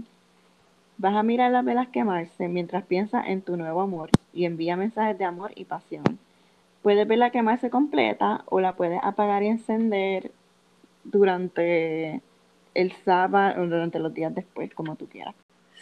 Vas 1.01 1.15
a 1.15 1.23
mirar 1.23 1.51
las 1.51 1.65
velas 1.65 1.89
quemarse 1.89 2.47
mientras 2.47 2.85
piensas 2.85 3.25
en 3.27 3.41
tu 3.41 3.57
nuevo 3.57 3.81
amor 3.81 4.11
y 4.35 4.45
envía 4.45 4.77
mensajes 4.77 5.17
de 5.17 5.25
amor 5.25 5.51
y 5.57 5.65
pasión. 5.65 6.05
Puedes 6.83 7.09
verla 7.09 7.31
quemarse 7.31 7.71
completa 7.71 8.43
o 8.45 8.61
la 8.61 8.75
puedes 8.75 9.01
apagar 9.03 9.43
y 9.43 9.47
encender 9.47 10.31
durante 11.05 12.21
el 12.75 12.93
sábado 13.07 13.63
o 13.63 13.67
durante 13.67 13.99
los 13.99 14.13
días 14.13 14.35
después, 14.35 14.75
como 14.75 14.95
tú 14.97 15.07
quieras. 15.07 15.35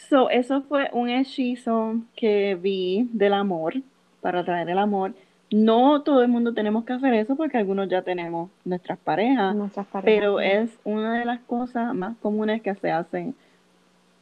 So, 0.09 0.31
eso 0.31 0.62
fue 0.62 0.89
un 0.93 1.09
hechizo 1.11 1.97
que 2.14 2.55
vi 2.55 3.09
del 3.12 3.35
amor, 3.35 3.75
para 4.21 4.45
traer 4.45 4.71
el 4.71 4.79
amor. 4.79 5.14
No 5.51 6.03
todo 6.03 6.23
el 6.23 6.29
mundo 6.29 6.55
tenemos 6.55 6.85
que 6.85 6.93
hacer 6.93 7.12
eso 7.14 7.35
porque 7.35 7.57
algunos 7.59 7.89
ya 7.89 8.03
tenemos 8.03 8.51
nuestras 8.64 8.99
parejas, 8.99 9.57
Nuestras 9.57 9.87
parejas. 9.89 10.16
pero 10.21 10.39
es 10.41 10.71
una 10.85 11.19
de 11.19 11.25
las 11.25 11.41
cosas 11.41 11.93
más 11.95 12.16
comunes 12.19 12.62
que 12.62 12.75
se 12.77 12.93
hacen, 12.93 13.35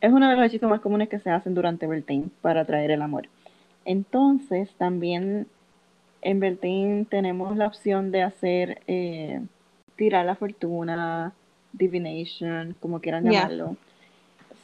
es 0.01 0.13
uno 0.13 0.29
de 0.29 0.37
los 0.37 0.47
hechizos 0.47 0.71
más 0.71 0.81
comunes 0.81 1.09
que 1.09 1.19
se 1.19 1.31
hacen 1.31 1.55
durante 1.55 1.87
Beltane 1.87 2.29
para 2.43 2.65
traer 2.65 2.91
el 2.91 3.03
amor. 3.03 3.29
Entonces, 3.85 4.71
también 4.77 5.47
en 6.23 6.41
Beltane 6.41 7.07
tenemos 7.09 7.57
la 7.57 7.67
opción 7.67 8.11
de 8.11 8.23
hacer 8.23 8.83
eh, 8.87 9.41
tirar 9.97 10.27
la 10.27 10.35
fortuna, 10.35 11.33
divination, 11.73 12.75
como 12.81 13.01
quieran 13.01 13.25
llamarlo. 13.25 13.77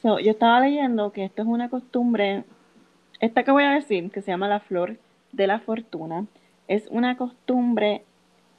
yo 0.03 0.31
estaba 0.31 0.61
leyendo 0.61 1.13
que 1.13 1.25
esto 1.25 1.43
es 1.43 1.49
una 1.49 1.69
costumbre, 1.69 2.45
esta 3.21 3.45
que 3.45 3.53
voy 3.53 3.65
a 3.65 3.73
decir, 3.73 4.11
que 4.11 4.23
se 4.23 4.31
llama 4.31 4.49
la 4.49 4.61
flor 4.61 4.97
de 5.33 5.47
la 5.47 5.61
fortuna, 5.61 6.27
es 6.69 6.87
una 6.91 7.17
costumbre 7.17 8.03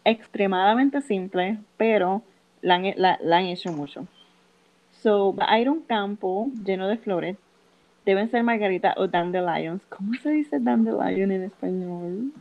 extremadamente 0.05 1.01
simple, 1.01 1.59
pero 1.77 2.21
la 2.61 2.75
han, 2.75 3.45
hecho 3.45 3.71
mucho. 3.71 4.07
So, 5.03 5.33
va 5.35 5.51
a 5.51 5.59
ir 5.59 5.67
a 5.67 5.71
un 5.71 5.81
campo 5.81 6.49
lleno 6.65 6.87
de 6.87 6.97
flores. 6.97 7.35
Deben 8.05 8.31
ser 8.31 8.41
margarita 8.41 8.93
o 8.95 9.05
dandelions. 9.05 9.81
¿Cómo 9.89 10.13
se 10.13 10.29
dice 10.31 10.61
dandelion 10.61 11.29
en 11.29 11.43
español? 11.43 12.31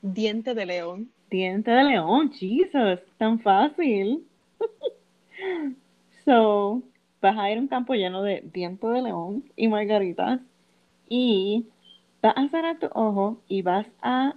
Diente 0.00 0.54
de 0.54 0.64
león. 0.64 1.10
Diente 1.30 1.70
de 1.70 1.84
león, 1.84 2.32
Jesus, 2.32 3.00
tan 3.18 3.40
fácil. 3.40 4.24
so, 6.24 6.82
vas 7.20 7.36
a 7.36 7.50
ir 7.50 7.58
a 7.58 7.60
un 7.60 7.68
campo 7.68 7.92
lleno 7.92 8.22
de 8.22 8.42
diente 8.54 8.86
de 8.86 9.02
león 9.02 9.44
y 9.54 9.68
margaritas 9.68 10.40
y 11.10 11.66
vas 12.22 12.38
a 12.38 12.48
cerrar 12.48 12.78
tu 12.78 12.86
ojo 12.94 13.42
y 13.48 13.60
vas 13.60 13.86
a 14.00 14.34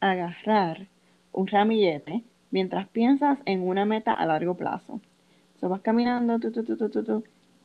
agarrar 0.00 0.86
un 1.32 1.46
ramillete 1.46 2.24
mientras 2.50 2.88
piensas 2.88 3.38
en 3.44 3.68
una 3.68 3.84
meta 3.84 4.14
a 4.14 4.24
largo 4.24 4.54
plazo. 4.56 4.98
So, 5.60 5.68
vas 5.68 5.82
caminando, 5.82 6.38
tu, 6.38 6.50
tu, 6.50 6.64
tu, 6.64 7.24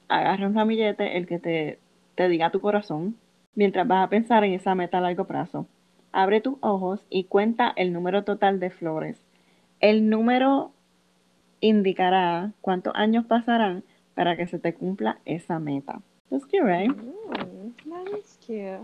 agarra 0.10 0.48
un 0.48 0.56
ramillete, 0.56 1.18
el 1.18 1.28
que 1.28 1.39
te, 1.39 1.80
te 2.16 2.28
diga 2.28 2.52
tu 2.52 2.60
corazón, 2.60 3.16
mientras 3.56 3.88
vas 3.88 4.06
a 4.06 4.10
pensar 4.10 4.43
en 4.43 4.54
esa 4.54 4.76
meta 4.76 4.98
a 4.98 5.02
largo 5.02 5.26
plazo. 5.26 5.66
Abre 6.12 6.41
tus 6.41 6.58
ojos 6.62 7.06
y 7.10 7.26
cuenta 7.26 7.74
el 7.76 7.93
número 7.93 8.24
total 8.24 8.60
de 8.60 8.70
flores. 8.70 9.22
El 9.80 10.10
número 10.10 10.72
indicará 11.62 12.52
cuántos 12.62 12.93
años 12.96 13.26
pasarán 13.26 13.84
para 14.14 14.36
que 14.36 14.48
se 14.48 14.60
te 14.60 14.74
cumpla 14.74 15.20
esa 15.26 15.60
meta. 15.60 16.02
That's 16.30 16.46
cute, 16.46 16.64
right? 16.64 16.91
cute. 18.46 18.80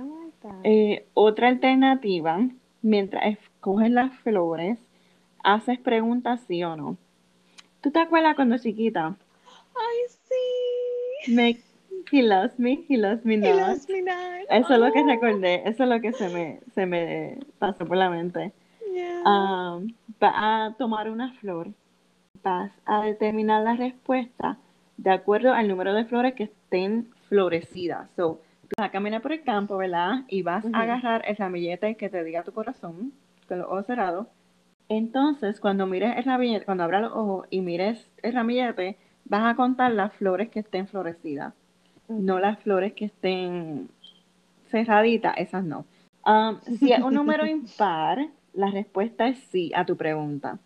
Eh, 0.64 1.06
otra 1.14 1.48
alternativa, 1.48 2.40
mientras 2.82 3.26
escoges 3.26 3.92
las 3.92 4.14
flores, 4.20 4.78
haces 5.44 5.80
preguntas 5.80 6.42
sí 6.48 6.64
o 6.64 6.76
no. 6.76 6.98
¿Tú 7.82 7.92
te 7.92 8.00
acuerdas 8.00 8.36
cuando 8.36 8.58
chiquita? 8.58 9.16
Ay, 9.76 9.98
sí. 10.28 11.34
Me 11.34 11.60
He 12.12 12.22
loves 12.22 12.60
me, 12.60 12.86
he 12.90 12.98
loves 12.98 13.24
me 13.26 13.38
not. 13.38 13.50
He 13.50 13.54
loves 13.54 13.90
me 13.90 14.02
not. 14.02 14.46
Eso 14.50 14.74
es 14.74 14.80
lo 14.80 14.92
que 14.92 15.02
oh. 15.02 15.08
recordé, 15.08 15.62
eso 15.66 15.84
es 15.84 15.90
lo 15.90 16.02
que 16.02 16.12
se 16.12 16.30
me, 16.30 16.60
se 16.74 16.86
me 16.86 17.40
pasó 17.58 17.86
por 17.86 17.98
la 17.98 18.10
mente. 18.10 18.52
Um, 19.26 19.94
vas 20.20 20.34
a 20.36 20.76
tomar 20.78 21.10
una 21.10 21.32
flor, 21.34 21.70
vas 22.44 22.72
a 22.86 23.04
determinar 23.04 23.64
la 23.64 23.76
respuesta 23.76 24.58
de 24.98 25.12
acuerdo 25.12 25.54
al 25.54 25.68
número 25.68 25.94
de 25.94 26.06
flores 26.06 26.34
que 26.34 26.44
estén 26.44 27.10
florecidas. 27.30 28.10
So, 28.16 28.42
vas 28.78 28.88
a 28.88 28.92
caminar 28.92 29.22
por 29.22 29.32
el 29.32 29.44
campo, 29.44 29.78
¿verdad? 29.78 30.24
Y 30.28 30.42
vas 30.42 30.66
a 30.66 30.82
agarrar 30.82 31.24
el 31.26 31.38
ramillete 31.38 31.96
que 31.96 32.10
te 32.10 32.24
diga 32.24 32.44
tu 32.44 32.52
corazón, 32.52 33.14
con 33.48 33.60
los 33.60 33.68
ojos 33.68 33.86
cerrados. 33.86 34.28
Entonces, 34.92 35.60
cuando 35.60 35.88
mires 35.88 36.18
el 36.18 36.26
ramillete, 36.26 36.66
cuando 36.66 36.84
abras 36.84 37.02
los 37.04 37.14
ojos 37.14 37.48
y 37.50 37.62
mires 37.62 38.10
el 38.22 38.34
ramillete, 38.34 38.98
vas 39.26 39.54
a 39.54 39.56
contar 39.56 39.92
las 39.94 40.14
flores 40.14 40.50
que 40.50 40.60
estén 40.60 40.88
florecidas 40.88 41.54
no 42.12 42.40
las 42.40 42.60
flores 42.60 42.94
que 42.94 43.06
estén 43.06 43.90
cerraditas, 44.70 45.36
esas 45.38 45.64
no. 45.64 45.86
Um, 46.26 46.60
si 46.78 46.92
es 46.92 47.02
un 47.02 47.14
número 47.14 47.46
impar, 47.48 48.28
la 48.54 48.70
respuesta 48.70 49.28
es 49.28 49.40
sí 49.52 49.72
a 49.76 49.86
tu 49.86 49.98
pregunta. 49.98 50.60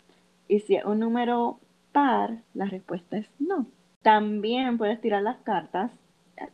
Y 0.48 0.60
si 0.60 0.76
es 0.76 0.86
un 0.86 1.00
número 1.00 1.60
par, 1.92 2.38
la 2.54 2.66
respuesta 2.66 3.18
es 3.18 3.30
no. 3.40 3.68
También 4.02 4.78
puedes 4.78 5.00
tirar 5.02 5.24
las 5.24 5.38
cartas, 5.38 5.92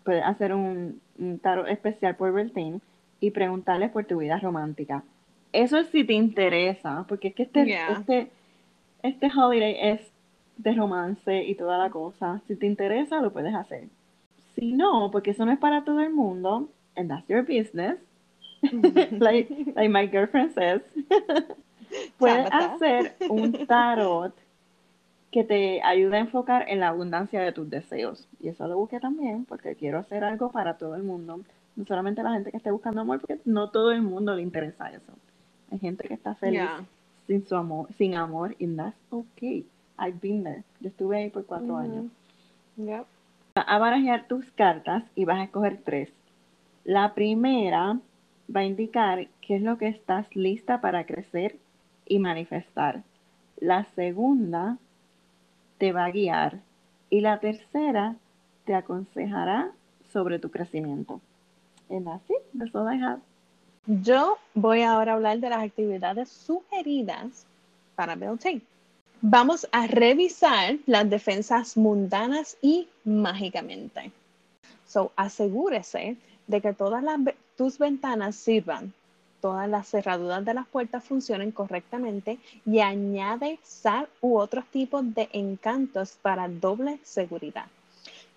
puedes 0.03 0.23
hacer 0.23 0.53
un, 0.53 1.01
tarot 1.41 1.67
especial 1.67 2.15
por 2.15 2.33
Beltane 2.33 2.79
y 3.19 3.31
preguntarles 3.31 3.91
por 3.91 4.05
tu 4.05 4.17
vida 4.17 4.39
romántica. 4.39 5.03
Eso 5.53 5.77
es 5.77 5.87
si 5.87 6.03
te 6.03 6.13
interesa, 6.13 7.05
porque 7.07 7.29
es 7.29 7.35
que 7.35 7.43
este, 7.43 7.77
este, 7.91 8.31
este 9.03 9.31
holiday 9.35 9.75
es 9.79 10.11
de 10.57 10.73
romance 10.73 11.43
y 11.43 11.55
toda 11.55 11.77
la 11.77 11.89
cosa. 11.89 12.41
Si 12.47 12.55
te 12.55 12.65
interesa, 12.65 13.21
lo 13.21 13.31
puedes 13.33 13.53
hacer. 13.53 13.89
Si 14.55 14.73
no, 14.73 15.09
porque 15.11 15.31
eso 15.31 15.45
no 15.45 15.51
es 15.51 15.59
para 15.59 15.83
todo 15.83 16.01
el 16.01 16.11
mundo, 16.11 16.69
and 16.95 17.09
that's 17.09 17.27
your 17.27 17.41
business, 17.41 17.97
like, 19.19 19.49
like 19.75 19.89
my 19.89 20.07
girlfriend 20.07 20.53
says, 20.53 20.81
puedes 22.17 22.47
hacer 22.51 23.15
un 23.29 23.65
tarot 23.65 24.33
que 25.31 25.43
te 25.43 25.81
ayude 25.81 26.17
a 26.17 26.19
enfocar 26.19 26.69
en 26.69 26.81
la 26.81 26.89
abundancia 26.89 27.41
de 27.41 27.51
tus 27.53 27.69
deseos. 27.69 28.27
Y 28.39 28.49
eso 28.49 28.67
lo 28.67 28.77
busqué 28.77 28.99
también 28.99 29.45
porque 29.45 29.75
quiero 29.75 29.99
hacer 29.99 30.23
algo 30.23 30.51
para 30.51 30.77
todo 30.77 30.95
el 30.95 31.03
mundo. 31.03 31.39
No 31.75 31.85
solamente 31.85 32.21
la 32.21 32.33
gente 32.33 32.51
que 32.51 32.57
esté 32.57 32.69
buscando 32.69 33.01
amor, 33.01 33.21
porque 33.21 33.39
no 33.45 33.69
todo 33.69 33.91
el 33.93 34.01
mundo 34.01 34.35
le 34.35 34.41
interesa 34.41 34.91
eso. 34.91 35.13
Hay 35.71 35.79
gente 35.79 36.07
que 36.07 36.13
está 36.13 36.35
feliz 36.35 36.69
sin 37.27 37.47
su 37.47 37.55
amor, 37.55 37.87
sin 37.97 38.15
amor, 38.15 38.55
y 38.59 38.67
that's 38.75 38.97
okay. 39.09 39.65
I've 39.97 40.19
been 40.21 40.43
there. 40.43 40.63
Yo 40.79 40.89
estuve 40.89 41.17
ahí 41.17 41.29
por 41.29 41.45
cuatro 41.45 41.77
años. 41.77 42.05
Yep 42.77 43.05
a 43.55 43.77
barajar 43.77 44.27
tus 44.27 44.49
cartas 44.51 45.03
y 45.15 45.25
vas 45.25 45.39
a 45.39 45.43
escoger 45.43 45.81
tres. 45.83 46.09
La 46.83 47.13
primera 47.13 47.99
va 48.53 48.61
a 48.61 48.65
indicar 48.65 49.27
qué 49.41 49.55
es 49.55 49.61
lo 49.61 49.77
que 49.77 49.87
estás 49.87 50.33
lista 50.35 50.81
para 50.81 51.05
crecer 51.05 51.57
y 52.05 52.19
manifestar. 52.19 53.03
La 53.57 53.85
segunda 53.95 54.77
te 55.77 55.91
va 55.91 56.05
a 56.05 56.11
guiar. 56.11 56.59
Y 57.09 57.21
la 57.21 57.39
tercera 57.39 58.15
te 58.65 58.73
aconsejará 58.73 59.71
sobre 60.11 60.39
tu 60.39 60.49
crecimiento. 60.49 61.19
And 61.89 62.05
that's 62.05 62.29
it. 62.29 62.41
That's 62.57 62.73
all 62.73 62.87
I 62.87 63.01
have. 63.01 63.19
Yo 63.87 64.37
voy 64.53 64.83
ahora 64.83 65.13
a 65.13 65.15
hablar 65.15 65.39
de 65.39 65.49
las 65.49 65.63
actividades 65.63 66.29
sugeridas 66.29 67.47
para 67.95 68.13
Beltane. 68.13 68.61
Vamos 69.21 69.67
a 69.71 69.87
revisar 69.87 70.77
las 70.85 71.09
defensas 71.09 71.75
mundanas 71.77 72.57
y 72.61 72.87
mágicamente. 73.03 74.11
So, 74.87 75.11
asegúrese 75.15 76.15
de 76.45 76.61
que 76.61 76.73
todas 76.73 77.03
tus 77.57 77.79
ventanas 77.79 78.35
sirvan, 78.35 78.93
todas 79.41 79.67
las 79.67 79.87
cerraduras 79.87 80.45
de 80.45 80.53
las 80.53 80.67
puertas 80.67 81.03
funcionen 81.03 81.51
correctamente 81.51 82.37
y 82.67 82.81
añade 82.81 83.57
sal 83.63 84.07
u 84.21 84.37
otros 84.37 84.65
tipos 84.67 85.15
de 85.15 85.27
encantos 85.33 86.19
para 86.21 86.47
doble 86.47 86.99
seguridad. 87.03 87.65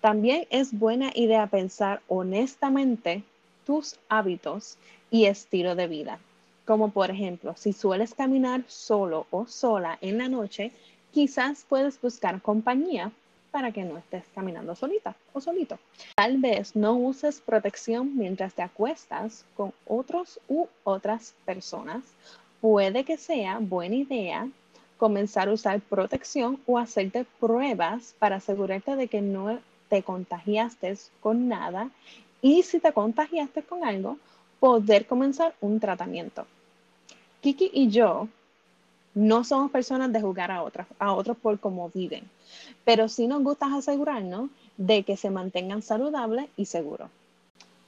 También 0.01 0.47
es 0.49 0.77
buena 0.77 1.11
idea 1.13 1.45
pensar 1.45 2.01
honestamente 2.07 3.23
tus 3.65 3.97
hábitos 4.09 4.77
y 5.11 5.25
estilo 5.25 5.75
de 5.75 5.87
vida 5.87 6.19
como 6.65 6.89
por 6.89 7.11
ejemplo, 7.11 7.53
si 7.55 7.73
sueles 7.73 8.13
caminar 8.13 8.63
solo 8.67 9.27
o 9.29 9.45
sola 9.45 9.97
en 10.01 10.17
la 10.17 10.27
noche, 10.27 10.71
quizás 11.11 11.63
puedes 11.67 12.01
buscar 12.01 12.41
compañía 12.41 13.11
para 13.51 13.71
que 13.71 13.83
no 13.83 13.97
estés 13.97 14.25
caminando 14.33 14.75
solita 14.75 15.15
o 15.31 15.39
solito. 15.39 15.79
Tal 16.15 16.39
vez 16.39 16.75
no 16.75 16.93
uses 16.95 17.39
protección 17.39 18.17
mientras 18.17 18.53
te 18.53 18.63
acuestas 18.63 19.45
con 19.55 19.71
otros 19.87 20.39
u 20.49 20.67
otras 20.83 21.33
personas. 21.45 22.03
Puede 22.59 23.05
que 23.05 23.15
sea 23.15 23.59
buena 23.59 23.95
idea 23.95 24.49
comenzar 24.97 25.47
a 25.47 25.53
usar 25.53 25.79
protección 25.81 26.59
o 26.65 26.79
hacerte 26.79 27.25
pruebas 27.39 28.15
para 28.17 28.37
asegurarte 28.37 28.95
de 28.95 29.07
que 29.07 29.21
no 29.21 29.59
te 29.87 30.01
contagiaste 30.03 30.97
con 31.21 31.47
nada 31.47 31.91
y 32.41 32.63
si 32.63 32.79
te 32.79 32.91
contagiaste 32.91 33.63
con 33.63 33.83
algo, 33.83 34.17
poder 34.59 35.05
comenzar 35.05 35.55
un 35.61 35.79
tratamiento. 35.79 36.45
Kiki 37.41 37.71
y 37.73 37.89
yo 37.89 38.27
no 39.13 39.43
somos 39.43 39.71
personas 39.71 40.11
de 40.11 40.21
jugar 40.21 40.51
a, 40.51 40.63
a 40.99 41.13
otros 41.13 41.37
por 41.37 41.59
cómo 41.59 41.89
viven, 41.93 42.23
pero 42.83 43.07
sí 43.07 43.27
nos 43.27 43.43
gusta 43.43 43.73
asegurarnos 43.73 44.49
de 44.77 45.03
que 45.03 45.15
se 45.15 45.29
mantengan 45.29 45.81
saludables 45.81 46.47
y 46.57 46.65
seguros. 46.65 47.09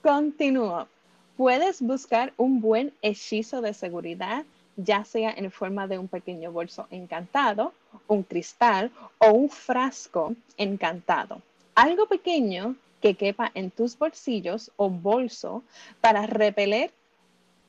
Continúo. 0.01 0.87
Puedes 1.35 1.81
buscar 1.81 2.33
un 2.37 2.61
buen 2.61 2.93
hechizo 3.01 3.61
de 3.61 3.73
seguridad, 3.73 4.45
ya 4.75 5.03
sea 5.03 5.31
en 5.31 5.51
forma 5.51 5.87
de 5.87 5.99
un 5.99 6.07
pequeño 6.07 6.51
bolso 6.51 6.87
encantado, 6.89 7.73
un 8.07 8.23
cristal 8.23 8.91
o 9.19 9.31
un 9.31 9.49
frasco 9.49 10.33
encantado. 10.57 11.41
Algo 11.75 12.07
pequeño 12.07 12.75
que 13.01 13.13
quepa 13.15 13.51
en 13.53 13.71
tus 13.71 13.97
bolsillos 13.97 14.71
o 14.77 14.89
bolso 14.89 15.63
para 16.01 16.25
repeler 16.25 16.91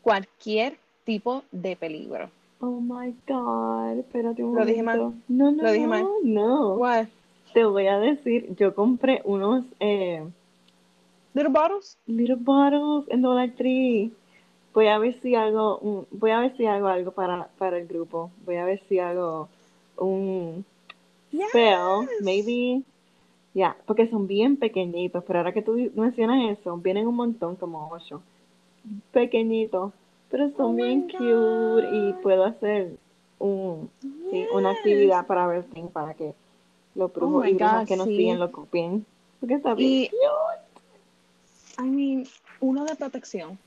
cualquier 0.03 0.79
tipo 1.05 1.43
de 1.53 1.77
peligro. 1.77 2.31
Oh 2.61 2.81
my 2.81 3.15
god, 3.27 3.99
espérate 3.99 4.43
un 4.43 4.57
Lo 4.57 4.65
dije 4.65 4.83
mal. 4.83 4.99
No, 5.29 5.53
no, 5.53 5.63
Lo 5.63 5.73
dije 5.73 5.87
mal. 5.87 6.07
No. 6.25 6.75
What? 6.75 7.07
Te 7.55 7.65
voy 7.65 7.87
a 7.87 7.99
decir, 7.99 8.55
yo 8.57 8.75
compré 8.75 9.23
unos 9.25 9.65
eh, 9.81 10.23
little 11.35 11.51
bottles. 11.53 11.97
Little 12.07 12.37
bottles 12.37 13.09
en 13.11 13.23
Dollar 13.23 13.51
Tree. 13.57 14.11
Voy 14.75 14.89
a 14.89 14.99
ver 14.99 15.21
si 15.23 15.35
hago 15.35 15.79
un, 15.79 16.07
voy 16.11 16.31
a 16.31 16.41
ver 16.41 16.57
si 16.57 16.67
hago 16.67 16.89
algo 16.89 17.13
para, 17.13 17.49
para 17.59 17.79
el 17.79 17.87
grupo. 17.87 18.31
Voy 18.45 18.57
a 18.57 18.65
ver 18.65 18.83
si 18.89 18.99
hago 18.99 19.49
un 19.97 20.65
spell, 21.33 22.09
Yes. 22.09 22.23
maybe. 22.23 22.83
Ya, 23.55 23.77
porque 23.87 24.09
son 24.09 24.27
bien 24.27 24.57
pequeñitos, 24.57 25.25
pero 25.25 25.41
ahora 25.41 25.53
que 25.53 25.63
tú 25.63 25.91
mencionas 25.95 26.59
eso, 26.59 26.77
vienen 26.77 27.07
un 27.07 27.17
montón, 27.17 27.57
como 27.57 27.89
ocho. 27.91 28.23
Pequeñitos, 29.13 29.93
pero 30.31 30.51
son 30.51 30.73
Oh 30.75 30.77
bien 30.77 31.03
cute 31.03 31.89
y 31.93 32.13
puedo 32.23 32.45
hacer 32.45 32.97
un, 33.39 33.91
sí, 34.31 34.47
una 34.53 34.71
actividad 34.71 35.27
para 35.27 35.47
Bertín 35.47 35.89
para 35.89 36.15
que 36.15 36.35
los 36.95 37.13
brujos 37.13 37.45
my 37.45 37.51
y 37.51 37.55
brujas 37.55 37.87
que 37.87 37.97
nos 37.97 38.07
sí. 38.09 38.17
siguen 38.17 38.39
lo 38.39 38.53
copien. 38.53 39.07
Porque 39.41 39.55
está 39.55 39.75
bien 39.75 39.91
Y- 40.05 40.09
cute. 40.09 40.69
I 41.79 41.89
mean, 41.91 42.27
uno 42.61 42.85
de 42.85 42.97
protección. 42.97 43.59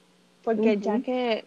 Porque 0.43 0.77
ya 0.77 0.99
que. 1.01 1.45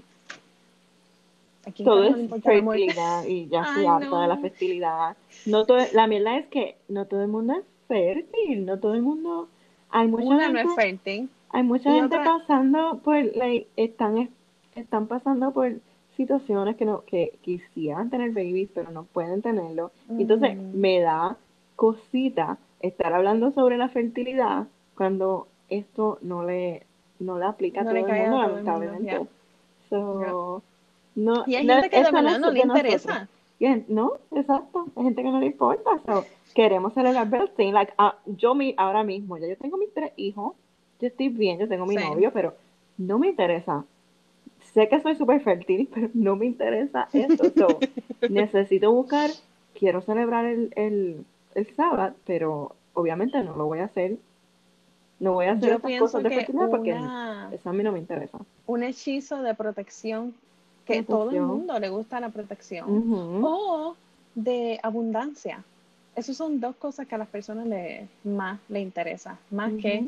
Aquí 1.67 1.83
Todo 1.83 2.05
es 2.05 2.43
fertilidad 2.43 3.25
y 3.27 3.49
ya 3.49 3.63
estoy 3.69 3.87
harta 3.87 4.21
de 4.21 4.29
la 4.29 4.37
no. 4.37 4.41
fertilidad. 4.41 5.17
No 5.47 5.65
todo, 5.67 5.79
la 5.93 6.07
mierda 6.07 6.37
es 6.39 6.47
que 6.49 6.77
no 6.89 7.07
todo 7.07 7.23
el 7.23 7.29
mundo 7.29 7.55
es 7.55 7.65
fértil, 7.89 8.65
no 8.67 8.79
todo 8.79 8.95
el 8.95 9.03
mundo. 9.03 9.49
Hay 9.91 10.09
mucha 10.09 10.25
Una 10.25 10.49
no 10.49 10.59
gente, 10.59 10.63
es 10.63 10.75
fértil. 10.75 11.29
hay 11.51 11.63
mucha 11.63 11.91
y 11.91 11.95
gente 11.95 12.17
otra- 12.17 12.25
pasando 12.39 12.99
por, 13.05 13.17
like, 13.37 13.67
están, 13.77 14.29
están 14.75 15.07
pasando 15.07 15.53
por 15.53 15.73
situaciones 16.17 16.77
que 16.77 16.85
no, 16.85 17.03
que 17.05 17.39
quisieran 17.43 18.11
tener 18.11 18.31
babies, 18.31 18.69
pero 18.75 18.91
no 18.91 19.05
pueden 19.05 19.43
tenerlo. 19.43 19.91
Entonces 20.09 20.57
me 20.57 21.01
da 21.01 21.37
cosita 21.77 22.59
estar 22.81 23.13
hablando 23.13 23.51
sobre 23.53 23.79
la 23.79 23.89
fertilidad 23.89 24.67
cuando 24.97 25.49
esto 25.71 26.19
no 26.23 26.45
le, 26.45 26.85
no 27.19 27.39
le 27.39 27.47
aplica 27.47 27.83
No 27.83 27.91
a 27.91 27.93
le 27.93 28.01
todo 28.01 28.09
todo 28.09 28.17
el 28.17 28.31
mundo, 28.31 28.49
lamentablemente. 28.49 29.27
So, 29.91 30.63
no, 31.17 31.45
Y 31.47 31.55
hay 31.57 31.67
no- 31.67 31.75
gente 31.75 31.91
que 31.91 31.97
de 31.97 32.03
no 32.05 32.13
verdad 32.13 32.39
no 32.39 32.51
le 32.51 32.61
interesa. 32.61 33.29
No, 33.89 34.15
exacto. 34.33 34.87
Hay 34.97 35.05
gente 35.05 35.23
que 35.23 35.31
no 35.31 35.41
le 35.41 35.47
importa. 35.47 35.91
So, 36.07 36.25
queremos 36.55 36.93
celebrar 36.95 37.29
birthday. 37.31 37.73
Like, 37.73 37.93
ah, 37.99 38.17
yo 38.27 38.55
mi, 38.55 38.75
ahora 38.77 39.05
mismo, 39.05 39.39
ya 39.39 39.47
yo 39.47 39.57
tengo 39.57 39.77
mis 39.77 39.93
tres 39.93 40.13
hijos. 40.17 40.55
Yo 41.01 41.09
estoy 41.09 41.29
bien, 41.29 41.59
yo 41.59 41.69
tengo 41.69 41.87
mi 41.87 41.95
Same. 41.95 42.11
novio, 42.11 42.31
pero 42.33 42.55
no 42.99 43.19
me 43.19 43.29
interesa. 43.29 43.85
Sé 44.73 44.89
que 44.89 45.01
soy 45.01 45.15
súper 45.17 45.41
fértil, 45.41 45.89
pero 45.95 46.11
no 46.15 46.37
me 46.37 46.47
interesa 46.47 47.09
esto. 47.13 47.45
So, 47.57 47.79
necesito 48.29 48.93
buscar, 48.93 49.31
quiero 49.79 50.01
celebrar 50.03 50.45
el, 50.47 50.73
el, 50.77 51.25
el 51.55 51.75
sábado, 51.75 52.15
pero 52.27 52.75
obviamente 52.95 53.43
no 53.43 53.57
lo 53.57 53.67
voy 53.67 53.81
a 53.81 53.85
hacer. 53.85 54.17
No 55.21 55.35
voy 55.35 55.47
a 55.47 55.53
hacer 55.53 55.71
Yo 55.71 55.77
estas 55.77 55.99
cosas 56.01 56.23
de 56.25 56.31
fertilidad 56.31 56.71
porque 56.71 56.91
eso 57.53 57.71
a 57.71 57.73
mí 57.73 57.83
no 57.83 57.93
me 57.93 58.01
interesa. 58.01 58.39
un 58.67 58.83
hechizo 58.83 59.43
de 59.43 59.55
protección 59.55 60.35
que 60.87 61.03
todo 61.03 61.31
el 61.31 61.37
mundo 61.47 61.79
le 61.79 61.89
gusta 61.89 62.21
la 62.21 62.29
protección 62.29 62.87
o 63.45 63.97
de 64.35 64.79
abundancia. 64.83 65.63
Esas 66.17 66.37
son 66.37 66.61
dos 66.61 66.77
cosas 66.77 67.07
que 67.07 67.15
a 67.15 67.19
las 67.19 67.29
personas 67.29 67.67
le, 67.67 68.07
más 68.25 68.61
le 68.69 68.81
interesa, 68.81 69.39
más 69.51 69.73
que 69.81 69.99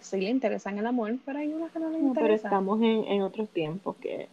sí 0.00 0.20
le 0.20 0.30
interesan 0.30 0.78
el 0.78 0.86
amor, 0.86 1.14
pero 1.24 1.38
hay 1.38 1.52
unas 1.52 1.70
que 1.72 1.78
no 1.78 1.90
les 1.90 2.02
No, 2.02 2.14
pero 2.14 2.34
estamos 2.34 2.80
en, 2.82 3.04
en 3.04 3.22
otros 3.22 3.48
tiempos 3.50 3.96
que 4.00 4.28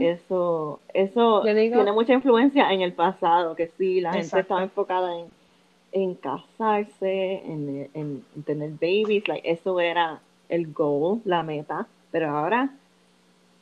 eso, 0.00 0.80
eso 0.92 1.42
digo- 1.54 1.76
tiene 1.76 1.92
mucha 1.92 2.12
influencia 2.14 2.72
en 2.72 2.80
el 2.80 2.92
pasado, 2.92 3.54
que 3.54 3.70
sí, 3.78 4.00
la 4.00 4.12
gente 4.12 4.40
estaba 4.40 4.62
enfocada 4.62 5.18
en, 5.18 5.26
en 5.92 6.14
casarse, 6.14 7.42
en, 7.44 7.88
en- 7.94 8.24
en 8.34 8.42
tener 8.42 8.70
babies, 8.70 9.28
like, 9.28 9.48
eso 9.50 9.78
era 9.80 10.20
el 10.48 10.72
goal, 10.72 11.20
la 11.24 11.42
meta, 11.42 11.86
pero 12.10 12.30
ahora 12.36 12.70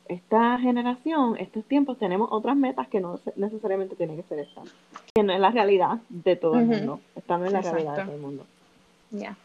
esta 0.07 0.57
generación, 0.59 1.37
estos 1.37 1.63
tiempos, 1.65 1.97
tenemos 1.97 2.29
otras 2.31 2.55
metas 2.55 2.87
que 2.87 2.99
no 2.99 3.19
necesariamente 3.35 3.95
tienen 3.95 4.17
que 4.17 4.23
ser 4.23 4.39
esta, 4.39 4.61
que 5.13 5.23
no 5.23 5.33
es 5.33 5.39
la 5.39 5.51
realidad 5.51 5.99
de 6.09 6.35
todo 6.35 6.59
el 6.59 6.65
mundo, 6.65 6.99
esta 7.15 7.37
no 7.37 7.45
es 7.45 7.53
la 7.53 7.61
realidad 7.61 7.97
de 7.97 8.03
todo 8.03 8.15
el 8.15 8.21
mundo. 8.21 8.45
Yeah. 9.11 9.37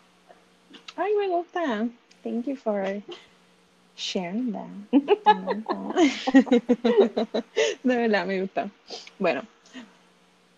Ay, 0.97 1.13
me 1.15 1.29
gusta. 1.29 1.87
Thank 2.23 2.47
you 2.47 2.57
for 2.57 3.03
sharing 3.97 4.53
that. 4.53 4.67
De 7.83 7.97
verdad, 7.97 8.27
me 8.27 8.41
gusta. 8.41 8.71
Bueno, 9.19 9.43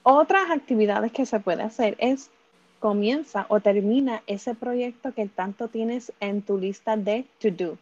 otras 0.02 0.50
actividades 0.50 1.12
que 1.12 1.26
se 1.26 1.40
puede 1.40 1.62
hacer 1.62 1.96
es 1.98 2.30
comienza 2.78 3.44
o 3.48 3.60
termina 3.60 4.22
ese 4.26 4.54
proyecto 4.54 5.12
que 5.12 5.26
tanto 5.26 5.68
tienes 5.68 6.12
en 6.20 6.42
tu 6.42 6.58
lista 6.58 6.96
de 6.96 7.26
to 7.38 7.50
do. 7.50 7.76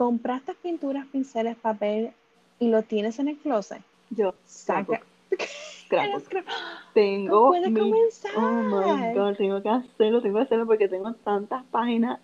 Compraste 0.00 0.54
pinturas, 0.54 1.04
pinceles, 1.12 1.56
papel 1.56 2.10
y 2.58 2.68
lo 2.70 2.80
tienes 2.80 3.18
en 3.18 3.28
el 3.28 3.36
closet. 3.36 3.82
Yo, 4.08 4.32
Saca. 4.46 5.02
No 5.90 6.22
Tengo 6.94 7.48
puedes 7.48 7.70
mi 7.70 7.78
comenzar. 7.78 8.32
Oh 8.34 8.62
my 8.62 9.14
god, 9.14 9.36
tengo 9.36 9.62
que 9.62 9.68
hacerlo, 9.68 10.22
tengo 10.22 10.36
que 10.38 10.42
hacerlo 10.44 10.64
porque 10.64 10.88
tengo 10.88 11.12
tantas 11.12 11.64
páginas, 11.64 12.18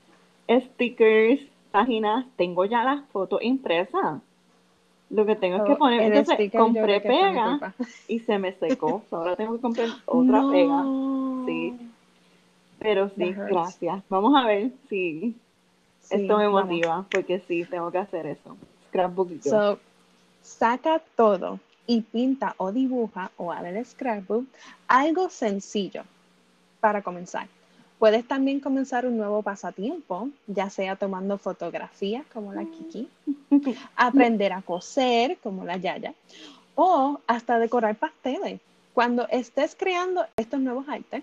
stickers, 0.48 1.42
páginas, 1.70 2.24
tengo 2.36 2.64
ya 2.64 2.82
las 2.82 3.06
fotos 3.10 3.42
impresas. 3.42 4.22
Lo 5.10 5.26
que 5.26 5.36
tengo 5.36 5.56
es 5.56 5.62
que 5.64 5.72
Oh, 5.72 5.76
poner, 5.76 6.00
entonces 6.00 6.50
compré 6.52 7.02
pega 7.02 7.74
y 8.08 8.20
se 8.20 8.38
me 8.38 8.54
secó, 8.54 9.02
ahora 9.10 9.36
tengo 9.36 9.56
que 9.56 9.60
comprar 9.60 9.88
otra 10.06 10.40
No. 10.40 10.50
pega, 10.50 11.46
sí. 11.46 11.90
pero 12.78 13.10
sí, 13.10 13.34
gracias. 13.50 14.02
Vamos 14.08 14.34
a 14.34 14.46
ver 14.46 14.70
si 14.88 15.36
Sí, 16.08 16.16
esto 16.22 16.38
me 16.38 16.46
vamos. 16.46 16.64
motiva, 16.64 17.06
porque 17.10 17.42
sí, 17.46 17.64
tengo 17.64 17.90
que 17.90 17.98
hacer 17.98 18.26
eso. 18.26 18.56
Scrapbook 18.88 19.30
y 19.32 19.40
yo. 19.40 19.50
So, 19.50 19.78
saca 20.42 21.02
todo 21.16 21.58
y 21.86 22.02
pinta 22.02 22.54
o 22.58 22.72
dibuja 22.72 23.30
o 23.36 23.52
abre 23.52 23.76
el 23.76 23.84
scrapbook 23.84 24.46
algo 24.86 25.28
sencillo 25.30 26.04
para 26.80 27.02
comenzar. 27.02 27.48
Puedes 27.98 28.28
también 28.28 28.60
comenzar 28.60 29.06
un 29.06 29.16
nuevo 29.16 29.42
pasatiempo, 29.42 30.28
ya 30.46 30.68
sea 30.70 30.96
tomando 30.96 31.38
fotografías 31.38 32.24
como 32.32 32.52
la 32.52 32.64
Kiki, 32.64 33.08
aprender 33.96 34.52
a 34.52 34.62
coser 34.62 35.38
como 35.42 35.64
la 35.64 35.78
Yaya 35.78 36.14
o 36.74 37.20
hasta 37.26 37.58
decorar 37.58 37.96
pasteles. 37.96 38.60
Cuando 38.92 39.26
estés 39.28 39.74
creando 39.74 40.24
estos 40.36 40.60
nuevos 40.60 40.88
artes, 40.88 41.22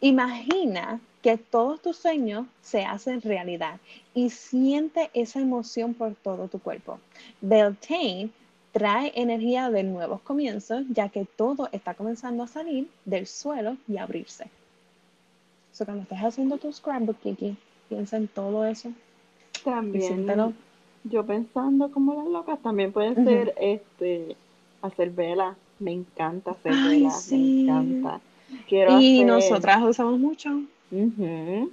imagina 0.00 1.00
que 1.22 1.36
todos 1.36 1.80
tus 1.82 1.96
sueños 1.96 2.46
se 2.62 2.84
hacen 2.84 3.20
realidad 3.20 3.78
y 4.14 4.30
siente 4.30 5.10
esa 5.14 5.40
emoción 5.40 5.94
por 5.94 6.14
todo 6.14 6.48
tu 6.48 6.58
cuerpo. 6.58 6.98
Beltane 7.40 8.30
trae 8.72 9.12
energía 9.14 9.68
de 9.70 9.82
nuevos 9.82 10.20
comienzos, 10.22 10.84
ya 10.90 11.08
que 11.08 11.24
todo 11.24 11.68
está 11.72 11.94
comenzando 11.94 12.42
a 12.42 12.46
salir 12.46 12.88
del 13.04 13.26
suelo 13.26 13.76
y 13.88 13.98
abrirse. 13.98 14.46
So, 15.72 15.84
cuando 15.84 16.02
estés 16.02 16.18
haciendo 16.18 16.58
tu 16.58 16.72
scrapbook, 16.72 17.18
Kiki, 17.20 17.56
piensa 17.88 18.16
en 18.16 18.28
todo 18.28 18.64
eso 18.64 18.92
También, 19.64 20.54
yo 21.04 21.24
pensando 21.24 21.90
como 21.90 22.14
las 22.14 22.26
locas, 22.26 22.60
también 22.60 22.92
puede 22.92 23.14
ser 23.14 23.54
este 23.60 24.36
hacer 24.82 25.10
velas. 25.10 25.56
Me 25.78 25.92
encanta 25.92 26.52
hacer 26.52 26.74
velas, 26.74 27.22
sí. 27.22 27.36
me 27.36 27.62
encanta. 27.62 28.20
Quiero 28.68 28.98
Y 28.98 29.16
hacer- 29.22 29.26
nosotras 29.26 29.82
usamos 29.82 30.18
mucho. 30.18 30.62
Ujú. 30.90 31.70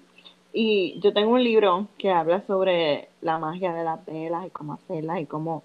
Y 0.53 0.99
yo 1.01 1.13
tengo 1.13 1.31
un 1.33 1.43
libro 1.43 1.87
que 1.97 2.09
habla 2.11 2.41
sobre 2.47 3.09
la 3.21 3.37
magia 3.37 3.73
de 3.73 3.83
las 3.83 4.03
velas 4.05 4.47
y 4.47 4.49
cómo 4.49 4.73
hacerlas 4.73 5.21
y 5.21 5.25
cómo 5.25 5.63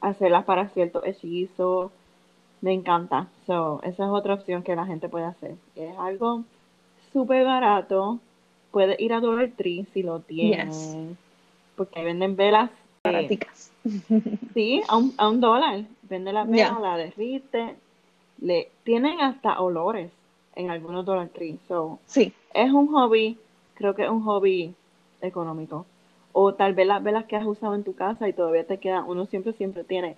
hacerlas 0.00 0.44
para 0.44 0.68
ciertos 0.68 1.04
hechizos. 1.06 1.90
Me 2.60 2.72
encanta. 2.72 3.28
So, 3.46 3.80
esa 3.82 4.04
es 4.04 4.10
otra 4.10 4.34
opción 4.34 4.62
que 4.62 4.76
la 4.76 4.86
gente 4.86 5.08
puede 5.08 5.26
hacer. 5.26 5.56
Es 5.76 5.96
algo 5.98 6.44
súper 7.12 7.44
barato. 7.44 8.20
Puedes 8.70 8.98
ir 9.00 9.12
a 9.12 9.20
Dollar 9.20 9.50
Tree 9.56 9.86
si 9.92 10.02
lo 10.02 10.20
tienen. 10.20 10.68
Yes. 10.70 10.96
Porque 11.76 11.98
ahí 11.98 12.04
venden 12.06 12.36
velas. 12.36 12.70
eh, 12.70 12.74
Baraticas. 13.04 13.70
Sí, 14.54 14.82
a 14.88 14.96
un, 14.96 15.12
a 15.18 15.28
un 15.28 15.40
dólar. 15.40 15.82
Vende 16.02 16.32
la 16.32 16.44
vela, 16.44 16.78
la 16.80 16.96
derrite. 16.96 17.76
Le, 18.40 18.70
tienen 18.84 19.20
hasta 19.20 19.60
olores 19.60 20.10
en 20.56 20.70
algunos 20.70 21.04
Dollar 21.04 21.28
Tree. 21.28 21.58
So, 21.68 21.98
Sí, 22.06 22.32
es 22.52 22.72
un 22.72 22.88
hobby, 22.88 23.38
creo 23.74 23.94
que 23.94 24.04
es 24.04 24.10
un 24.10 24.22
hobby 24.24 24.74
económico. 25.20 25.86
O 26.32 26.54
tal 26.54 26.74
vez 26.74 26.86
las 26.86 27.02
velas 27.02 27.26
que 27.26 27.36
has 27.36 27.46
usado 27.46 27.74
en 27.74 27.84
tu 27.84 27.94
casa 27.94 28.28
y 28.28 28.32
todavía 28.32 28.66
te 28.66 28.78
quedan, 28.78 29.04
uno 29.06 29.26
siempre, 29.26 29.52
siempre 29.52 29.84
tiene 29.84 30.16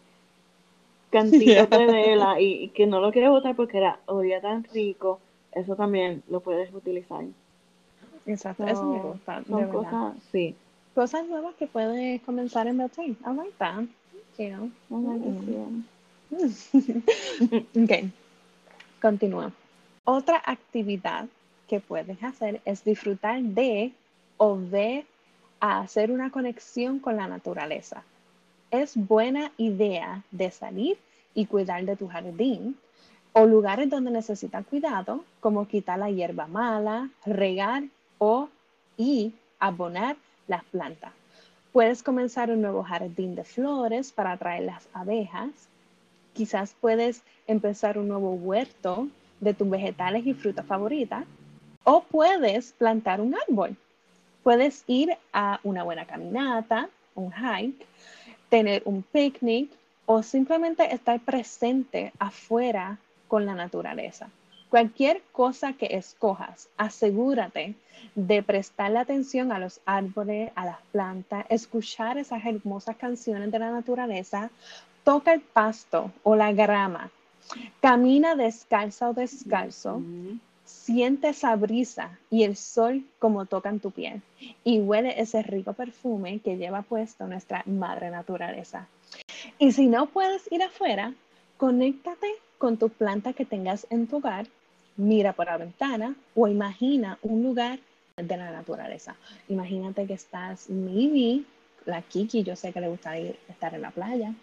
cantitos 1.11 1.69
de 1.71 1.87
vela 1.93 2.41
y, 2.41 2.65
y 2.65 2.69
que 2.69 2.87
no 2.87 3.01
lo 3.01 3.13
quieres 3.13 3.31
botar 3.31 3.55
porque 3.55 3.79
era 3.79 4.01
olía 4.07 4.41
tan 4.41 4.65
rico. 4.65 5.21
Eso 5.53 5.75
también 5.77 6.23
lo 6.29 6.41
puedes 6.41 6.73
utilizar. 6.75 7.25
exacto. 8.27 8.67
Eso 8.67 8.85
me 8.85 9.01
gusta, 9.01 9.41
de 9.41 9.45
son 9.47 9.59
verdad. 9.59 9.73
cosas, 9.73 10.17
sí. 10.33 10.55
Cosas 10.95 11.27
nuevas 11.29 11.55
que 11.57 11.67
puedes 11.67 12.23
comenzar 12.23 12.67
en 12.67 12.79
Beltane. 12.79 13.17
I 13.27 13.37
like 13.37 13.53
that. 13.59 13.83
You 14.13 14.21
que 14.37 14.55
Mm. 14.89 15.83
Ok, 17.85 18.11
continúa. 19.01 19.53
Otra 20.09 20.41
actividad 20.47 21.27
que 21.67 21.81
puedes 21.81 22.23
hacer 22.23 22.61
es 22.65 22.85
disfrutar 22.85 23.43
de 23.43 23.93
o 24.37 24.57
ver 24.57 25.05
a 25.59 25.81
hacer 25.81 26.13
una 26.13 26.31
conexión 26.31 27.01
con 27.01 27.17
la 27.17 27.27
naturaleza. 27.27 28.05
Es 28.71 28.97
buena 28.97 29.51
idea 29.57 30.23
de 30.31 30.53
salir 30.53 30.97
y 31.35 31.47
cuidar 31.47 31.85
de 31.85 31.97
tu 31.97 32.07
jardín 32.07 32.77
o 33.33 33.47
lugares 33.47 33.91
donde 33.91 34.13
necesita 34.13 34.63
cuidado, 34.63 35.25
como 35.41 35.67
quitar 35.67 35.99
la 35.99 36.09
hierba 36.09 36.47
mala, 36.47 37.11
regar 37.25 37.83
o 38.19 38.49
y 38.97 39.35
abonar 39.59 40.17
las 40.47 40.63
plantas. 40.67 41.11
Puedes 41.73 42.05
comenzar 42.05 42.53
un 42.53 42.63
nuevo 42.63 42.85
jardín 42.85 43.35
de 43.35 43.43
flores 43.43 44.13
para 44.13 44.31
atraer 44.31 44.63
las 44.67 44.87
abejas. 44.93 45.51
Quizás 46.33 46.77
puedes 46.81 47.23
empezar 47.49 47.99
un 47.99 48.07
nuevo 48.07 48.35
huerto 48.35 49.09
de 49.41 49.55
tus 49.55 49.69
vegetales 49.69 50.27
y 50.27 50.35
frutas 50.35 50.67
favoritas. 50.67 51.25
O 51.85 52.03
puedes 52.03 52.73
plantar 52.73 53.21
un 53.21 53.35
árbol. 53.49 53.77
Puedes 54.43 54.85
ir 54.87 55.17
a 55.33 55.61
una 55.63 55.83
buena 55.83 56.05
caminata, 56.05 56.89
un 57.15 57.33
hike, 57.33 57.87
tener 58.49 58.83
un 58.85 59.03
picnic 59.03 59.71
o 60.07 60.23
simplemente 60.23 60.95
estar 60.95 61.19
presente 61.21 62.13
afuera 62.19 62.99
con 63.29 63.45
la 63.45 63.55
naturaleza. 63.55 64.29
Cualquier 64.71 65.23
cosa 65.33 65.73
que 65.73 65.87
escojas, 65.87 66.69
asegúrate 66.77 67.75
de 68.15 68.43
prestarle 68.43 68.99
atención 68.99 69.53
a 69.53 69.59
los 69.59 69.81
árboles, 69.85 70.51
a 70.55 70.65
las 70.65 70.79
plantas, 70.93 71.47
escuchar 71.49 72.19
esas 72.19 72.45
hermosas 72.45 72.97
canciones 72.97 73.51
de 73.51 73.59
la 73.59 73.71
naturaleza, 73.71 74.51
toca 75.05 75.33
el 75.33 75.41
pasto 75.41 76.11
o 76.25 76.35
la 76.35 76.53
grama, 76.53 77.11
camina 77.81 78.37
descalza 78.37 79.11
o 79.11 79.15
descalzo, 79.15 80.03
siente 80.65 81.29
esa 81.29 81.55
brisa 81.57 82.19
y 82.31 82.43
el 82.43 82.57
sol 82.57 83.05
como 83.19 83.47
tocan 83.47 83.81
tu 83.81 83.91
piel 83.93 84.21
y 84.65 84.81
huele 84.81 85.21
ese 85.21 85.43
rico 85.43 85.73
perfume 85.73 86.41
que 86.41 86.57
lleva 86.57 86.83
puesto 86.83 87.27
nuestra 87.27 87.63
madre 87.67 88.11
naturaleza. 88.11 88.89
Y 89.59 89.73
si 89.73 89.87
no 89.87 90.07
puedes 90.07 90.51
ir 90.51 90.63
afuera, 90.63 91.15
conéctate 91.57 92.29
con 92.59 92.77
tu 92.77 92.89
planta 92.89 93.33
que 93.33 93.45
tengas 93.45 93.87
en 93.91 94.07
tu 94.07 94.17
hogar, 94.17 94.47
mira 94.97 95.33
por 95.33 95.47
la 95.47 95.57
ventana 95.57 96.15
o 96.35 96.49
imagina 96.49 97.19
un 97.23 97.43
lugar 97.43 97.79
de 98.17 98.37
la 98.37 98.51
naturaleza. 98.51 99.15
Imagínate 99.49 100.07
que 100.07 100.15
estás, 100.15 100.69
maybe, 100.71 101.45
la 101.85 102.03
Kiki, 102.03 102.43
yo 102.43 102.57
sé 102.57 102.73
que 102.73 102.81
le 102.81 102.89
gusta 102.89 103.19
ir, 103.19 103.39
estar 103.49 103.75
en 103.75 103.83
la 103.83 103.91
playa. 103.91 104.35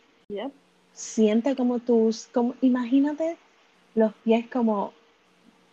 Siente 0.94 1.56
como 1.56 1.80
tus, 1.80 2.28
como, 2.28 2.56
imagínate 2.62 3.38
los 3.96 4.14
pies 4.24 4.48
como 4.50 4.94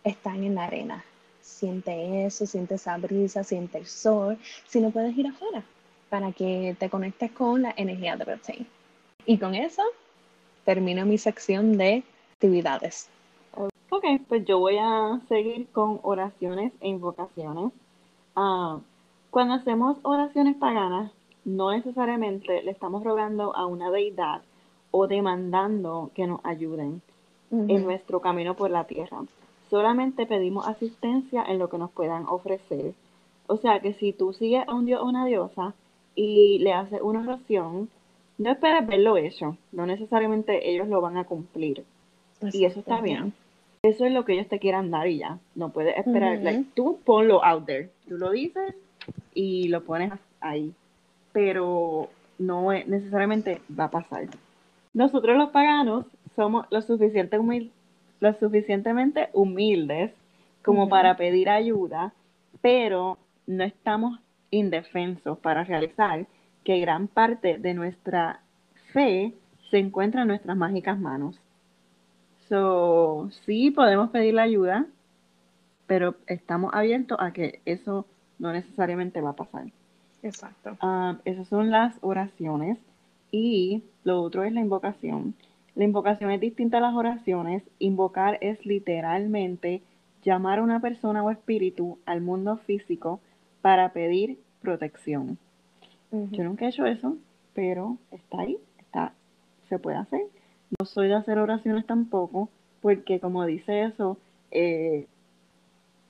están 0.03 0.43
en 0.45 0.55
la 0.55 0.65
arena. 0.65 1.05
Siente 1.41 2.27
eso, 2.27 2.47
siente 2.47 2.77
esa 2.77 2.97
brisa, 2.97 3.45
siente 3.45 3.79
el 3.79 3.87
sol. 3.87 4.39
Si 4.67 4.81
no 4.81 4.91
puedes 4.91 5.17
ir 5.17 5.27
afuera, 5.27 5.63
para 6.09 6.33
que 6.33 6.77
te 6.79 6.89
conectes 6.89 7.31
con 7.33 7.63
la 7.63 7.75
energía 7.77 8.17
de 8.17 8.25
Beltane. 8.25 8.67
Y 9.27 9.39
con 9.39 9.55
eso 9.55 9.83
termino 10.65 11.05
mi 11.05 11.19
sección 11.19 11.77
de 11.77 12.03
actividades. 12.33 13.09
Ok, 13.91 14.05
pues 14.29 14.45
yo 14.45 14.59
voy 14.59 14.77
a 14.79 15.21
seguir 15.29 15.67
con 15.73 16.01
oraciones 16.03 16.73
e 16.81 16.89
invocaciones. 16.89 17.73
Ah, 18.37 18.79
cuando 19.31 19.55
hacemos 19.55 19.99
oraciones 20.03 20.57
paganas, 20.57 21.13
no 21.45 21.73
necesariamente 21.73 22.63
le 22.63 22.71
estamos 22.71 23.05
rogando 23.05 23.55
a 23.55 23.67
una 23.67 23.91
deidad 23.91 24.43
o 24.91 25.07
demandando 25.07 26.11
que 26.15 26.27
nos 26.27 26.41
ayuden 26.45 27.03
en 27.51 27.85
nuestro 27.85 28.21
camino 28.21 28.55
por 28.55 28.71
la 28.71 28.85
tierra. 28.85 29.23
Solamente 29.69 30.27
pedimos 30.27 30.67
asistencia 30.67 31.45
en 31.45 31.59
lo 31.59 31.69
que 31.69 31.79
nos 31.79 31.91
puedan 31.91 32.27
ofrecer. 32.27 32.95
O 33.47 33.57
sea 33.57 33.81
que 33.81 33.95
si 33.95 34.13
tú 34.13 34.33
sigues 34.33 34.67
a 34.67 34.75
un 34.75 34.87
dios 34.87 35.01
o 35.01 35.07
una 35.07 35.27
diosa 35.27 35.75
y 36.15 36.59
le 36.61 36.73
haces 36.73 37.01
una 37.03 37.21
oración, 37.21 37.89
no 38.39 38.51
esperes 38.51 38.87
verlo 38.87 39.17
hecho. 39.17 39.57
No 39.73 39.87
necesariamente 39.87 40.71
ellos 40.71 40.89
lo 40.89 41.01
van 41.01 41.17
a 41.17 41.25
cumplir. 41.25 41.85
Y 42.53 42.65
eso 42.65 42.81
está 42.81 43.01
bien. 43.01 43.33
Eso 43.83 44.05
es 44.05 44.13
lo 44.13 44.25
que 44.25 44.35
ellos 44.35 44.49
te 44.49 44.59
quieran 44.59 44.91
dar 44.91 45.09
y 45.09 45.19
ya. 45.19 45.39
No 45.55 45.71
puedes 45.71 45.97
esperar. 45.97 46.39
tú 46.75 46.99
ponlo 47.05 47.45
out 47.45 47.67
there. 47.67 47.91
Tú 48.09 48.19
lo 48.19 48.31
dices 48.31 48.75
y 49.35 49.69
lo 49.69 49.85
pones 49.85 50.13
ahí. 50.41 50.73
Pero 51.33 52.09
no 52.39 52.73
necesariamente 52.73 53.61
va 53.79 53.85
a 53.85 53.91
pasar. 53.91 54.29
Nosotros 54.93 55.37
los 55.37 55.51
paganos 55.51 56.07
somos 56.35 56.67
lo, 56.71 56.83
suficiente 56.83 57.39
lo 58.21 58.35
suficientemente 58.35 59.31
humildes 59.33 60.13
como 60.63 60.89
para 60.89 61.17
pedir 61.17 61.49
ayuda, 61.49 62.13
pero 62.61 63.19
no 63.47 63.65
estamos 63.65 64.19
indefensos 64.51 65.39
para 65.39 65.65
realizar 65.65 66.27
que 66.65 66.81
gran 66.81 67.09
parte 67.09 67.59
de 67.59 67.75
nuestra 67.75 68.41
fe 68.93 69.33
se 69.71 69.79
encuentra 69.79 70.23
en 70.23 70.29
nuestras 70.29 70.57
mágicas 70.57 70.99
manos. 70.99 71.41
So, 72.49 73.31
sí 73.47 73.71
podemos 73.71 74.11
pedir 74.11 74.35
la 74.35 74.43
ayuda, 74.43 74.87
pero 75.87 76.17
estamos 76.27 76.75
abiertos 76.75 77.17
a 77.21 77.33
que 77.33 77.61
eso 77.65 78.07
no 78.39 78.53
necesariamente 78.53 79.21
va 79.21 79.31
a 79.31 79.37
pasar. 79.37 79.67
Exacto. 80.23 80.77
Ah, 80.81 81.17
esas 81.25 81.47
son 81.49 81.71
las 81.71 81.97
oraciones 82.01 82.79
y 83.31 83.83
lo 84.05 84.23
otro 84.23 84.45
es 84.45 84.53
la 84.53 84.61
invocación. 84.61 85.35
La 85.75 85.85
invocación 85.85 86.31
es 86.31 86.41
distinta 86.41 86.79
a 86.79 86.81
las 86.81 86.95
oraciones. 86.95 87.63
Invocar 87.79 88.39
es 88.41 88.65
literalmente 88.67 89.83
llamar 90.23 90.59
a 90.59 90.63
una 90.63 90.81
persona 90.81 91.23
o 91.23 91.31
espíritu 91.31 91.99
al 92.07 92.21
mundo 92.21 92.59
físico 92.59 93.21
para 93.63 93.93
pedir 93.93 94.39
protección. 94.61 95.39
Yo 96.11 96.43
nunca 96.43 96.67
he 96.67 96.69
hecho 96.71 96.87
eso, 96.87 97.17
pero 97.55 97.97
está 98.11 98.41
ahí, 98.41 98.59
está, 98.79 99.13
se 99.69 99.79
puede 99.79 99.97
hacer. 99.97 100.23
No 100.79 100.87
soy 100.87 101.07
de 101.09 101.15
hacer 101.15 101.39
oraciones 101.39 101.87
tampoco, 101.87 102.49
porque 102.81 103.21
como 103.21 103.47
dice 103.47 103.85
eso, 103.85 104.19
eh, 104.51 105.07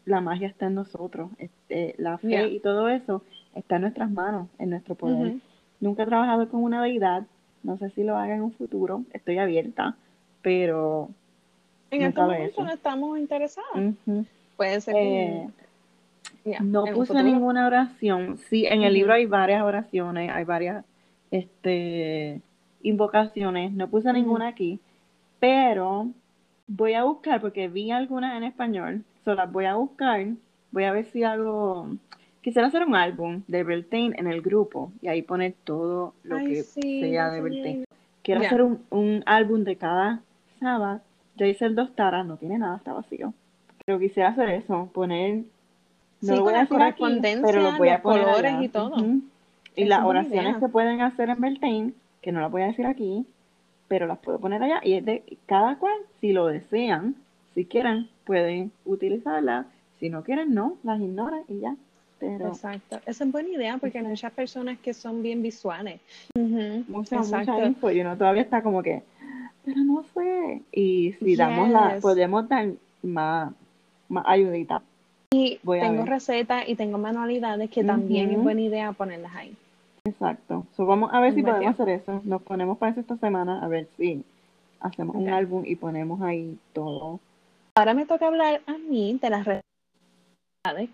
la 0.06 0.20
magia 0.22 0.48
está 0.48 0.66
en 0.66 0.74
nosotros, 0.74 1.30
este, 1.38 1.94
la 1.98 2.16
fe 2.18 2.48
y 2.48 2.60
todo 2.60 2.88
eso 2.88 3.22
está 3.54 3.76
en 3.76 3.82
nuestras 3.82 4.10
manos, 4.10 4.48
en 4.58 4.70
nuestro 4.70 4.94
poder. 4.94 5.36
Nunca 5.80 6.02
he 6.02 6.06
trabajado 6.06 6.48
con 6.48 6.62
una 6.62 6.82
deidad, 6.82 7.24
no 7.62 7.76
sé 7.78 7.90
si 7.90 8.04
lo 8.04 8.16
haga 8.16 8.34
en 8.34 8.42
un 8.42 8.52
futuro, 8.52 9.04
estoy 9.12 9.38
abierta, 9.38 9.96
pero 10.42 11.10
en 11.90 12.02
este 12.02 12.20
momento 12.20 12.64
no 12.64 12.70
estamos 12.70 13.18
interesados. 13.18 13.94
Puede 14.56 14.80
ser 14.80 14.94
que 14.94 15.48
eh, 16.44 16.56
no 16.60 16.84
puse 16.86 17.22
ninguna 17.22 17.66
oración. 17.66 18.38
Sí, 18.48 18.66
en 18.66 18.82
el 18.82 18.94
libro 18.94 19.12
hay 19.12 19.26
varias 19.26 19.62
oraciones, 19.62 20.30
hay 20.30 20.44
varias 20.44 20.84
este, 21.30 22.40
invocaciones. 22.82 23.72
No 23.72 23.88
puse 23.88 24.12
ninguna 24.12 24.48
aquí, 24.48 24.80
pero 25.38 26.08
voy 26.66 26.94
a 26.94 27.04
buscar 27.04 27.40
porque 27.40 27.68
vi 27.68 27.90
algunas 27.90 28.36
en 28.36 28.44
español. 28.44 29.04
So 29.24 29.34
las 29.34 29.50
voy 29.50 29.66
a 29.66 29.74
buscar. 29.74 30.26
Voy 30.70 30.84
a 30.84 30.92
ver 30.92 31.04
si 31.06 31.24
hago. 31.24 31.88
Quisiera 32.42 32.68
hacer 32.68 32.84
un 32.86 32.94
álbum 32.94 33.42
de 33.48 33.64
Beltane 33.64 34.12
en 34.16 34.26
el 34.26 34.40
grupo 34.40 34.92
y 35.02 35.08
ahí 35.08 35.22
poner 35.22 35.54
todo 35.64 36.14
lo 36.22 36.38
que 36.38 36.62
sea 36.62 37.30
de 37.30 37.40
Beltane. 37.40 37.84
Quiero 38.22 38.40
hacer 38.40 38.62
un, 38.62 38.82
un, 38.90 39.22
álbum 39.26 39.64
de 39.64 39.76
cada 39.76 40.20
sábado. 40.58 41.00
Yo 41.36 41.46
hice 41.46 41.66
el 41.66 41.74
dos 41.74 41.94
taras, 41.94 42.26
no 42.26 42.36
tiene 42.36 42.58
nada, 42.58 42.76
está 42.76 42.92
vacío. 42.92 43.34
Pero 43.84 43.98
quisiera 43.98 44.30
hacer 44.30 44.50
eso, 44.50 44.90
poner 44.92 45.44
no 46.22 46.36
lo 46.36 46.42
voy 46.44 46.54
a 46.54 46.62
hacer 46.62 46.82
aquí, 46.82 47.04
pero 47.22 47.62
lo 47.62 47.78
voy 47.78 47.88
a 47.88 48.02
poner 48.02 48.24
colores 48.24 48.54
y 48.60 48.68
todo. 48.68 48.96
Y 49.74 49.84
las 49.84 50.04
oraciones 50.04 50.58
que 50.58 50.68
pueden 50.68 51.00
hacer 51.00 51.30
en 51.30 51.40
Beltane, 51.40 51.92
que 52.20 52.32
no 52.32 52.40
las 52.40 52.50
voy 52.50 52.62
a 52.62 52.66
decir 52.66 52.86
aquí, 52.86 53.26
pero 53.88 54.06
las 54.06 54.18
puedo 54.18 54.38
poner 54.38 54.62
allá. 54.62 54.80
Y 54.82 54.94
es 54.94 55.04
de 55.04 55.38
cada 55.46 55.78
cual, 55.78 55.96
si 56.20 56.32
lo 56.32 56.46
desean, 56.46 57.16
si 57.54 57.64
quieren, 57.64 58.08
pueden 58.24 58.72
utilizarlas. 58.84 59.66
Si 59.98 60.10
no 60.10 60.22
quieren, 60.22 60.54
no, 60.54 60.76
las 60.82 61.00
ignoran 61.00 61.42
y 61.48 61.60
ya. 61.60 61.76
Pero... 62.20 62.48
Exacto. 62.48 63.00
Esa 63.06 63.24
es 63.24 63.32
buena 63.32 63.48
idea 63.48 63.78
porque 63.78 63.98
hay 63.98 64.04
muchas 64.04 64.32
personas 64.32 64.78
que 64.78 64.94
son 64.94 65.22
bien 65.22 65.42
visuales. 65.42 66.00
mucha, 66.86 67.18
mucha 67.18 67.66
info 67.66 67.90
y 67.90 68.02
uno 68.02 68.16
todavía 68.16 68.42
está 68.42 68.62
como 68.62 68.82
que, 68.82 69.02
pero 69.64 69.78
no 69.78 70.04
sé. 70.14 70.62
Y 70.70 71.14
si 71.14 71.34
damos 71.34 71.70
la, 71.70 71.98
podemos 72.00 72.46
dar 72.48 72.68
más, 73.02 73.52
más 74.08 74.24
ayudita. 74.28 74.82
Y 75.32 75.58
tengo 75.64 76.04
recetas 76.04 76.68
y 76.68 76.74
tengo 76.74 76.98
manualidades 76.98 77.70
que 77.70 77.84
también 77.84 78.30
es 78.30 78.42
buena 78.42 78.60
idea 78.60 78.92
ponerlas 78.92 79.34
ahí. 79.34 79.56
Exacto. 80.04 80.66
So, 80.76 80.86
vamos 80.86 81.10
a 81.12 81.20
ver 81.20 81.34
si 81.34 81.42
podemos 81.42 81.74
hacer 81.74 81.88
eso. 81.88 82.20
Nos 82.24 82.42
ponemos 82.42 82.78
para 82.78 82.92
eso 82.92 83.00
esta 83.00 83.16
semana 83.16 83.64
a 83.64 83.68
ver 83.68 83.86
si 83.96 84.24
hacemos 84.80 85.16
un 85.16 85.28
álbum 85.28 85.62
y 85.64 85.76
ponemos 85.76 86.20
ahí 86.22 86.58
todo. 86.72 87.20
Ahora 87.76 87.94
me 87.94 88.06
toca 88.06 88.26
hablar 88.26 88.60
a 88.66 88.76
mí 88.76 89.18
de 89.22 89.30
las 89.30 89.44
recetas 89.44 89.69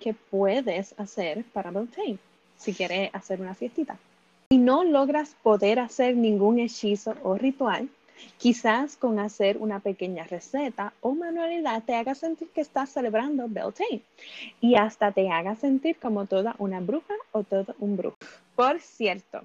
que 0.01 0.15
puedes 0.15 0.95
hacer 0.97 1.45
para 1.53 1.73
Beltane 1.73 2.19
si 2.57 2.73
quieres 2.73 3.11
hacer 3.13 3.41
una 3.41 3.55
fiestita. 3.55 3.99
Si 4.49 4.59
no 4.59 4.85
logras 4.85 5.35
poder 5.43 5.81
hacer 5.81 6.17
ningún 6.17 6.61
hechizo 6.61 7.17
o 7.25 7.35
ritual, 7.35 7.89
Quizás 8.39 8.97
con 8.97 9.19
hacer 9.19 9.59
una 9.59 9.81
pequeña 9.81 10.25
receta 10.25 10.95
o 11.01 11.15
manualidad 11.15 11.83
te 11.85 11.95
haga 11.95 12.15
sentir 12.15 12.49
que 12.49 12.63
estás 12.63 12.89
celebrando 12.91 13.47
Beltane 13.47 14.01
y 14.61 14.77
hasta 14.77 15.13
te 15.13 15.29
haga 15.29 15.55
sentir 15.55 15.99
como 15.99 16.25
toda 16.25 16.55
una 16.59 16.81
bruja 16.81 17.15
o 17.33 17.43
todo 17.43 17.75
un 17.79 17.97
brujo. 17.97 18.17
Por 18.55 18.81
cierto, 18.81 19.43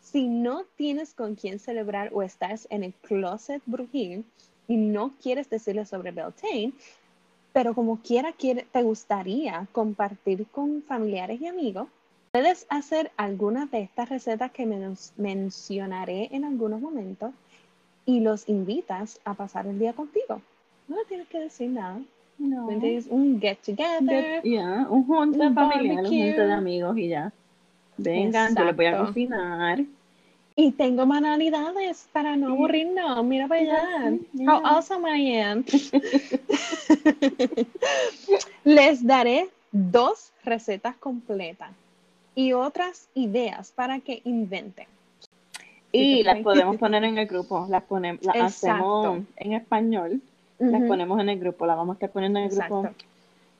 si 0.00 0.28
no 0.28 0.64
tienes 0.76 1.14
con 1.14 1.34
quién 1.34 1.58
celebrar 1.58 2.10
o 2.12 2.22
estás 2.22 2.68
en 2.70 2.84
el 2.84 2.94
closet 2.94 3.60
brujil 3.66 4.24
y 4.68 4.76
no 4.76 5.12
quieres 5.20 5.50
decirle 5.50 5.84
sobre 5.84 6.12
Beltane, 6.12 6.72
pero 7.56 7.72
como 7.72 8.00
quiera 8.02 8.34
te 8.34 8.82
gustaría 8.82 9.66
compartir 9.72 10.44
con 10.52 10.82
familiares 10.82 11.40
y 11.40 11.46
amigos, 11.46 11.88
puedes 12.30 12.66
hacer 12.68 13.10
algunas 13.16 13.70
de 13.70 13.80
estas 13.80 14.10
recetas 14.10 14.50
que 14.50 14.66
mencionaré 15.16 16.28
en 16.32 16.44
algunos 16.44 16.82
momentos 16.82 17.30
y 18.04 18.20
los 18.20 18.46
invitas 18.46 19.18
a 19.24 19.32
pasar 19.32 19.66
el 19.66 19.78
día 19.78 19.94
contigo. 19.94 20.42
No 20.86 20.96
tienes 21.08 21.28
que 21.28 21.40
decir 21.40 21.70
nada. 21.70 21.98
No. 22.36 22.66
Un 22.66 23.40
get 23.40 23.56
together. 23.64 24.42
Ya, 24.44 24.86
un 24.90 25.06
junta 25.06 25.50
familiar, 25.50 26.04
un 26.04 26.10
junta 26.10 26.46
de 26.46 26.52
amigos 26.52 26.98
y 26.98 27.08
ya. 27.08 27.32
Vengan, 27.96 28.54
yo 28.54 28.64
les 28.66 28.76
voy 28.76 28.84
a 28.84 28.98
cocinar. 28.98 29.82
Y 30.58 30.72
tengo 30.72 31.04
manualidades 31.04 32.08
para 32.12 32.34
no 32.34 32.48
aburrirnos. 32.48 33.22
Mira 33.24 33.46
para 33.46 33.60
allá. 33.60 34.18
How 34.40 34.62
awesome 34.64 35.06
I 35.06 35.38
am. 35.38 35.64
Les 38.64 39.06
daré 39.06 39.50
dos 39.70 40.32
recetas 40.44 40.96
completas 40.96 41.70
y 42.34 42.54
otras 42.54 43.08
ideas 43.14 43.70
para 43.72 44.00
que 44.00 44.22
inventen. 44.24 44.86
Y 45.92 46.22
las 46.22 46.40
podemos 46.40 46.76
poner 46.76 47.04
en 47.04 47.18
el 47.18 47.26
grupo, 47.26 47.66
las 47.68 47.82
ponemos, 47.84 48.22
las 48.22 48.36
hacemos 48.36 49.20
en 49.36 49.52
español, 49.54 50.20
las 50.58 50.82
ponemos 50.82 51.20
en 51.20 51.30
el 51.30 51.38
grupo, 51.38 51.66
las 51.66 51.76
vamos 51.76 51.94
a 51.94 51.96
estar 51.96 52.10
poniendo 52.10 52.38
en 52.38 52.46
el 52.46 52.50
grupo. 52.50 52.88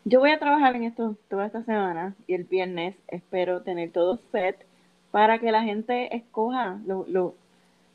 Yo 0.05 0.21
voy 0.21 0.31
a 0.31 0.39
trabajar 0.39 0.77
en 0.77 0.85
esto 0.85 1.17
toda 1.29 1.47
esta 1.47 1.63
semana 1.65 2.15
y 2.27 2.35
el 2.35 2.45
viernes 2.45 2.95
espero 3.09 3.63
tener 3.63 3.91
todo 3.91 4.21
set 4.33 4.66
para 5.17 5.39
que 5.39 5.51
la 5.51 5.63
gente 5.63 6.15
escoja 6.15 6.79
lo, 6.87 7.07
lo, 7.09 7.35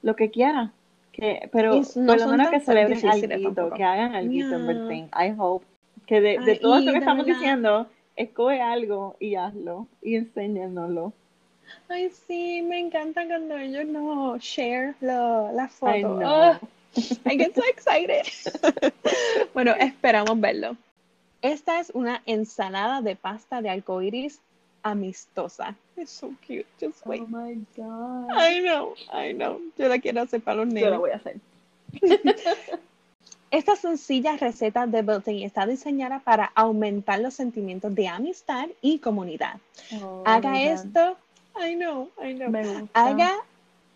lo 0.01 0.15
que 0.15 0.31
quiera. 0.31 0.71
Que, 1.11 1.47
pero 1.51 1.79
por 2.07 2.19
lo 2.19 2.27
menos 2.29 2.49
que 2.49 2.59
celebren 2.61 3.07
algo, 3.07 3.73
que 3.75 3.83
hagan 3.83 4.15
algo 4.15 4.31
yeah. 4.31 5.07
I 5.13 5.35
hope 5.37 5.63
que 6.07 6.19
de, 6.19 6.39
de 6.39 6.55
todo 6.55 6.79
esto 6.79 6.91
que 6.91 6.97
estamos 6.97 7.27
diciendo, 7.27 7.85
escoge 8.15 8.59
algo 8.59 9.17
y 9.19 9.35
hazlo 9.35 9.85
y 10.01 10.15
enséñanoslo. 10.15 11.13
Ay, 11.89 12.09
sí, 12.09 12.63
me 12.63 12.79
encanta 12.79 13.27
cuando 13.27 13.55
ellos 13.55 13.85
no 13.85 14.39
share 14.39 14.95
la 14.99 15.69
foto. 15.69 15.95
I, 15.95 16.01
know. 16.01 16.57
I 17.27 17.37
get 17.37 17.53
so 17.53 17.61
excited. 17.69 18.25
bueno, 19.53 19.75
esperamos 19.79 20.41
verlo. 20.41 20.75
Esta 21.43 21.79
es 21.81 21.91
una 21.91 22.23
ensalada 22.25 23.03
de 23.03 23.15
pasta 23.15 23.61
de 23.61 23.69
arcoíris 23.69 24.41
amistosa. 24.81 25.75
It's 26.01 26.11
so 26.11 26.33
cute. 26.41 26.65
Just 26.79 27.05
wait. 27.05 27.21
Oh 27.21 27.27
my 27.27 27.55
god. 27.77 28.31
I 28.31 28.59
know, 28.59 28.95
I 29.13 29.33
know. 29.33 29.61
Yo 29.77 29.87
la 29.87 29.99
quiero 29.99 30.23
hacer 30.23 30.41
para 30.41 30.57
los 30.57 30.67
niños. 30.67 30.85
Yo 30.85 30.89
la 30.89 30.97
voy 30.97 31.11
a 31.11 31.17
hacer. 31.17 31.37
Esta 33.51 33.75
sencilla 33.75 34.35
receta 34.35 34.87
de 34.87 35.03
Beltane 35.03 35.45
está 35.45 35.67
diseñada 35.67 36.19
para 36.19 36.51
aumentar 36.55 37.19
los 37.19 37.35
sentimientos 37.35 37.93
de 37.93 38.07
amistad 38.07 38.69
y 38.81 38.97
comunidad. 38.97 39.59
Oh, 40.01 40.23
Haga 40.25 40.59
esto 40.59 41.17
I 41.55 41.75
know, 41.75 42.09
I 42.19 42.33
know. 42.33 42.89
Haga 42.93 43.35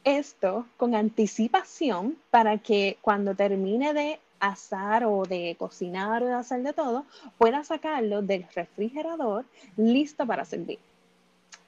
esto 0.04 0.68
con 0.78 0.94
anticipación 0.94 2.18
para 2.30 2.60
que 2.60 2.98
cuando 3.02 3.34
termine 3.34 3.94
de 3.94 4.20
asar 4.40 5.06
o 5.06 5.24
de 5.24 5.56
cocinar 5.58 6.22
o 6.22 6.28
de 6.28 6.34
hacer 6.34 6.62
de 6.62 6.74
todo, 6.74 7.06
pueda 7.40 7.64
sacarlo 7.64 8.22
del 8.22 8.46
refrigerador 8.54 9.46
listo 9.76 10.28
para 10.28 10.46
servir. 10.46 10.78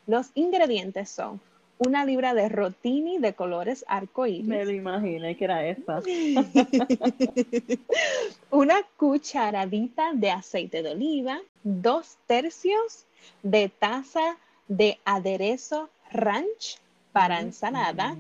Los 0.07 0.31
ingredientes 0.35 1.09
son 1.09 1.41
una 1.79 2.05
libra 2.05 2.33
de 2.33 2.49
rotini 2.49 3.19
de 3.19 3.33
colores 3.33 3.85
arcoíris. 3.87 4.47
Me 4.47 4.65
lo 4.65 4.71
imaginé 4.71 5.37
que 5.37 5.43
era 5.43 5.67
esta. 5.67 6.01
una 8.51 8.81
cucharadita 8.97 10.13
de 10.13 10.31
aceite 10.31 10.81
de 10.81 10.91
oliva, 10.91 11.39
dos 11.63 12.17
tercios 12.25 13.05
de 13.43 13.69
taza 13.69 14.37
de 14.67 14.97
aderezo 15.05 15.89
ranch 16.11 16.79
para 17.11 17.41
ensalada, 17.41 18.15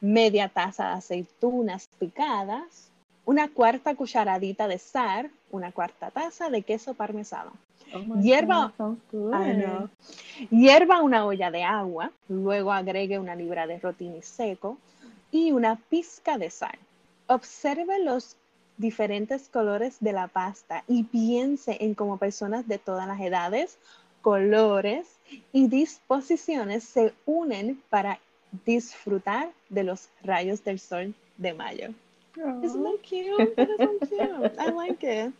media 0.00 0.48
taza 0.48 0.88
de 0.88 0.94
aceitunas 0.94 1.88
picadas, 1.98 2.90
una 3.26 3.48
cuarta 3.48 3.94
cucharadita 3.94 4.66
de 4.68 4.78
sal, 4.78 5.30
una 5.50 5.72
cuarta 5.72 6.10
taza 6.10 6.48
de 6.48 6.62
queso 6.62 6.94
parmesano. 6.94 7.52
Oh 7.92 8.20
hierba, 8.20 8.72
hierba 10.50 11.02
una 11.02 11.26
olla 11.26 11.50
de 11.50 11.62
agua, 11.62 12.10
luego 12.28 12.72
agregue 12.72 13.18
una 13.18 13.34
libra 13.34 13.66
de 13.66 13.78
rotini 13.78 14.22
seco 14.22 14.78
y 15.30 15.52
una 15.52 15.76
pizca 15.76 16.38
de 16.38 16.50
sal. 16.50 16.78
Observe 17.26 18.02
los 18.02 18.36
diferentes 18.76 19.48
colores 19.48 19.96
de 20.00 20.12
la 20.12 20.28
pasta 20.28 20.84
y 20.86 21.04
piense 21.04 21.76
en 21.80 21.94
cómo 21.94 22.18
personas 22.18 22.66
de 22.68 22.78
todas 22.78 23.06
las 23.06 23.20
edades 23.20 23.78
colores 24.22 25.06
y 25.52 25.68
disposiciones 25.68 26.84
se 26.84 27.12
unen 27.26 27.80
para 27.90 28.18
disfrutar 28.64 29.50
de 29.68 29.84
los 29.84 30.08
rayos 30.22 30.62
del 30.64 30.78
sol 30.78 31.14
de 31.36 31.54
mayo. 31.54 31.94
Isn't 32.62 32.82
that 32.82 32.98
cute? 33.02 33.56
cute. 33.56 34.52
I 34.58 34.70
like 34.70 35.02
it. 35.02 35.32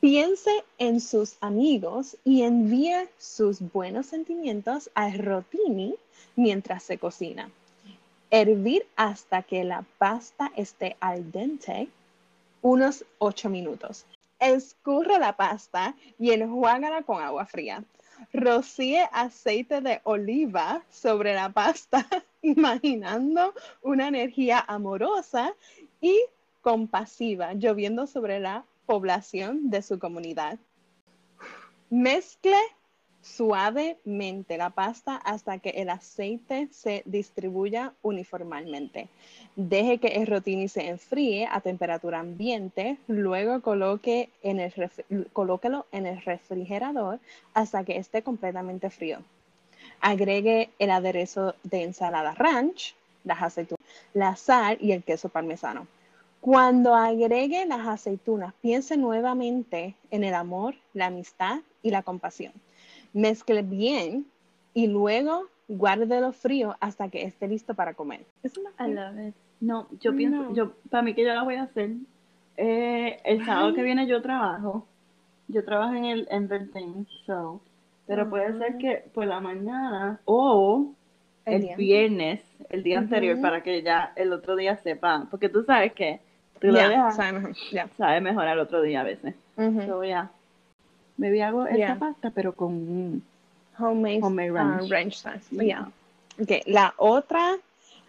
Piense 0.00 0.50
en 0.78 1.00
sus 1.00 1.36
amigos 1.40 2.16
y 2.24 2.42
envíe 2.42 3.08
sus 3.18 3.60
buenos 3.60 4.06
sentimientos 4.06 4.90
a 4.94 5.10
Rotini 5.16 5.94
mientras 6.36 6.82
se 6.82 6.98
cocina. 6.98 7.50
Hervir 8.30 8.86
hasta 8.96 9.42
que 9.42 9.64
la 9.64 9.84
pasta 9.98 10.50
esté 10.56 10.96
al 11.00 11.30
dente 11.30 11.88
unos 12.60 13.04
8 13.18 13.48
minutos. 13.48 14.04
Escurre 14.40 15.18
la 15.18 15.36
pasta 15.36 15.94
y 16.18 16.32
enjuágala 16.32 17.02
con 17.02 17.22
agua 17.22 17.46
fría. 17.46 17.82
Rocíe 18.32 19.08
aceite 19.12 19.80
de 19.80 20.00
oliva 20.04 20.82
sobre 20.90 21.34
la 21.34 21.50
pasta, 21.50 22.06
imaginando 22.42 23.54
una 23.82 24.08
energía 24.08 24.64
amorosa 24.66 25.54
y 26.00 26.20
compasiva 26.62 27.54
lloviendo 27.54 28.06
sobre 28.06 28.40
la 28.40 28.64
población 28.86 29.70
de 29.70 29.82
su 29.82 29.98
comunidad. 29.98 30.58
Mezcle 31.90 32.58
suavemente 33.24 34.58
la 34.58 34.70
pasta 34.70 35.16
hasta 35.16 35.58
que 35.58 35.70
el 35.70 35.88
aceite 35.88 36.68
se 36.70 37.02
distribuya 37.06 37.94
uniformemente. 38.02 39.08
Deje 39.56 39.98
que 39.98 40.08
el 40.08 40.26
rotini 40.26 40.68
se 40.68 40.88
enfríe 40.88 41.48
a 41.50 41.60
temperatura 41.62 42.20
ambiente, 42.20 42.98
luego 43.08 43.62
coloque 43.62 44.28
en 44.42 44.60
el 44.60 44.72
colóquelo 45.32 45.86
en 45.90 46.06
el 46.06 46.20
refrigerador 46.20 47.18
hasta 47.54 47.82
que 47.84 47.96
esté 47.96 48.22
completamente 48.22 48.90
frío. 48.90 49.20
Agregue 50.00 50.70
el 50.78 50.90
aderezo 50.90 51.54
de 51.62 51.82
ensalada 51.82 52.34
ranch, 52.34 52.94
las 53.24 53.42
aceitunas, 53.42 53.86
la 54.12 54.36
sal 54.36 54.76
y 54.80 54.92
el 54.92 55.02
queso 55.02 55.30
parmesano. 55.30 55.86
Cuando 56.42 56.94
agregue 56.94 57.64
las 57.64 57.86
aceitunas, 57.86 58.52
piense 58.60 58.98
nuevamente 58.98 59.94
en 60.10 60.24
el 60.24 60.34
amor, 60.34 60.74
la 60.92 61.06
amistad 61.06 61.60
y 61.82 61.90
la 61.90 62.02
compasión 62.02 62.52
mezcle 63.14 63.62
bien 63.62 64.26
y 64.74 64.88
luego 64.88 65.46
guárdelo 65.68 66.32
frío 66.32 66.76
hasta 66.80 67.08
que 67.08 67.22
esté 67.22 67.48
listo 67.48 67.74
para 67.74 67.94
comer. 67.94 68.26
Es 68.42 68.58
una 68.58 69.32
No, 69.60 69.88
yo 70.00 70.14
pienso, 70.14 70.52
yo, 70.52 70.72
para 70.90 71.02
mí 71.02 71.14
que 71.14 71.22
yo 71.22 71.32
la 71.32 71.42
voy 71.42 71.54
a 71.54 71.62
hacer. 71.62 71.92
Eh, 72.56 73.18
el 73.24 73.44
sábado 73.46 73.72
que 73.72 73.82
viene 73.82 74.06
yo 74.06 74.20
trabajo. 74.20 74.86
Yo 75.48 75.64
trabajo 75.64 75.94
en 75.94 76.04
el 76.04 76.28
entertainment 76.30 77.08
show. 77.26 77.60
Pero 78.06 78.28
puede 78.28 78.58
ser 78.58 78.76
que 78.76 79.04
por 79.14 79.26
la 79.26 79.40
mañana 79.40 80.20
o 80.26 80.92
el, 81.46 81.74
viernes, 81.76 82.42
el 82.68 82.82
día 82.82 82.98
anterior, 82.98 83.40
para 83.40 83.62
que 83.62 83.82
ya 83.82 84.12
el 84.16 84.32
otro 84.32 84.56
día 84.56 84.76
sepa. 84.76 85.26
Porque 85.30 85.48
tú 85.48 85.64
sabes 85.64 85.94
que 85.94 86.20
tú 86.60 86.66
lo 86.66 86.74
dejas, 86.74 87.16
sabe 87.16 87.32
mejor, 87.32 87.54
sabe 87.96 88.20
mejor 88.20 88.46
al 88.46 88.58
otro 88.58 88.82
día 88.82 89.00
a 89.00 89.04
veces. 89.04 89.34
Ya 89.56 90.30
Maybe 91.16 91.42
hago 91.42 91.66
esta 91.66 91.96
pasta, 91.98 92.30
pero 92.30 92.52
con 92.52 93.22
homemade, 93.78 94.20
homemade 94.22 94.84
uh, 94.84 94.88
ranch. 94.88 95.16
sauce. 95.16 95.48
Yeah. 95.50 95.90
Okay. 96.40 96.62
La 96.66 96.94
otra 96.96 97.56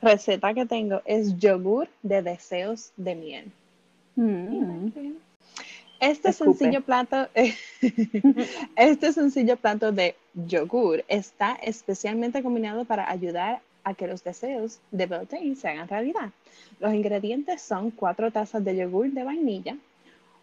receta 0.02 0.54
que 0.54 0.66
tengo 0.66 1.02
es 1.06 1.38
yogur 1.38 1.88
de 2.02 2.22
deseos 2.22 2.92
de 2.98 3.16
miel. 3.16 3.52
Mm. 4.16 4.90
Este 6.00 6.34
sencillo 6.34 6.82
plato, 6.82 7.28
este 8.76 9.14
sencillo 9.14 9.58
plato 9.58 9.92
de 9.92 10.16
yogur 10.34 11.04
está 11.08 11.58
especialmente 11.62 12.44
combinado 12.44 12.86
para 12.86 13.10
ayudar 13.10 13.62
a 13.84 13.94
que 13.94 14.08
los 14.08 14.24
deseos 14.24 14.80
de 14.92 15.06
Beltane 15.06 15.56
se 15.56 15.70
hagan 15.70 15.88
realidad. 15.88 16.32
Los 16.80 16.94
ingredientes 16.94 17.62
son 17.62 17.92
cuatro 17.92 18.32
tazas 18.32 18.64
de 18.64 18.76
yogur 18.76 19.12
de 19.12 19.24
vainilla, 19.24 19.78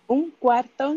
un 0.07 0.31
cuarto 0.31 0.97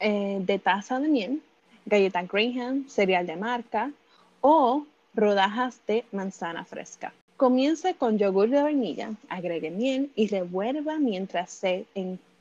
eh, 0.00 0.38
de 0.40 0.58
taza 0.58 1.00
de 1.00 1.08
miel, 1.08 1.42
galleta 1.86 2.22
Graham, 2.22 2.88
cereal 2.88 3.26
de 3.26 3.36
marca 3.36 3.92
o 4.40 4.84
rodajas 5.14 5.80
de 5.86 6.04
manzana 6.12 6.64
fresca. 6.64 7.12
Comience 7.36 7.94
con 7.94 8.18
yogur 8.18 8.50
de 8.50 8.62
vainilla, 8.62 9.12
agregue 9.28 9.70
miel 9.70 10.10
y 10.16 10.26
revuelva 10.26 10.98
mientras 10.98 11.50
se 11.50 11.86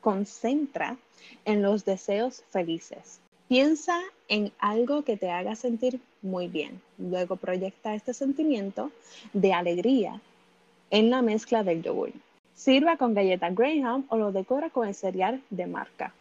concentra 0.02 0.98
en 1.46 1.62
los 1.62 1.86
deseos 1.86 2.44
felices. 2.50 3.20
Piensa 3.48 4.02
en 4.28 4.52
algo 4.60 5.04
que 5.04 5.16
te 5.16 5.30
haga 5.30 5.56
sentir 5.56 6.02
muy 6.22 6.48
bien. 6.48 6.82
Luego 6.98 7.36
proyecta 7.36 7.96
este 7.96 8.14
sentimiento 8.14 8.92
de 9.34 9.54
alegría 9.54 10.20
en 10.90 11.10
la 11.10 11.22
mezcla 11.22 11.64
del 11.64 11.82
yogur. 11.84 12.12
Sirva 12.56 12.98
con 12.98 13.14
galleta 13.14 13.50
Graham 13.52 14.06
o 14.10 14.18
lo 14.18 14.32
decora 14.32 14.70
con 14.70 14.88
el 14.88 14.96
cereal 14.96 15.42
de 15.50 15.68
marca. 15.68 16.14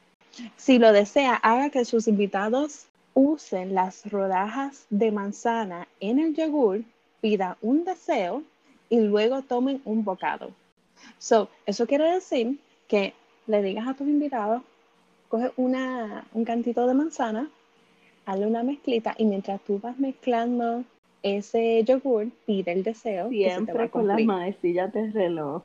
Si 0.56 0.78
lo 0.78 0.92
desea, 0.92 1.34
haga 1.34 1.70
que 1.70 1.84
sus 1.84 2.08
invitados 2.08 2.86
usen 3.14 3.74
las 3.74 4.10
rodajas 4.10 4.86
de 4.90 5.10
manzana 5.10 5.88
en 6.00 6.18
el 6.18 6.34
yogur, 6.34 6.82
pida 7.20 7.56
un 7.62 7.84
deseo 7.84 8.42
y 8.90 9.00
luego 9.00 9.42
tomen 9.42 9.80
un 9.84 10.04
bocado. 10.04 10.50
So, 11.18 11.48
eso 11.64 11.86
quiere 11.86 12.12
decir 12.12 12.58
que 12.88 13.14
le 13.46 13.62
digas 13.62 13.86
a 13.88 13.94
tus 13.94 14.06
invitados, 14.06 14.62
coge 15.28 15.50
una, 15.56 16.26
un 16.34 16.44
cantito 16.44 16.86
de 16.86 16.94
manzana, 16.94 17.48
hazle 18.26 18.46
una 18.46 18.62
mezclita 18.62 19.14
y 19.16 19.24
mientras 19.24 19.60
tú 19.62 19.78
vas 19.78 19.98
mezclando 19.98 20.84
ese 21.22 21.82
yogur, 21.84 22.28
pide 22.44 22.72
el 22.72 22.82
deseo. 22.82 23.28
Siempre 23.30 23.88
con 23.90 24.06
las 24.06 24.20
maecillas 24.22 24.92
de 24.92 25.10
reloj. 25.10 25.62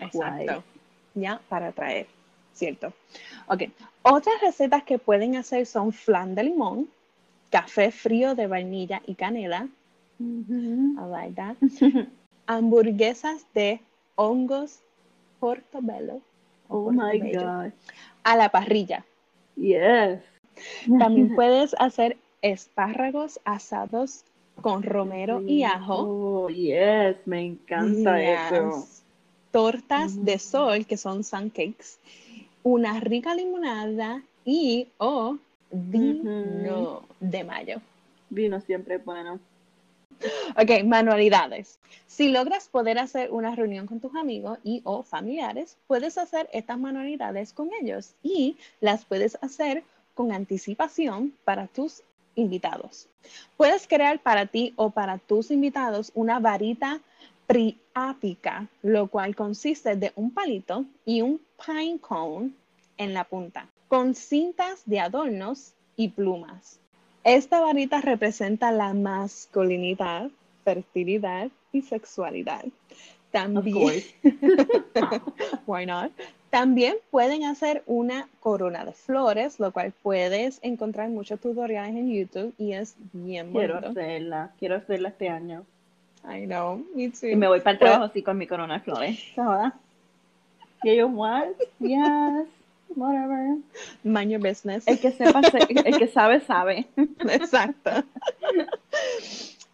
Exacto. 0.00 0.64
Ya, 1.14 1.40
para 1.48 1.70
traer, 1.72 2.06
¿cierto? 2.54 2.92
Ok, 3.48 3.64
otras 4.02 4.40
recetas 4.40 4.84
que 4.84 4.98
pueden 4.98 5.36
hacer 5.36 5.66
son 5.66 5.92
flan 5.92 6.34
de 6.34 6.44
limón, 6.44 6.88
café 7.50 7.90
frío 7.90 8.34
de 8.34 8.46
vainilla 8.46 9.02
y 9.06 9.14
canela. 9.14 9.68
I 10.20 10.94
like 11.10 11.34
that. 11.34 11.56
Hamburguesas 12.46 13.46
de 13.54 13.80
hongos 14.16 14.80
portobello. 15.40 16.20
Oh 16.68 16.90
my 16.90 17.18
God. 17.32 17.72
A 18.22 18.36
la 18.36 18.48
parrilla. 18.48 19.04
Yes. 19.56 20.20
También 20.98 21.34
puedes 21.36 21.74
hacer 21.78 22.16
espárragos 22.42 23.40
asados 23.44 24.24
con 24.60 24.82
romero 24.82 25.42
y 25.46 25.64
ajo. 25.64 25.96
Oh, 25.98 26.48
yes, 26.48 27.16
me 27.26 27.42
encanta 27.42 28.22
eso. 28.22 28.86
Tortas 29.50 30.24
de 30.24 30.38
sol, 30.38 30.86
que 30.86 30.96
son 30.96 31.24
sun 31.24 31.50
cakes. 31.50 31.98
Una 32.64 32.98
rica 32.98 33.34
limonada 33.34 34.22
y 34.44 34.88
o 34.98 35.36
vino 35.70 37.02
de 37.20 37.44
mayo. 37.44 37.80
Vino 38.30 38.60
siempre 38.60 38.98
bueno. 38.98 39.38
Ok, 40.56 40.84
manualidades. 40.84 41.78
Si 42.06 42.30
logras 42.30 42.68
poder 42.68 42.98
hacer 42.98 43.30
una 43.32 43.54
reunión 43.54 43.86
con 43.86 44.00
tus 44.00 44.14
amigos 44.16 44.58
y 44.64 44.80
o 44.84 45.02
familiares, 45.02 45.76
puedes 45.86 46.16
hacer 46.16 46.48
estas 46.52 46.78
manualidades 46.78 47.52
con 47.52 47.68
ellos 47.82 48.14
y 48.22 48.56
las 48.80 49.04
puedes 49.04 49.36
hacer 49.42 49.84
con 50.14 50.32
anticipación 50.32 51.34
para 51.44 51.66
tus 51.66 52.02
invitados. 52.34 53.08
Puedes 53.58 53.86
crear 53.86 54.20
para 54.20 54.46
ti 54.46 54.72
o 54.76 54.90
para 54.90 55.18
tus 55.18 55.50
invitados 55.50 56.12
una 56.14 56.40
varita 56.40 57.00
priápica, 57.94 58.66
lo 58.82 59.06
cual 59.06 59.34
consiste 59.34 59.96
de 59.96 60.12
un 60.16 60.32
palito 60.32 60.84
y 61.06 61.22
un 61.22 61.40
pine 61.64 61.98
cone 62.00 62.50
en 62.98 63.14
la 63.14 63.24
punta, 63.24 63.68
con 63.88 64.14
cintas 64.14 64.82
de 64.84 65.00
adornos 65.00 65.72
y 65.96 66.08
plumas. 66.08 66.80
Esta 67.22 67.60
varita 67.60 68.00
representa 68.00 68.72
la 68.72 68.92
masculinidad, 68.92 70.30
fertilidad 70.64 71.48
y 71.72 71.82
sexualidad. 71.82 72.64
También, 73.30 74.02
why 75.66 75.86
not? 75.86 76.12
También 76.50 76.96
pueden 77.10 77.44
hacer 77.44 77.82
una 77.86 78.28
corona 78.38 78.84
de 78.84 78.92
flores, 78.92 79.58
lo 79.58 79.72
cual 79.72 79.92
puedes 80.02 80.60
encontrar 80.62 81.08
muchos 81.08 81.40
tutoriales 81.40 81.96
en 81.96 82.12
YouTube 82.12 82.54
y 82.58 82.74
es 82.74 82.94
bien 83.12 83.52
bueno. 83.52 83.80
Quiero 83.80 83.90
hacerla, 83.90 84.52
quiero 84.58 84.76
hacerla 84.76 85.08
este 85.08 85.28
año. 85.28 85.64
I 86.26 86.46
know, 86.46 86.84
me 86.94 87.10
too. 87.10 87.26
Y 87.26 87.36
me 87.36 87.48
voy 87.48 87.60
para 87.60 87.72
el 87.72 87.78
trabajo 87.78 88.04
así 88.04 88.22
con 88.22 88.38
mi 88.38 88.46
corona 88.46 88.74
de 88.74 88.80
flores. 88.80 89.18
¿Sabes? 89.34 89.72
Y 90.82 90.90
ellos, 90.90 91.10
what? 91.12 91.48
Yes 91.80 92.46
whatever. 92.96 93.58
Mind 94.02 94.30
your 94.30 94.40
business. 94.40 94.86
El 94.86 94.98
que 94.98 95.12
sepa, 95.12 95.40
el 95.40 95.98
que 95.98 96.08
sabe, 96.08 96.40
sabe. 96.40 96.86
Exacto. 96.96 97.90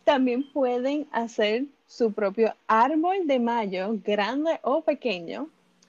También 0.05 0.51
pueden 0.53 1.07
hacer 1.13 1.65
su 1.87 2.13
propio 2.13 2.55
árbol 2.67 3.27
de 3.27 3.39
mayo, 3.39 3.97
grande 4.05 4.59
o 4.63 4.83
pequeño. 4.83 5.49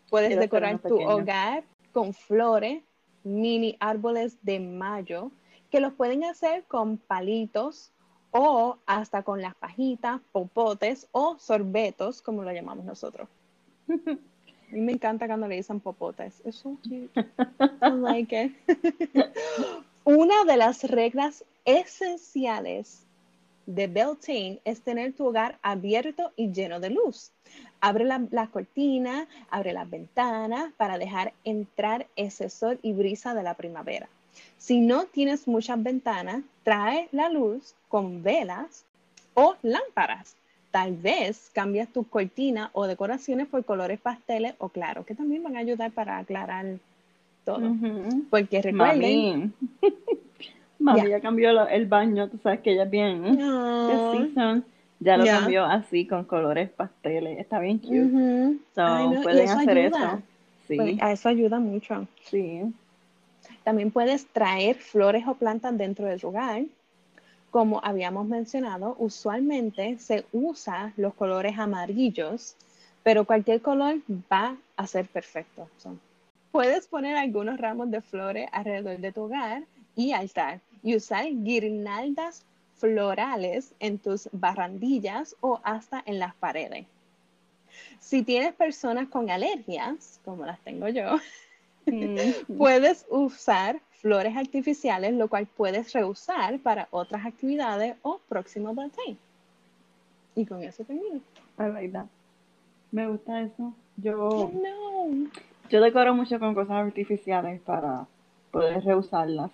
Puedes 0.09 0.37
decorar 0.37 0.79
tu 0.79 0.99
hogar 1.01 1.63
con 1.91 2.13
flores, 2.13 2.83
mini 3.23 3.77
árboles 3.79 4.37
de 4.41 4.59
mayo, 4.59 5.31
que 5.69 5.79
los 5.79 5.93
pueden 5.93 6.23
hacer 6.23 6.63
con 6.67 6.97
palitos 6.97 7.91
o 8.31 8.77
hasta 8.85 9.23
con 9.23 9.41
las 9.41 9.55
pajitas, 9.55 10.21
popotes 10.31 11.07
o 11.11 11.37
sorbetos, 11.37 12.21
como 12.21 12.43
lo 12.43 12.51
llamamos 12.51 12.85
nosotros. 12.85 13.27
A 14.71 14.73
mí 14.73 14.79
me 14.79 14.93
encanta 14.93 15.27
cuando 15.27 15.49
le 15.49 15.57
dicen 15.57 15.81
popotes. 15.81 16.41
Es 16.45 16.55
so 16.55 16.77
cute. 16.81 17.09
I 17.81 17.89
like 17.89 18.43
it. 18.45 18.53
Una 20.05 20.45
de 20.45 20.55
las 20.55 20.85
reglas 20.85 21.43
esenciales 21.65 23.05
de 23.65 23.87
Beltane 23.87 24.61
es 24.63 24.81
tener 24.81 25.13
tu 25.13 25.27
hogar 25.27 25.59
abierto 25.61 26.31
y 26.37 26.53
lleno 26.53 26.79
de 26.79 26.89
luz. 26.89 27.31
Abre 27.81 28.05
la, 28.05 28.25
la, 28.31 28.47
cortina, 28.47 29.27
abre 29.49 29.73
las 29.73 29.89
ventanas 29.89 30.71
para 30.77 30.97
dejar 30.97 31.33
entrar 31.43 32.07
ese 32.15 32.49
sol 32.49 32.79
y 32.81 32.93
brisa 32.93 33.33
de 33.33 33.43
la 33.43 33.55
primavera. 33.55 34.07
Si 34.61 34.79
no 34.79 35.05
tienes 35.05 35.47
muchas 35.47 35.81
ventanas, 35.81 36.43
trae 36.61 37.09
la 37.11 37.29
luz 37.29 37.73
con 37.89 38.21
velas 38.21 38.85
o 39.33 39.55
lámparas 39.63 40.35
tal 40.69 40.95
vez 40.95 41.49
cambias 41.51 41.89
tu 41.89 42.05
cortina 42.05 42.69
o 42.73 42.85
decoraciones 42.85 43.47
por 43.47 43.65
colores 43.65 43.99
pasteles 43.99 44.53
o 44.59 44.69
claros, 44.69 45.03
que 45.05 45.15
también 45.15 45.41
van 45.41 45.57
a 45.57 45.59
ayudar 45.59 45.91
para 45.91 46.19
aclarar 46.19 46.65
todo. 47.43 47.75
Porque 48.29 48.61
recuerden... 48.61 49.51
Mami, 50.77 51.01
ya 51.09 51.19
cambió 51.19 51.67
el 51.67 51.87
baño, 51.87 52.29
tú 52.29 52.37
sabes 52.37 52.61
que 52.61 52.73
ella 52.73 52.83
es 52.83 52.91
bien. 52.91 53.25
¿eh? 53.25 54.61
ya 54.99 55.17
lo 55.17 55.25
cambió 55.25 55.65
así 55.65 56.05
con 56.05 56.23
colores 56.23 56.69
pasteles. 56.69 57.39
Está 57.39 57.59
bien 57.59 57.79
cute. 57.79 58.59
pueden 59.23 59.49
hacer 59.49 59.77
eso. 59.77 60.21
Sí. 60.67 60.77
Pues, 60.77 61.01
a 61.01 61.11
eso 61.11 61.27
ayuda 61.27 61.59
mucho. 61.59 62.07
Sí. 62.25 62.61
También 63.63 63.91
puedes 63.91 64.25
traer 64.27 64.75
flores 64.77 65.25
o 65.27 65.35
plantas 65.35 65.77
dentro 65.77 66.05
del 66.07 66.19
hogar 66.23 66.63
como 67.51 67.81
habíamos 67.83 68.27
mencionado, 68.27 68.95
usualmente 68.97 69.99
se 69.99 70.25
usa 70.31 70.93
los 70.95 71.13
colores 71.13 71.59
amarillos, 71.59 72.55
pero 73.03 73.25
cualquier 73.25 73.61
color 73.61 73.97
va 74.31 74.55
a 74.77 74.87
ser 74.87 75.05
perfecto. 75.07 75.69
puedes 76.53 76.87
poner 76.87 77.17
algunos 77.17 77.59
ramos 77.59 77.91
de 77.91 78.01
flores 78.01 78.47
alrededor 78.53 78.97
de 78.99 79.11
tu 79.11 79.23
hogar 79.23 79.63
y 79.97 80.13
altar 80.13 80.61
y 80.81 80.95
usar 80.95 81.25
guirnaldas 81.29 82.45
florales 82.77 83.73
en 83.79 83.99
tus 83.99 84.29
barrandillas 84.31 85.35
o 85.41 85.59
hasta 85.63 86.01
en 86.05 86.19
las 86.19 86.33
paredes. 86.35 86.85
Si 87.99 88.23
tienes 88.23 88.53
personas 88.53 89.09
con 89.09 89.29
alergias, 89.29 90.19
como 90.23 90.45
las 90.45 90.59
tengo 90.61 90.87
yo, 90.87 91.17
mm. 91.85 92.57
puedes 92.57 93.05
usar 93.09 93.79
flores 94.01 94.35
artificiales, 94.35 95.13
lo 95.13 95.27
cual 95.27 95.47
puedes 95.47 95.93
reusar 95.93 96.59
para 96.59 96.87
otras 96.91 97.25
actividades 97.25 97.95
o 98.01 98.19
próximo 98.27 98.73
birthday. 98.73 99.17
Y 100.35 100.45
con 100.45 100.63
eso 100.63 100.83
termino. 100.83 101.21
I 101.59 101.63
like 101.73 101.97
Me 102.91 103.07
gusta 103.07 103.41
eso. 103.41 103.73
Yo, 103.97 104.51
yo 105.69 105.81
decoro 105.81 106.15
mucho 106.15 106.39
con 106.39 106.53
cosas 106.55 106.77
artificiales 106.77 107.61
para 107.61 108.07
poder 108.51 108.83
reusarlas. 108.83 109.51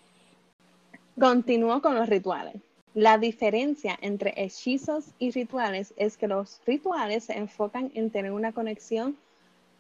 Continúo 1.20 1.82
con 1.82 1.96
los 1.96 2.08
rituales. 2.08 2.56
La 2.94 3.18
diferencia 3.18 3.98
entre 4.02 4.34
hechizos 4.38 5.12
y 5.20 5.32
rituales 5.32 5.94
es 5.98 6.18
que 6.18 6.28
los 6.28 6.62
rituales 6.66 7.26
se 7.26 7.38
enfocan 7.38 7.92
en 7.94 8.10
tener 8.10 8.32
una 8.32 8.54
conexión 8.54 9.18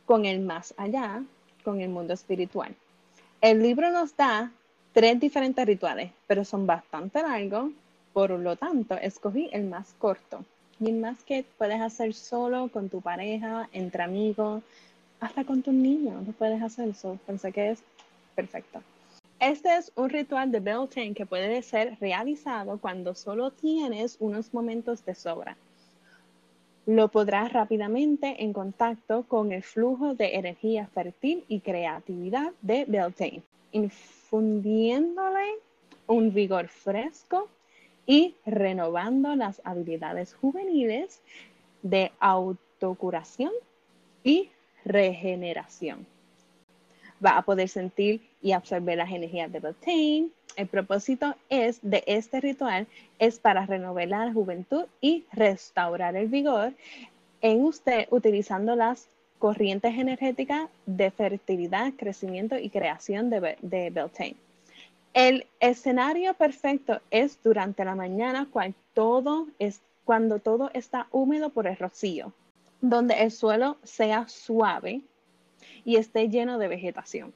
con 0.05 0.25
el 0.25 0.39
más 0.39 0.73
allá, 0.77 1.23
con 1.67 1.81
el 1.81 1.89
mundo 1.89 2.13
espiritual. 2.13 2.73
El 3.41 3.61
libro 3.61 3.91
nos 3.91 4.15
da 4.15 4.53
tres 4.93 5.19
diferentes 5.19 5.65
rituales, 5.65 6.13
pero 6.25 6.45
son 6.45 6.65
bastante 6.65 7.21
largos, 7.21 7.73
por 8.13 8.29
lo 8.29 8.55
tanto, 8.55 8.95
escogí 8.95 9.49
el 9.51 9.65
más 9.65 9.93
corto. 9.99 10.45
Y 10.79 10.93
más 10.93 11.25
que 11.25 11.43
puedes 11.57 11.81
hacer 11.81 12.13
solo, 12.13 12.69
con 12.69 12.87
tu 12.87 13.01
pareja, 13.01 13.67
entre 13.73 14.01
amigos, 14.01 14.63
hasta 15.19 15.43
con 15.43 15.61
tus 15.61 15.73
niños, 15.73 16.25
lo 16.25 16.31
puedes 16.31 16.61
hacer 16.61 16.87
eso. 16.87 17.19
Pensé 17.27 17.51
que 17.51 17.71
es 17.71 17.83
perfecto. 18.33 18.81
Este 19.41 19.75
es 19.75 19.91
un 19.97 20.09
ritual 20.09 20.49
de 20.53 20.61
Beltane 20.61 21.13
que 21.13 21.25
puede 21.25 21.61
ser 21.63 21.97
realizado 21.99 22.77
cuando 22.77 23.13
solo 23.13 23.51
tienes 23.51 24.15
unos 24.21 24.53
momentos 24.53 25.03
de 25.03 25.15
sobra. 25.15 25.57
Lo 26.87 27.09
podrás 27.09 27.51
rápidamente 27.51 28.41
en 28.41 28.53
contacto 28.53 29.23
con 29.23 29.51
el 29.51 29.61
flujo 29.61 30.13
de 30.13 30.35
energía 30.35 30.87
fértil 30.87 31.43
y 31.49 31.59
creatividad 31.59 32.53
de 32.61 32.85
Beltane, 32.85 33.43
infundiéndole 33.73 35.55
un 36.07 36.33
vigor 36.33 36.69
fresco 36.69 37.49
y 38.05 38.35
renovando 38.45 39.35
las 39.35 39.61
habilidades 39.65 40.33
juveniles 40.33 41.21
de 41.81 42.13
autocuración 42.21 43.51
y 44.23 44.49
regeneración. 44.85 46.07
Va 47.23 47.37
a 47.37 47.41
poder 47.41 47.67
sentir 47.67 48.21
y 48.41 48.53
absorber 48.53 48.97
las 48.97 49.11
energías 49.11 49.51
de 49.51 49.59
Beltane. 49.59 50.29
El 50.57 50.67
propósito 50.67 51.35
es 51.49 51.79
de 51.83 52.03
este 52.07 52.41
ritual 52.41 52.87
es 53.19 53.39
para 53.39 53.67
renovar 53.67 54.07
la 54.07 54.33
juventud 54.33 54.85
y 54.99 55.23
restaurar 55.31 56.15
el 56.15 56.27
vigor 56.27 56.73
en 57.41 57.63
usted 57.63 58.07
utilizando 58.09 58.75
las 58.75 59.07
corrientes 59.37 59.93
energéticas 59.93 60.67
de 60.87 61.11
fertilidad, 61.11 61.93
crecimiento 61.95 62.57
y 62.57 62.71
creación 62.71 63.29
de, 63.29 63.55
de 63.61 63.91
Beltane. 63.91 64.35
El 65.13 65.45
escenario 65.59 66.33
perfecto 66.33 67.01
es 67.11 67.39
durante 67.43 67.85
la 67.85 67.93
mañana 67.93 68.47
todo, 68.95 69.47
es, 69.59 69.81
cuando 70.05 70.39
todo 70.39 70.71
está 70.73 71.05
húmedo 71.11 71.51
por 71.51 71.67
el 71.67 71.77
rocío, 71.77 72.33
donde 72.81 73.13
el 73.21 73.29
suelo 73.29 73.77
sea 73.83 74.27
suave 74.27 75.01
y 75.85 75.97
esté 75.97 76.29
lleno 76.29 76.57
de 76.57 76.67
vegetación. 76.67 77.31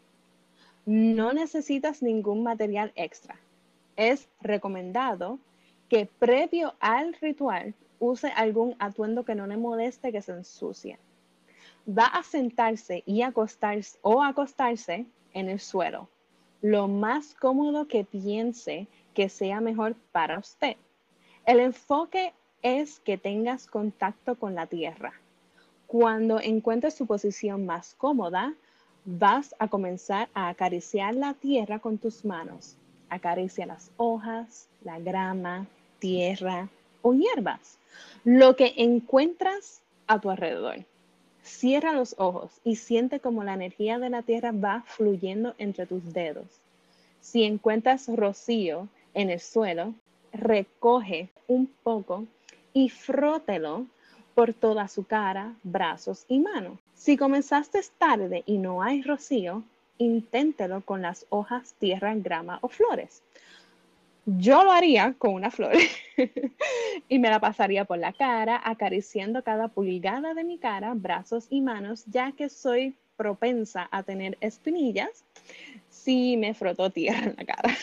No 0.85 1.33
necesitas 1.33 2.01
ningún 2.01 2.43
material 2.43 2.91
extra. 2.95 3.39
Es 3.95 4.27
recomendado 4.41 5.39
que 5.89 6.05
previo 6.05 6.73
al 6.79 7.13
ritual 7.15 7.73
use 7.99 8.29
algún 8.35 8.75
atuendo 8.79 9.23
que 9.23 9.35
no 9.35 9.47
le 9.47 9.57
moleste 9.57 10.11
que 10.11 10.21
se 10.21 10.31
ensucie. 10.31 10.97
Va 11.87 12.05
a 12.05 12.23
sentarse 12.23 13.03
y 13.05 13.21
acostarse 13.21 13.97
o 14.01 14.23
acostarse 14.23 15.05
en 15.33 15.49
el 15.49 15.59
suelo 15.59 16.09
lo 16.61 16.87
más 16.87 17.33
cómodo 17.33 17.87
que 17.87 18.03
piense 18.03 18.87
que 19.13 19.29
sea 19.29 19.59
mejor 19.61 19.95
para 20.11 20.39
usted. 20.39 20.77
El 21.45 21.59
enfoque 21.59 22.33
es 22.61 22.99
que 22.99 23.17
tengas 23.17 23.65
contacto 23.65 24.35
con 24.35 24.53
la 24.53 24.67
tierra. 24.67 25.13
Cuando 25.87 26.39
encuentres 26.39 26.95
tu 26.95 27.07
posición 27.07 27.65
más 27.65 27.95
cómoda, 27.95 28.53
vas 29.05 29.55
a 29.59 29.67
comenzar 29.67 30.29
a 30.33 30.49
acariciar 30.49 31.15
la 31.15 31.33
tierra 31.33 31.79
con 31.79 31.97
tus 31.97 32.23
manos. 32.25 32.75
Acaricia 33.09 33.65
las 33.65 33.91
hojas, 33.97 34.67
la 34.83 34.99
grama, 34.99 35.67
tierra 35.99 36.69
o 37.01 37.13
hierbas. 37.13 37.77
Lo 38.23 38.55
que 38.55 38.73
encuentras 38.77 39.81
a 40.07 40.19
tu 40.19 40.29
alrededor. 40.29 40.85
Cierra 41.43 41.93
los 41.93 42.15
ojos 42.19 42.51
y 42.63 42.75
siente 42.75 43.19
como 43.19 43.43
la 43.43 43.53
energía 43.53 43.97
de 43.97 44.09
la 44.09 44.21
tierra 44.21 44.51
va 44.51 44.83
fluyendo 44.85 45.55
entre 45.57 45.87
tus 45.87 46.13
dedos. 46.13 46.45
Si 47.19 47.43
encuentras 47.43 48.07
rocío 48.07 48.87
en 49.13 49.29
el 49.29 49.39
suelo, 49.39 49.93
recoge 50.33 51.29
un 51.47 51.67
poco 51.83 52.25
y 52.73 52.89
frótelo 52.89 53.85
por 54.35 54.53
toda 54.53 54.87
su 54.87 55.05
cara, 55.05 55.55
brazos 55.63 56.25
y 56.27 56.39
manos. 56.39 56.77
Si 57.01 57.17
comenzaste 57.17 57.81
tarde 57.97 58.43
y 58.45 58.59
no 58.59 58.83
hay 58.83 59.01
rocío, 59.01 59.63
inténtelo 59.97 60.81
con 60.81 61.01
las 61.01 61.25
hojas, 61.29 61.73
tierra, 61.79 62.13
grama 62.13 62.59
o 62.61 62.67
flores. 62.67 63.23
Yo 64.27 64.63
lo 64.63 64.71
haría 64.71 65.15
con 65.17 65.33
una 65.33 65.49
flor 65.49 65.73
y 67.09 67.17
me 67.17 67.31
la 67.31 67.39
pasaría 67.39 67.85
por 67.85 67.97
la 67.97 68.13
cara, 68.13 68.61
acariciando 68.63 69.43
cada 69.43 69.67
pulgada 69.67 70.35
de 70.35 70.43
mi 70.43 70.59
cara, 70.59 70.93
brazos 70.93 71.47
y 71.49 71.61
manos, 71.61 72.03
ya 72.05 72.33
que 72.33 72.49
soy 72.49 72.93
propensa 73.17 73.89
a 73.91 74.03
tener 74.03 74.37
espinillas 74.39 75.25
si 75.89 76.37
me 76.37 76.53
frotó 76.53 76.91
tierra 76.91 77.31
en 77.31 77.35
la 77.35 77.45
cara. 77.45 77.75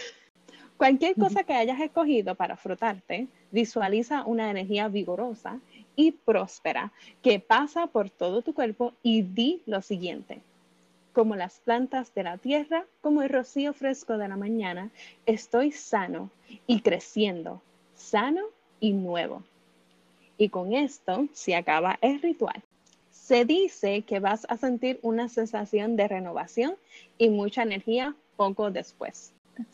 Cualquier 0.77 1.17
cosa 1.17 1.43
que 1.43 1.55
hayas 1.55 1.81
escogido 1.81 2.37
para 2.37 2.57
frotarte, 2.57 3.27
visualiza 3.51 4.25
una 4.25 4.49
energía 4.49 4.87
vigorosa 4.87 5.59
y 5.99 6.13
próspera 6.13 6.93
que 7.23 7.41
pasa 7.41 7.89
por 7.89 8.09
todo 8.09 8.41
tu 8.41 8.55
cuerpo 8.55 8.95
y 9.03 9.23
di 9.23 9.63
lo 9.67 9.83
siguiente 9.83 10.41
como 11.19 11.35
las 11.35 11.59
plantas 11.59 12.15
de 12.15 12.23
la 12.23 12.39
tierra, 12.39 12.85
como 13.01 13.23
el 13.23 13.29
rocío 13.29 13.73
fresco 13.73 14.19
de 14.19 14.29
la 14.29 14.37
mañana, 14.37 14.91
estoy 15.27 15.73
sano 15.73 16.31
y 16.69 16.81
creciendo, 16.81 17.61
sano 17.97 18.43
y 18.79 18.93
nuevo. 18.93 19.43
Y 20.37 20.49
con 20.51 20.75
esto 20.75 21.27
se 21.33 21.57
acaba 21.57 21.99
el 22.03 22.23
ritual. 22.23 22.63
Se 23.11 23.45
dice 23.45 24.03
que 24.03 24.21
vas 24.21 24.47
a 24.49 24.59
sentir 24.59 25.01
una 25.03 25.29
sensación 25.29 25.97
de 25.97 26.07
renovación 26.07 26.77
y 27.19 27.31
mucha 27.31 27.65
energía 27.65 28.15
poco 28.37 28.71
después. 28.71 29.33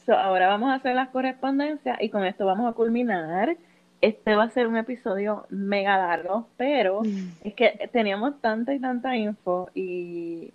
ahora 0.09 0.49
vamos 0.49 0.71
a 0.71 0.77
hacer 0.77 0.95
las 0.95 1.11
correspondencias 1.11 2.01
y 2.01 2.09
con 2.09 2.25
esto 2.25 2.47
vamos 2.47 2.71
a 2.71 2.75
culminar. 2.75 3.59
Este 4.01 4.35
va 4.35 4.45
a 4.45 4.51
ser 4.51 4.67
un 4.67 4.77
episodio 4.77 5.47
mega 5.49 5.97
largo, 5.97 6.47
pero 6.57 7.03
mm. 7.03 7.33
es 7.45 7.55
que 7.55 7.89
teníamos 7.93 8.41
tanta 8.41 8.75
y 8.75 8.79
tanta 8.79 9.17
info 9.17 9.71
y 9.75 10.53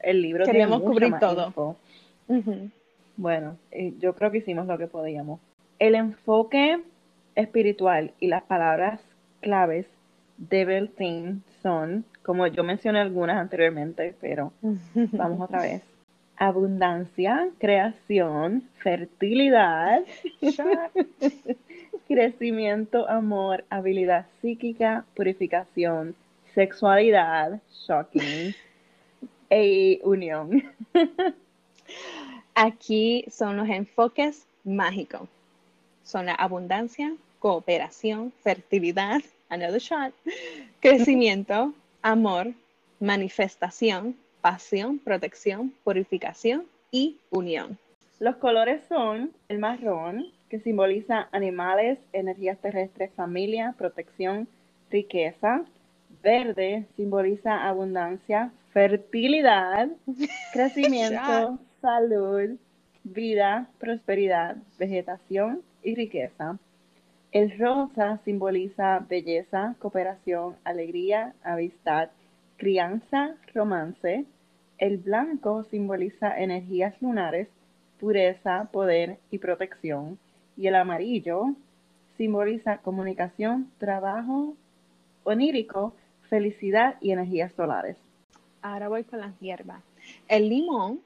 el 0.00 0.22
libro 0.22 0.44
Queríamos 0.44 0.82
cubrir 0.82 1.14
todo. 1.18 1.76
Bueno, 3.16 3.56
eh, 3.70 3.92
yo 3.98 4.14
creo 4.14 4.30
que 4.30 4.38
hicimos 4.38 4.66
lo 4.66 4.78
que 4.78 4.86
podíamos. 4.86 5.40
El 5.78 5.94
enfoque 5.94 6.80
espiritual 7.34 8.12
y 8.18 8.28
las 8.28 8.42
palabras 8.44 9.00
claves 9.40 9.86
de 10.38 10.64
Beltane 10.64 11.40
son, 11.62 12.04
como 12.22 12.46
yo 12.46 12.64
mencioné 12.64 13.00
algunas 13.00 13.36
anteriormente, 13.36 14.14
pero 14.20 14.52
vamos 14.92 15.40
otra 15.40 15.62
vez. 15.62 15.82
Abundancia, 16.36 17.50
creación, 17.58 18.62
fertilidad, 18.78 20.00
crecimiento, 22.10 23.08
amor, 23.08 23.64
habilidad 23.70 24.26
psíquica, 24.42 25.04
purificación, 25.14 26.16
sexualidad, 26.56 27.60
shocking, 27.86 28.52
e 29.50 30.00
unión. 30.02 30.60
Aquí 32.56 33.24
son 33.30 33.56
los 33.58 33.68
enfoques 33.68 34.44
mágicos. 34.64 35.28
Son 36.02 36.26
la 36.26 36.34
abundancia, 36.34 37.14
cooperación, 37.38 38.32
fertilidad, 38.42 39.20
another 39.48 39.80
shot, 39.80 40.12
crecimiento, 40.80 41.72
amor, 42.02 42.52
manifestación, 42.98 44.16
pasión, 44.40 44.98
protección, 44.98 45.72
purificación 45.84 46.66
y 46.90 47.18
unión. 47.30 47.78
Los 48.18 48.34
colores 48.36 48.82
son 48.88 49.30
el 49.48 49.60
marrón, 49.60 50.26
que 50.50 50.58
simboliza 50.60 51.28
animales, 51.30 51.98
energías 52.12 52.58
terrestres, 52.58 53.12
familia, 53.14 53.74
protección, 53.78 54.48
riqueza. 54.90 55.62
Verde 56.22 56.86
simboliza 56.96 57.68
abundancia, 57.68 58.50
fertilidad, 58.72 59.88
crecimiento, 60.52 61.58
salud, 61.80 62.58
vida, 63.04 63.68
prosperidad, 63.78 64.56
vegetación 64.78 65.62
y 65.84 65.94
riqueza. 65.94 66.58
El 67.30 67.56
rosa 67.56 68.18
simboliza 68.24 69.06
belleza, 69.08 69.76
cooperación, 69.78 70.56
alegría, 70.64 71.32
amistad, 71.44 72.10
crianza, 72.56 73.36
romance. 73.54 74.24
El 74.78 74.98
blanco 74.98 75.62
simboliza 75.70 76.36
energías 76.36 77.00
lunares, 77.00 77.46
pureza, 78.00 78.68
poder 78.72 79.18
y 79.30 79.38
protección. 79.38 80.18
Y 80.60 80.66
el 80.66 80.74
amarillo 80.74 81.54
simboliza 82.18 82.82
comunicación, 82.82 83.72
trabajo 83.78 84.54
onírico, 85.24 85.94
felicidad 86.28 86.96
y 87.00 87.12
energías 87.12 87.50
solares. 87.54 87.96
Ahora 88.60 88.90
voy 88.90 89.04
con 89.04 89.20
las 89.20 89.32
hierbas. 89.40 89.82
El 90.28 90.50
limón 90.50 91.00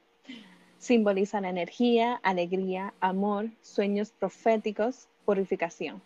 simboliza 0.79 1.41
la 1.41 1.51
energía, 1.51 2.19
alegría, 2.25 2.95
amor, 2.99 3.49
sueños 3.63 4.11
proféticos, 4.11 5.07
purificación. 5.25 6.03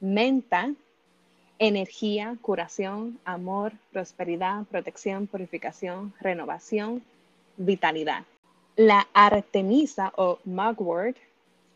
Menta, 0.00 0.74
energía, 1.60 2.36
curación, 2.42 3.20
amor, 3.24 3.74
prosperidad, 3.92 4.64
protección, 4.64 5.28
purificación, 5.28 6.12
renovación, 6.20 7.04
vitalidad. 7.56 8.24
La 8.74 9.06
artemisa 9.14 10.12
o 10.16 10.40
mugwort 10.44 11.16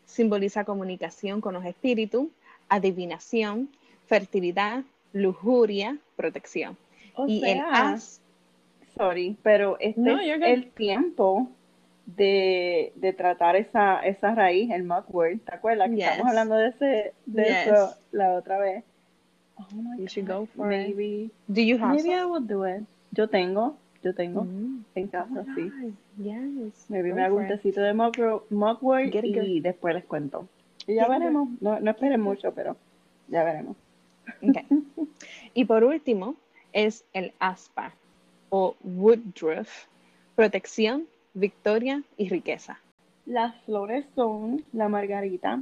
simboliza 0.05 0.63
comunicación 0.65 1.41
con 1.41 1.53
los 1.53 1.65
espíritus, 1.65 2.27
adivinación, 2.69 3.69
fertilidad, 4.07 4.83
lujuria, 5.13 5.97
protección. 6.15 6.77
O 7.15 7.27
y 7.27 7.43
el 7.45 7.59
as, 7.71 8.21
sorry, 8.97 9.37
pero 9.43 9.77
este 9.79 9.99
No, 10.01 10.19
es 10.19 10.41
el 10.41 10.71
tiempo 10.71 11.49
de, 12.05 12.91
de 12.95 13.13
tratar 13.13 13.55
esa, 13.55 13.99
esa 14.01 14.35
raíz, 14.35 14.71
el 14.71 14.83
mugwort. 14.83 15.43
¿Te 15.45 15.55
acuerdas 15.55 15.89
que 15.89 15.97
Yes. 15.97 16.07
estamos 16.07 16.27
hablando 16.29 16.55
de, 16.55 16.67
ese, 16.69 17.13
de 17.25 17.43
Yes. 17.45 17.67
eso 17.67 17.95
la 18.11 18.33
otra 18.33 18.57
vez? 18.59 18.83
Oh 19.55 19.67
my 19.75 19.99
You 20.01 20.07
should 20.07 20.27
go 20.27 20.47
for 20.55 20.71
it. 20.73 20.87
maybe, 20.95 21.29
do 21.47 21.61
you 21.61 21.77
have 21.77 21.95
maybe 21.95 22.13
I 22.13 22.25
will 22.25 22.45
do 22.45 22.65
it. 22.65 22.83
Yo 23.11 23.27
tengo, 23.29 23.77
yo 24.03 24.13
tengo 24.13 24.43
Mm. 24.43 24.83
en 24.95 25.07
casa, 25.07 25.45
sí. 25.55 25.71
Yes. 26.21 26.85
Maybe 26.89 27.09
go 27.09 27.15
me 27.15 27.23
hago 27.23 27.37
un 27.37 27.43
it. 27.43 27.49
tecito 27.49 27.81
de 27.81 27.93
mugwort, 27.93 29.13
y 29.13 29.59
después 29.61 29.95
les 29.95 30.05
cuento. 30.05 30.47
Y 30.87 30.95
ya 30.95 31.03
Get 31.03 31.11
veremos. 31.11 31.49
No, 31.61 31.79
no 31.79 31.91
esperen 31.91 32.21
mucho, 32.21 32.53
pero 32.53 32.75
ya 33.29 33.43
veremos. 33.43 33.75
Y 35.53 35.65
por 35.65 35.83
último 35.83 36.35
es 36.73 37.05
el 37.13 37.33
aspa 37.39 37.93
o 38.49 38.75
woodruff, 38.83 39.85
protección, 40.35 41.05
victoria 41.33 42.03
y 42.17 42.29
riqueza. 42.29 42.79
Las 43.25 43.55
flores 43.63 44.05
son 44.15 44.63
la 44.73 44.89
margarita, 44.89 45.61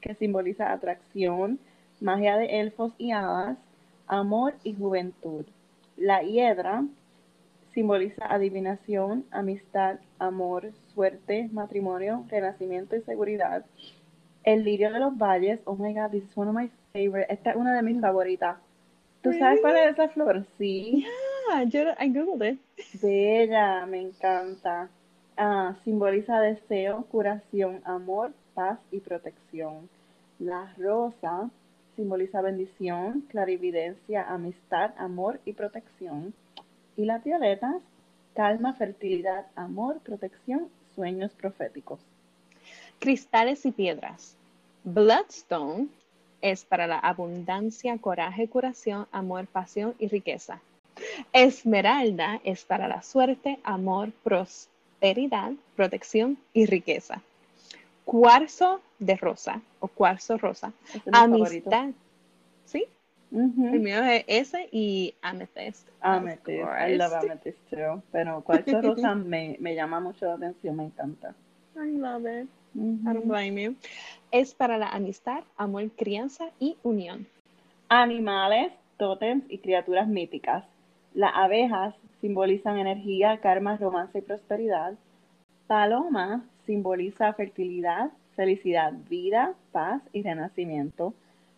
que 0.00 0.14
simboliza 0.14 0.72
atracción, 0.72 1.58
magia 2.00 2.36
de 2.36 2.60
elfos 2.60 2.92
y 2.98 3.10
hadas, 3.12 3.58
amor 4.06 4.54
y 4.62 4.74
juventud. 4.74 5.44
La 5.96 6.22
hiedra 6.22 6.84
simboliza 7.74 8.24
adivinación, 8.32 9.26
amistad, 9.30 9.98
amor, 10.18 10.70
suerte, 10.94 11.48
matrimonio, 11.52 12.24
renacimiento 12.28 12.96
y 12.96 13.02
seguridad. 13.02 13.64
El 14.44 14.64
lirio 14.64 14.92
de 14.92 15.00
los 15.00 15.16
valles, 15.16 15.60
oh 15.64 15.74
my 15.74 15.92
god, 15.92 16.10
this 16.10 16.22
is 16.22 16.36
one 16.36 16.48
of 16.48 16.54
my 16.54 16.70
favorites. 16.92 17.30
Esta 17.30 17.50
es 17.50 17.56
una 17.56 17.74
de 17.74 17.82
mis 17.82 18.00
favoritas. 18.00 18.58
¿Tú 19.22 19.32
sabes 19.32 19.60
cuál 19.60 19.76
es 19.76 19.92
esa 19.92 20.08
flor? 20.08 20.46
Sí. 20.58 21.04
Ah, 21.50 21.64
yo 21.64 21.80
I 22.00 22.08
googled 22.08 22.54
it. 22.54 22.60
Bella, 23.02 23.86
me 23.86 24.00
encanta. 24.00 24.88
Ah, 25.36 25.74
simboliza 25.84 26.40
deseo, 26.40 27.04
curación, 27.10 27.80
amor, 27.84 28.32
paz 28.54 28.78
y 28.90 29.00
protección. 29.00 29.88
La 30.38 30.72
rosa 30.78 31.50
simboliza 31.96 32.40
bendición, 32.40 33.22
clarividencia, 33.28 34.24
amistad, 34.28 34.92
amor 34.96 35.40
y 35.44 35.52
protección. 35.52 36.34
Y 36.96 37.04
las 37.04 37.24
violetas, 37.24 37.76
calma, 38.34 38.72
fertilidad, 38.74 39.46
amor, 39.56 40.00
protección, 40.00 40.68
sueños 40.94 41.32
proféticos. 41.32 42.00
Cristales 42.98 43.64
y 43.66 43.72
piedras. 43.72 44.36
Bloodstone 44.84 45.88
es 46.40 46.64
para 46.64 46.86
la 46.86 46.98
abundancia, 46.98 47.96
coraje, 47.98 48.48
curación, 48.48 49.06
amor, 49.12 49.46
pasión 49.46 49.94
y 49.98 50.08
riqueza. 50.08 50.60
Esmeralda 51.32 52.40
es 52.44 52.64
para 52.64 52.86
la 52.86 53.02
suerte, 53.02 53.58
amor, 53.64 54.12
prosperidad, 54.22 55.52
protección 55.74 56.38
y 56.52 56.66
riqueza. 56.66 57.22
Cuarzo 58.04 58.80
de 58.98 59.16
rosa 59.16 59.60
o 59.80 59.88
cuarzo 59.88 60.36
rosa, 60.36 60.72
Ese 60.88 60.98
es 60.98 61.14
amistad. 61.14 61.88
¿Sí? 62.66 62.86
El 63.34 63.80
mío 63.80 64.02
es 64.04 64.24
ese 64.28 64.68
y 64.70 65.14
amethyst. 65.22 65.88
Amethyst, 66.00 66.48
I 66.48 66.96
love 66.96 67.12
amethyst 67.14 67.58
too. 67.68 68.00
Pero 68.12 68.42
cuarzo 68.42 68.80
rosa 68.82 69.14
me, 69.16 69.56
me 69.58 69.74
llama 69.74 69.98
mucho 69.98 70.26
la 70.26 70.34
atención, 70.34 70.76
me 70.76 70.84
encanta. 70.84 71.34
I 71.76 71.90
love 71.98 72.26
it. 72.26 72.48
I 72.76 73.12
don't 73.12 73.26
blame 73.26 73.60
you. 73.60 73.76
Es 74.30 74.54
para 74.54 74.78
la 74.78 74.88
amistad, 74.88 75.42
amor, 75.56 75.90
crianza 75.96 76.50
y 76.60 76.76
unión. 76.84 77.26
Animales, 77.88 78.72
tótems 78.98 79.44
y 79.48 79.58
criaturas 79.58 80.06
míticas. 80.06 80.64
Las 81.12 81.32
abejas 81.34 81.94
simbolizan 82.20 82.78
energía, 82.78 83.38
karma, 83.38 83.76
romance 83.76 84.18
y 84.18 84.22
prosperidad. 84.22 84.94
Paloma 85.66 86.44
simboliza 86.66 87.32
fertilidad, 87.32 88.10
felicidad, 88.36 88.92
vida, 89.08 89.54
paz 89.72 90.02
y 90.12 90.22
renacimiento. 90.22 91.14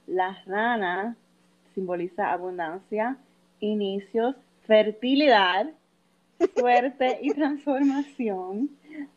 La 0.06 0.38
rana 0.46 1.16
simboliza 1.86 2.32
abundancia, 2.32 3.16
inicios, 3.60 4.34
fertilidad, 4.66 5.70
suerte 6.56 7.18
y 7.22 7.30
transformación. 7.34 8.70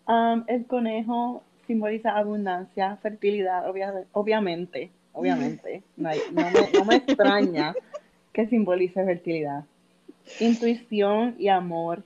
Um, 0.08 0.44
el 0.48 0.66
conejo 0.68 1.42
simboliza 1.66 2.18
abundancia, 2.18 2.98
fertilidad, 2.98 3.68
obvia- 3.70 4.06
obviamente, 4.12 4.92
obviamente. 5.14 5.82
No, 5.96 6.10
hay- 6.10 6.20
no 6.34 6.52
me, 6.52 6.70
no 6.74 6.84
me 6.86 6.96
extraña 6.98 7.74
que 8.34 8.46
simbolice 8.48 9.06
fertilidad. 9.06 9.64
Intuición 10.42 11.36
y 11.40 11.48
amor. 11.48 12.04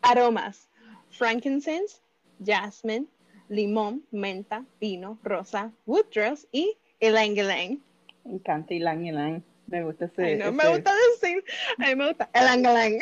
Aromas: 0.00 0.66
frankincense, 1.10 2.00
jasmine, 2.44 3.06
limón, 3.50 4.02
menta, 4.10 4.64
pino, 4.80 5.18
rosa, 5.22 5.70
woodrose 5.86 6.48
y 6.52 6.74
ylang 7.00 7.36
ylang. 7.36 7.78
Me 8.24 8.32
encanta 8.34 8.74
ylang 8.74 9.04
ylang. 9.06 9.42
Me 9.66 9.82
gusta 9.84 10.04
ese. 10.06 10.24
Ay, 10.24 10.36
no 10.38 10.52
me 10.52 10.68
gusta 10.68 10.92
decir, 11.20 11.44
a 11.78 11.86
mí 11.88 11.94
me 11.96 12.08
gusta. 12.08 12.28
Ylang 12.34 12.62
ylang 12.64 13.00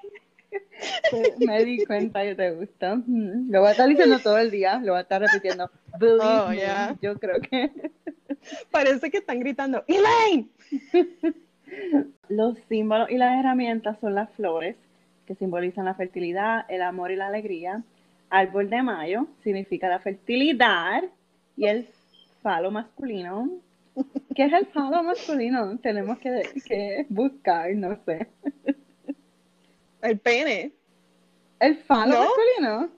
Me 1.39 1.65
di 1.65 1.85
cuenta 1.85 2.23
que 2.23 2.35
te 2.35 2.51
gusta. 2.53 2.97
Mm, 2.97 3.51
Lo 3.51 3.61
voy 3.61 3.69
a 3.69 3.73
estar 3.73 3.89
diciendo 3.89 4.19
todo 4.19 4.39
el 4.39 4.51
día. 4.51 4.79
Lo 4.83 4.93
voy 4.93 4.99
a 4.99 5.03
estar 5.03 5.21
repitiendo. 5.21 5.71
Believe 5.99 6.23
Oh, 6.23 6.53
yeah. 6.53 6.97
Yo 7.03 7.19
creo 7.19 7.41
que 7.41 7.71
Parece 8.71 9.11
que 9.11 9.19
están 9.19 9.41
gritando 9.41 9.85
Elaine. 9.87 10.49
los 12.29 12.57
símbolos 12.69 13.11
y 13.11 13.17
las 13.19 13.39
herramientas 13.39 13.99
son 14.01 14.15
las 14.15 14.31
flores, 14.33 14.77
que 15.27 15.35
simbolizan 15.35 15.85
la 15.85 15.95
fertilidad, 15.95 16.65
el 16.69 16.83
amor 16.83 17.11
y 17.11 17.17
la 17.17 17.27
alegría. 17.29 17.83
Árbol 18.31 18.71
de 18.71 18.83
mayo 18.83 19.27
significa 19.43 19.89
la 19.89 19.99
fertilidad 19.99 21.03
y 21.57 21.67
el 21.67 21.89
falo 22.43 22.71
masculino. 22.71 23.51
¿Qué 24.35 24.45
es 24.45 24.53
el 24.53 24.67
falo 24.67 25.03
masculino? 25.03 25.77
Tenemos 25.79 26.19
que, 26.19 26.43
que 26.65 27.07
buscar, 27.09 27.75
no 27.75 27.99
sé. 28.05 28.29
El 30.03 30.19
pene. 30.19 30.73
¿El 31.59 31.77
falo 31.77 32.15
¿No? 32.15 32.21
masculino? 32.21 32.91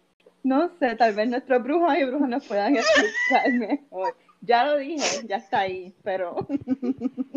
No 0.44 0.70
sé, 0.78 0.96
tal 0.96 1.14
vez 1.14 1.28
nuestros 1.28 1.62
brujos 1.62 1.96
y 1.96 2.04
brujas 2.04 2.28
nos 2.28 2.46
puedan 2.46 2.76
explicar 2.76 3.52
mejor. 3.52 4.16
Ya 4.40 4.64
lo 4.64 4.76
dije, 4.76 5.26
ya 5.26 5.36
está 5.36 5.60
ahí, 5.60 5.94
pero 6.02 6.46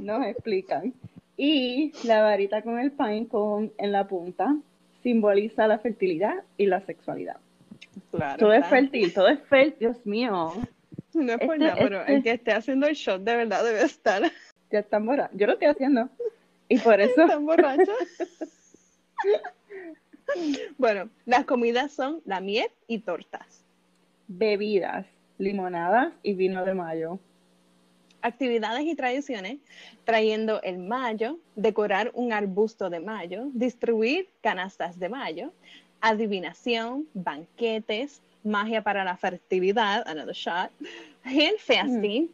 nos 0.02 0.26
explican. 0.26 0.94
Y 1.38 1.94
la 2.04 2.24
varita 2.24 2.62
con 2.62 2.80
el 2.80 2.92
pine 2.92 3.28
cone 3.28 3.72
en 3.78 3.92
la 3.92 4.08
punta 4.08 4.56
simboliza 5.04 5.68
la 5.68 5.80
fertilidad 5.80 6.44
y 6.58 6.66
la 6.66 6.82
sexualidad. 6.82 7.38
Claro. 8.12 8.38
Todo 8.38 8.54
es 8.54 8.66
fértil, 8.68 9.14
todo 9.14 9.28
es 9.28 9.40
fértil, 9.48 9.76
Dios 9.80 10.06
mío. 10.06 10.54
No 11.14 11.34
es 11.34 11.40
por 11.40 11.56
Este- 11.56 11.66
nada, 11.66 11.76
pero 11.80 12.00
este- 12.02 12.16
el 12.16 12.24
que 12.24 12.32
esté 12.32 12.52
haciendo 12.54 12.88
el 12.88 12.96
shot 12.96 13.22
de 13.24 13.36
verdad 13.36 13.64
debe 13.64 13.84
estar 13.84 14.22
Ya 14.72 14.80
están 14.80 15.06
borrados. 15.06 15.32
Yo 15.36 15.46
lo 15.48 15.54
estoy 15.54 15.68
haciendo. 15.70 16.10
Y 16.68 16.80
por 16.80 17.00
eso, 17.00 17.28
tan 17.28 17.46
borracho. 17.46 17.92
bueno, 20.78 21.10
las 21.26 21.46
comidas 21.46 21.92
son 21.92 22.22
la 22.26 22.40
miel 22.42 22.68
y 22.88 23.00
tortas. 23.00 23.62
bebidas, 24.28 25.06
limonadas 25.38 26.12
y 26.24 26.34
vino 26.34 26.66
de 26.66 26.74
mayo. 26.74 27.20
Actividades 28.24 28.84
y 28.86 28.96
tradiciones, 28.96 29.60
trayendo 30.04 30.64
el 30.64 30.80
mayo, 30.80 31.38
decorar 31.56 32.10
un 32.16 32.34
arbusto 32.34 32.90
de 32.90 33.00
mayo, 33.00 33.50
distribuir 33.54 34.28
canastas 34.42 34.98
de 35.00 35.10
mayo, 35.10 35.54
adivinación, 36.06 37.08
banquetes, 37.16 38.22
magia 38.44 38.84
para 38.84 39.04
la 39.04 39.18
fertilidad, 39.18 40.08
another 40.08 40.36
shot, 40.36 40.70
hand 41.24 41.58
fasting 41.58 42.30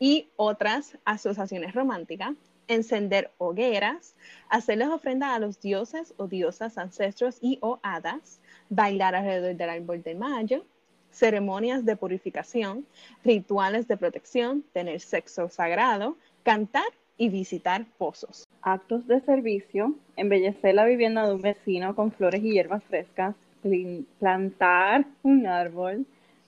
y 0.00 0.26
otras 0.34 0.98
asociaciones 1.04 1.72
románticas, 1.72 2.34
encender 2.66 3.30
hogueras, 3.38 4.16
hacerles 4.48 4.88
ofrendas 4.88 5.30
a 5.30 5.38
los 5.38 5.60
dioses 5.60 6.14
o 6.16 6.26
diosas 6.26 6.78
ancestros 6.78 7.38
y 7.40 7.58
o 7.62 7.78
hadas, 7.84 8.40
bailar 8.70 9.14
alrededor 9.14 9.54
del 9.54 9.70
árbol 9.70 10.02
de 10.02 10.16
mayo, 10.16 10.64
ceremonias 11.12 11.84
de 11.84 11.94
purificación, 11.94 12.84
rituales 13.24 13.86
de 13.86 13.96
protección, 13.96 14.64
tener 14.72 15.00
sexo 15.00 15.48
sagrado, 15.48 16.16
cantar 16.42 16.90
y 17.22 17.28
visitar 17.28 17.84
pozos. 17.98 18.48
Actos 18.62 19.06
de 19.06 19.20
servicio, 19.20 19.94
embellecer 20.16 20.74
la 20.74 20.84
vivienda 20.84 21.24
de 21.24 21.32
un 21.32 21.40
vecino 21.40 21.94
con 21.94 22.10
flores 22.10 22.42
y 22.42 22.50
hierbas 22.50 22.82
frescas, 22.82 23.36
plantar 24.18 25.04
un 25.22 25.46
árbol, 25.46 26.04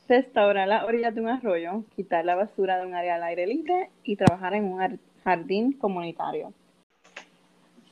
restaurar 0.08 0.66
las 0.66 0.82
orillas 0.82 1.14
de 1.14 1.20
un 1.20 1.28
arroyo, 1.28 1.84
quitar 1.94 2.24
la 2.24 2.34
basura 2.34 2.78
de 2.78 2.86
un 2.86 2.94
área 2.96 3.14
al 3.14 3.22
aire 3.22 3.46
libre 3.46 3.90
y 4.02 4.16
trabajar 4.16 4.54
en 4.54 4.64
un 4.64 4.80
ar- 4.80 4.98
jardín 5.22 5.74
comunitario. 5.74 6.52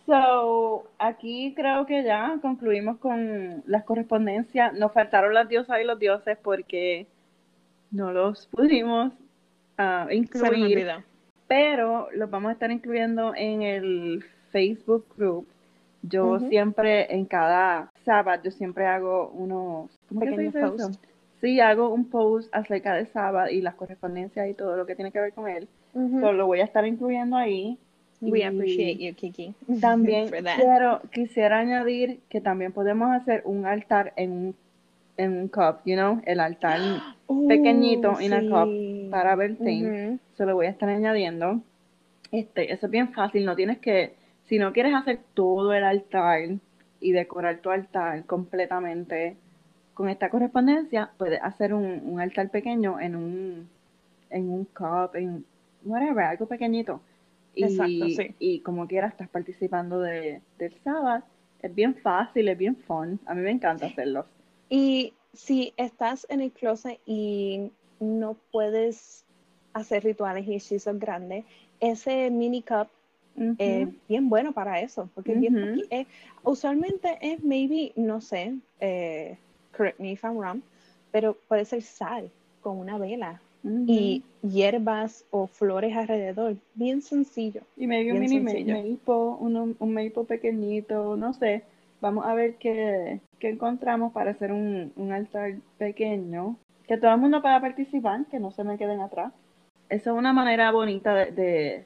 So, 0.04 0.82
aquí 0.98 1.54
creo 1.54 1.86
que 1.86 2.02
ya 2.02 2.36
concluimos 2.42 2.98
con 2.98 3.62
las 3.64 3.84
correspondencias. 3.84 4.74
Nos 4.74 4.90
faltaron 4.90 5.34
las 5.34 5.48
diosas 5.48 5.80
y 5.80 5.84
los 5.84 6.00
dioses 6.00 6.36
porque 6.42 7.06
no 7.92 8.10
los 8.10 8.48
pudimos 8.48 9.12
ah, 9.78 10.09
incluir. 10.10 10.84
Pero 11.52 12.08
los 12.14 12.30
vamos 12.30 12.48
a 12.48 12.52
estar 12.52 12.70
incluyendo 12.70 13.34
en 13.36 13.60
el 13.60 14.24
Facebook 14.52 15.04
group. 15.18 15.46
Yo 16.00 16.36
Ujú. 16.36 16.48
siempre, 16.48 17.14
en 17.14 17.26
cada 17.26 17.92
sábado, 18.06 18.42
yo 18.42 18.50
siempre 18.50 18.86
hago 18.86 19.28
unos 19.28 19.90
¿cómo 20.08 20.22
que 20.22 20.30
se 20.30 20.36
Pequeños 20.36 20.54
posts. 20.54 20.80
eso? 20.80 21.00
Sí, 21.42 21.60
hago 21.60 21.90
un 21.92 22.08
post 22.08 22.48
acerca 22.54 22.94
de 22.94 23.04
sábado 23.04 23.50
y 23.50 23.60
las 23.60 23.74
correspondencias 23.74 24.48
y 24.48 24.54
todo 24.54 24.78
lo 24.78 24.86
que 24.86 24.94
tiene 24.94 25.12
que 25.12 25.20
ver 25.20 25.34
con 25.34 25.46
él. 25.46 25.68
Ujú. 25.92 26.20
So, 26.20 26.32
lo 26.32 26.46
voy 26.46 26.60
a 26.60 26.64
estar 26.64 26.86
incluyendo 26.86 27.36
ahí. 27.36 27.78
We 28.22 28.46
appreciate 28.46 28.96
you, 28.98 29.14
Kiki. 29.14 29.54
También 29.82 30.30
quiero, 30.56 31.02
quisiera 31.12 31.58
añadir 31.58 32.20
que 32.30 32.40
también 32.40 32.72
podemos 32.72 33.10
hacer 33.10 33.42
un 33.44 33.66
altar 33.66 34.14
en 34.16 34.32
un, 34.32 34.56
en 35.16 35.36
un 35.36 35.48
cup, 35.48 35.80
you 35.84 35.94
know, 35.94 36.20
el 36.24 36.40
altar 36.40 36.80
pequeñito 37.48 38.12
Uh, 38.12 38.20
in 38.20 38.32
a 38.32 38.40
cup 38.40 38.68
sí. 38.68 39.09
para 39.10 39.36
Beltane. 39.36 40.09
Ujú. 40.09 40.18
Se 40.36 40.47
lo 40.47 40.55
voy 40.55 40.66
a 40.66 40.70
estar 40.70 40.89
añadiendo. 40.89 41.60
Este, 42.30 42.72
eso 42.72 42.86
es 42.86 42.93
bien 42.93 43.12
fácil, 43.12 43.44
no 43.44 43.55
tienes 43.55 43.78
que, 43.78 44.14
si 44.44 44.59
no 44.59 44.72
quieres 44.72 44.94
hacer 44.94 45.20
todo 45.34 45.74
el 45.74 45.84
altar 45.84 46.40
y 47.01 47.12
decorar 47.12 47.59
tu 47.59 47.70
altar 47.70 48.24
completamente 48.24 49.36
con 49.93 50.09
esta 50.09 50.30
correspondencia, 50.30 51.10
puedes 51.18 51.40
hacer 51.43 51.74
un, 51.74 52.01
un 52.05 52.20
altar 52.20 52.48
pequeño 52.48 52.98
en 53.01 53.16
un, 53.16 53.68
en 54.30 54.51
un 54.51 54.64
cup, 54.64 55.14
en 55.14 55.44
whatever, 55.84 56.24
algo 56.24 56.47
pequeñito. 56.47 57.02
Y, 57.55 57.64
Exacto, 57.64 58.09
sí. 58.16 58.34
y 58.39 58.60
como 58.60 58.86
quieras, 58.86 59.12
estás 59.12 59.28
participando 59.28 60.01
de, 60.01 60.40
del 60.59 60.72
sábado. 60.82 61.22
Es 61.60 61.74
bien 61.74 61.94
fácil, 61.97 62.48
es 62.48 62.56
bien 62.56 62.76
fun. 62.76 63.20
A 63.26 63.34
mí 63.34 63.43
me 63.43 63.51
encanta 63.51 63.86
hacerlo. 63.86 64.24
Y 64.74 65.12
si 65.35 65.74
estás 65.77 66.27
en 66.31 66.40
el 66.40 66.51
closet 66.51 66.99
y 67.05 67.70
no 68.01 68.36
puedes 68.51 69.23
hacer 69.74 70.03
rituales 70.03 70.47
y 70.49 70.55
hechizos 70.55 70.99
grandes, 70.99 71.44
ese 71.78 72.31
mini 72.31 72.62
cup 72.62 72.89
es 73.59 73.89
bien 74.09 74.31
bueno 74.31 74.53
para 74.53 74.81
eso, 74.81 75.11
porque 75.15 75.32
es 75.32 75.40
bien 75.40 75.55
poqui- 75.77 75.86
eh, 75.90 76.07
usualmente 76.43 77.19
es 77.20 77.44
maybe, 77.44 77.93
no 77.97 78.23
sé, 78.23 78.55
eh, 78.81 79.36
correct 79.77 79.99
me 80.01 80.12
if 80.12 80.24
I'm 80.24 80.39
wrong, 80.39 80.62
pero 81.11 81.35
puede 81.49 81.66
ser 81.66 81.82
sal 81.82 82.31
con 82.62 82.78
una 82.78 82.97
vela 82.97 83.43
y 83.86 84.23
hierbas 84.43 85.24
o 85.31 85.47
flores 85.47 85.94
alrededor, 85.94 86.57
bien 86.74 87.03
sencillo. 87.03 87.61
Y 87.77 87.86
maybe 87.86 88.12
un 88.12 88.20
mini 88.44 88.65
maple, 88.82 89.36
uno- 89.39 89.74
un 89.78 89.93
maple 89.94 90.24
pequeñito, 90.24 91.15
no 91.16 91.35
sé. 91.35 91.62
Vamos 92.02 92.26
a 92.26 92.34
ver 92.34 92.56
qué, 92.56 93.20
qué 93.38 93.50
encontramos 93.50 94.12
para 94.12 94.32
hacer 94.32 94.52
un, 94.52 94.92
un 94.96 95.12
altar 95.12 95.54
pequeño. 95.78 96.56
Que 96.86 96.98
todo 96.98 97.14
el 97.14 97.20
mundo 97.20 97.40
pueda 97.40 97.60
participar, 97.60 98.26
que 98.26 98.40
no 98.40 98.50
se 98.50 98.64
me 98.64 98.76
queden 98.76 99.00
atrás. 99.00 99.32
Esa 99.88 100.10
es 100.10 100.16
una 100.16 100.32
manera 100.32 100.72
bonita 100.72 101.14
de, 101.14 101.30
de, 101.30 101.84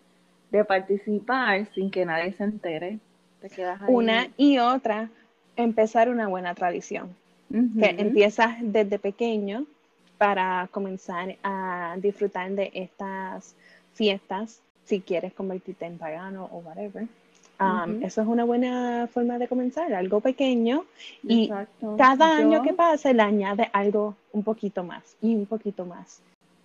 de 0.51 0.64
participar 0.64 1.66
sin 1.74 1.90
que 1.90 2.06
nadie 2.06 2.32
se 2.32 2.44
entere. 2.44 2.98
Te 3.43 3.51
quedas 3.51 3.82
ahí. 3.82 3.88
Una 3.94 4.28
y 4.38 4.59
otra, 4.59 5.10
empezar 5.55 6.09
una 6.09 6.28
buena 6.28 6.55
tradición. 6.55 7.14
Que 7.48 7.94
empiezas 7.98 8.56
desde 8.60 8.98
pequeño 8.98 9.66
para 10.18 10.68
comenzar 10.72 11.36
a 11.44 11.94
disfrutar 11.98 12.51
de 12.51 12.72
estas 12.74 13.55
fiestas 13.93 14.62
si 14.84 15.01
quieres 15.01 15.32
convertirte 15.32 15.84
en 15.84 15.98
pagano 15.98 16.48
o 16.51 16.59
whatever. 16.59 17.06
Um, 17.59 17.97
Ujú. 17.97 18.07
Eso 18.07 18.20
es 18.20 18.28
una 18.28 18.45
buena 18.45 19.09
forma 19.12 19.39
de 19.39 19.49
comenzar, 19.49 19.93
algo 19.95 20.20
pequeño 20.20 20.85
y 21.23 21.45
Exacto. 21.45 21.95
cada 21.97 22.37
año 22.37 22.59
Yo- 22.59 22.62
que 22.62 22.74
pase 22.74 23.15
le 23.15 23.23
añade 23.23 23.70
algo 23.73 24.15
un 24.33 24.43
poquito 24.43 24.85
más 24.85 25.16
y 25.23 25.35
un 25.35 25.47
poquito 25.47 25.87
más. 25.87 26.20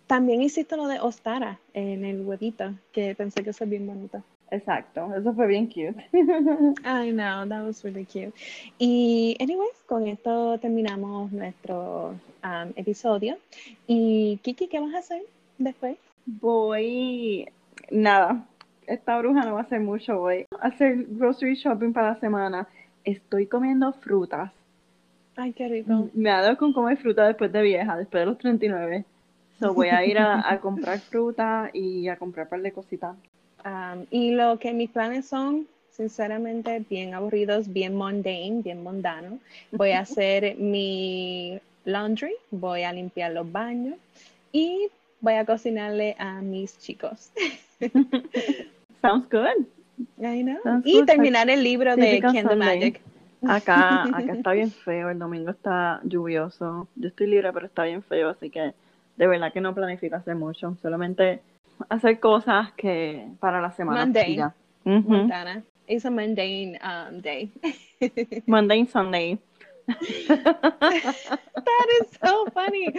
También 0.07 0.41
hiciste 0.41 0.75
lo 0.75 0.87
de 0.87 0.99
Ostara 0.99 1.57
en 1.73 2.03
el 2.03 2.21
huevito, 2.25 2.73
que 2.91 3.15
pensé 3.15 3.41
que 3.43 3.51
es 3.51 3.69
bien 3.69 3.87
bonito. 3.87 4.21
Exacto, 4.49 5.15
eso 5.15 5.33
fue 5.33 5.47
bien 5.47 5.67
cute. 5.67 5.95
I 6.83 7.11
know, 7.13 7.47
that 7.47 7.63
was 7.63 7.81
really 7.85 8.03
cute. 8.05 8.33
Y, 8.77 9.37
anyways, 9.39 9.71
con 9.87 10.05
esto 10.09 10.57
terminamos 10.59 11.31
nuestro 11.31 12.15
um, 12.43 12.73
episodio. 12.75 13.37
Y, 13.87 14.39
Kiki, 14.43 14.67
¿qué 14.67 14.81
vas 14.81 14.93
a 14.93 14.97
hacer 14.97 15.21
después? 15.57 15.95
Voy, 16.25 17.47
nada, 17.89 18.45
esta 18.87 19.17
bruja 19.17 19.41
no 19.41 19.53
va 19.53 19.61
a 19.61 19.63
hacer 19.63 19.79
mucho, 19.79 20.19
voy 20.19 20.45
a 20.59 20.67
hacer 20.67 21.05
grocery 21.09 21.55
shopping 21.55 21.93
para 21.93 22.13
la 22.13 22.19
semana. 22.19 22.67
Estoy 23.03 23.47
comiendo 23.47 23.91
frutas. 23.93 24.51
Ay, 25.35 25.53
qué 25.53 25.67
rico. 25.67 26.09
Me 26.13 26.29
ha 26.29 26.41
dado 26.41 26.57
con 26.57 26.73
comer 26.73 26.97
fruta 26.97 27.25
después 27.25 27.51
de 27.51 27.61
vieja, 27.61 27.97
después 27.97 28.21
de 28.21 28.25
los 28.25 28.37
39. 28.37 29.05
So 29.59 29.73
voy 29.73 29.89
a 29.89 30.05
ir 30.05 30.17
a, 30.17 30.51
a 30.51 30.59
comprar 30.59 30.99
fruta 30.99 31.69
y 31.73 32.07
a 32.07 32.17
comprar 32.17 32.47
un 32.47 32.49
par 32.49 32.61
de 32.61 32.71
cositas. 32.71 33.15
Um, 33.63 34.05
y 34.09 34.31
lo 34.31 34.57
que 34.57 34.73
mis 34.73 34.89
planes 34.89 35.27
son, 35.27 35.67
sinceramente, 35.91 36.83
bien 36.89 37.13
aburridos, 37.13 37.71
bien 37.71 37.95
mundane, 37.95 38.61
bien 38.63 38.83
mundano. 38.83 39.39
Voy 39.71 39.91
a 39.91 39.99
hacer 40.01 40.55
mi 40.57 41.59
laundry, 41.85 42.33
voy 42.49 42.83
a 42.83 42.93
limpiar 42.93 43.31
los 43.31 43.51
baños 43.51 43.95
y 44.51 44.89
voy 45.21 45.35
a 45.35 45.45
cocinarle 45.45 46.15
a 46.19 46.41
mis 46.41 46.77
chicos. 46.79 47.31
Sounds 49.01 49.27
good. 49.29 49.65
I 50.19 50.41
know. 50.43 50.57
Sounds 50.63 50.85
Y 50.85 50.99
good. 50.99 51.05
terminar 51.05 51.49
el 51.49 51.63
libro 51.63 51.95
de 51.95 52.19
Candle. 52.19 52.55
Magic. 52.55 53.01
Acá, 53.47 54.03
acá 54.15 54.33
está 54.33 54.51
bien 54.51 54.71
feo, 54.71 55.09
el 55.09 55.19
domingo 55.19 55.51
está 55.51 55.99
lluvioso. 56.03 56.87
Yo 56.95 57.07
estoy 57.07 57.27
libre, 57.27 57.51
pero 57.53 57.65
está 57.65 57.83
bien 57.83 58.03
feo, 58.03 58.29
así 58.29 58.49
que 58.49 58.73
de 59.17 59.27
verdad 59.27 59.51
que 59.51 59.61
no 59.61 59.73
planifico 59.73 60.15
hacer 60.15 60.35
mucho. 60.35 60.75
Solamente 60.81 61.41
hacer 61.89 62.19
cosas 62.19 62.71
que 62.73 63.27
para 63.39 63.61
la 63.61 63.71
semana. 63.71 64.05
Mundane. 64.05 64.35
ya. 64.35 64.53
Ujú. 64.85 65.09
Montana. 65.09 65.63
It's 65.87 66.05
a 66.05 66.09
mundane 66.11 66.79
um, 66.83 67.19
day. 67.21 67.51
Mundane 68.45 68.87
Sunday. 68.87 69.37
That 69.87 71.87
is 72.01 72.07
so 72.23 72.45
funny. 72.53 72.93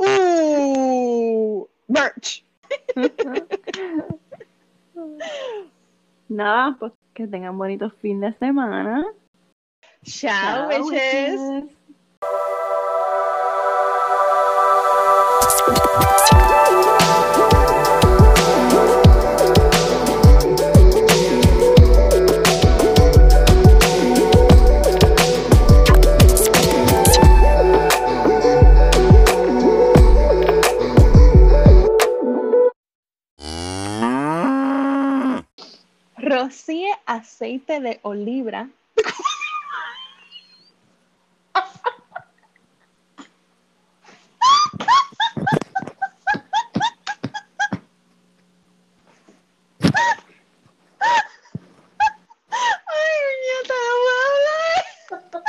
Ooh, 0.02 1.68
merch. 1.88 2.44
Nada, 6.28 6.76
pues 6.78 6.92
que 7.14 7.26
tengan 7.26 7.58
bonitos 7.58 7.92
fin 8.00 8.20
de 8.20 8.32
semana. 8.38 9.04
Ciao, 10.04 10.68
Chao, 10.70 10.78
witches. 10.86 11.40
witches. 11.40 11.74
Rocíe 36.48 36.90
aceite 37.04 37.78
de 37.78 38.00
oliva. 38.02 38.70
Ay, 52.94 53.14
muñeca, 53.24 53.74
no 53.84 53.94
puedo 54.04 54.22
hablar. 54.24 55.48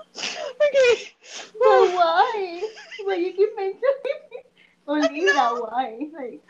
Okay. 0.00 1.12
But 1.58 1.94
why? 1.94 2.62
But 3.06 3.18
you 3.18 3.32
keep 3.32 3.50
mentioning 3.56 3.82
Olivia, 4.88 5.32
why? 5.60 6.08
Like, 6.12 6.40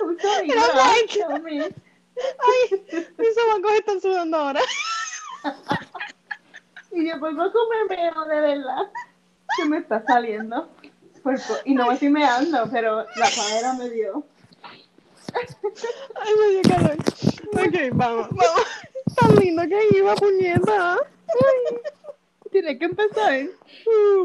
who's 0.00 0.20
Olivia? 0.24 0.52
And 0.52 0.60
I'm 0.60 0.76
like- 0.76 1.08
Tell 1.10 1.38
me. 1.38 1.60
Ay, 2.16 2.60
mis 3.18 3.36
amigos 3.38 3.72
están 3.78 4.00
sudando 4.00 4.36
ahora. 4.38 4.60
Y 6.92 7.04
después 7.04 7.36
voy 7.36 7.46
a 7.48 7.52
comer 7.52 7.86
meo, 7.90 8.24
de 8.24 8.40
verdad. 8.40 8.90
Se 9.56 9.64
me 9.66 9.78
está 9.78 10.02
saliendo. 10.06 10.70
Por 11.38 11.56
po- 11.56 11.62
y 11.64 11.74
no 11.74 11.86
me 11.88 11.94
estoy 11.94 12.08
meando, 12.10 12.68
pero 12.70 13.04
la 13.16 13.30
cadera 13.30 13.72
me 13.74 13.88
dio. 13.90 14.24
Ay, 16.14 16.32
me 16.38 16.48
dio 16.50 16.62
calor. 16.62 16.96
Ok, 17.52 17.76
vamos, 17.92 18.28
vamos. 18.30 18.62
Tan 19.16 19.36
lindo 19.36 19.62
que 19.64 19.98
iba, 19.98 20.14
puñeta. 20.14 20.98
Tiene 22.50 22.78
que 22.78 22.84
empezar. 22.86 23.46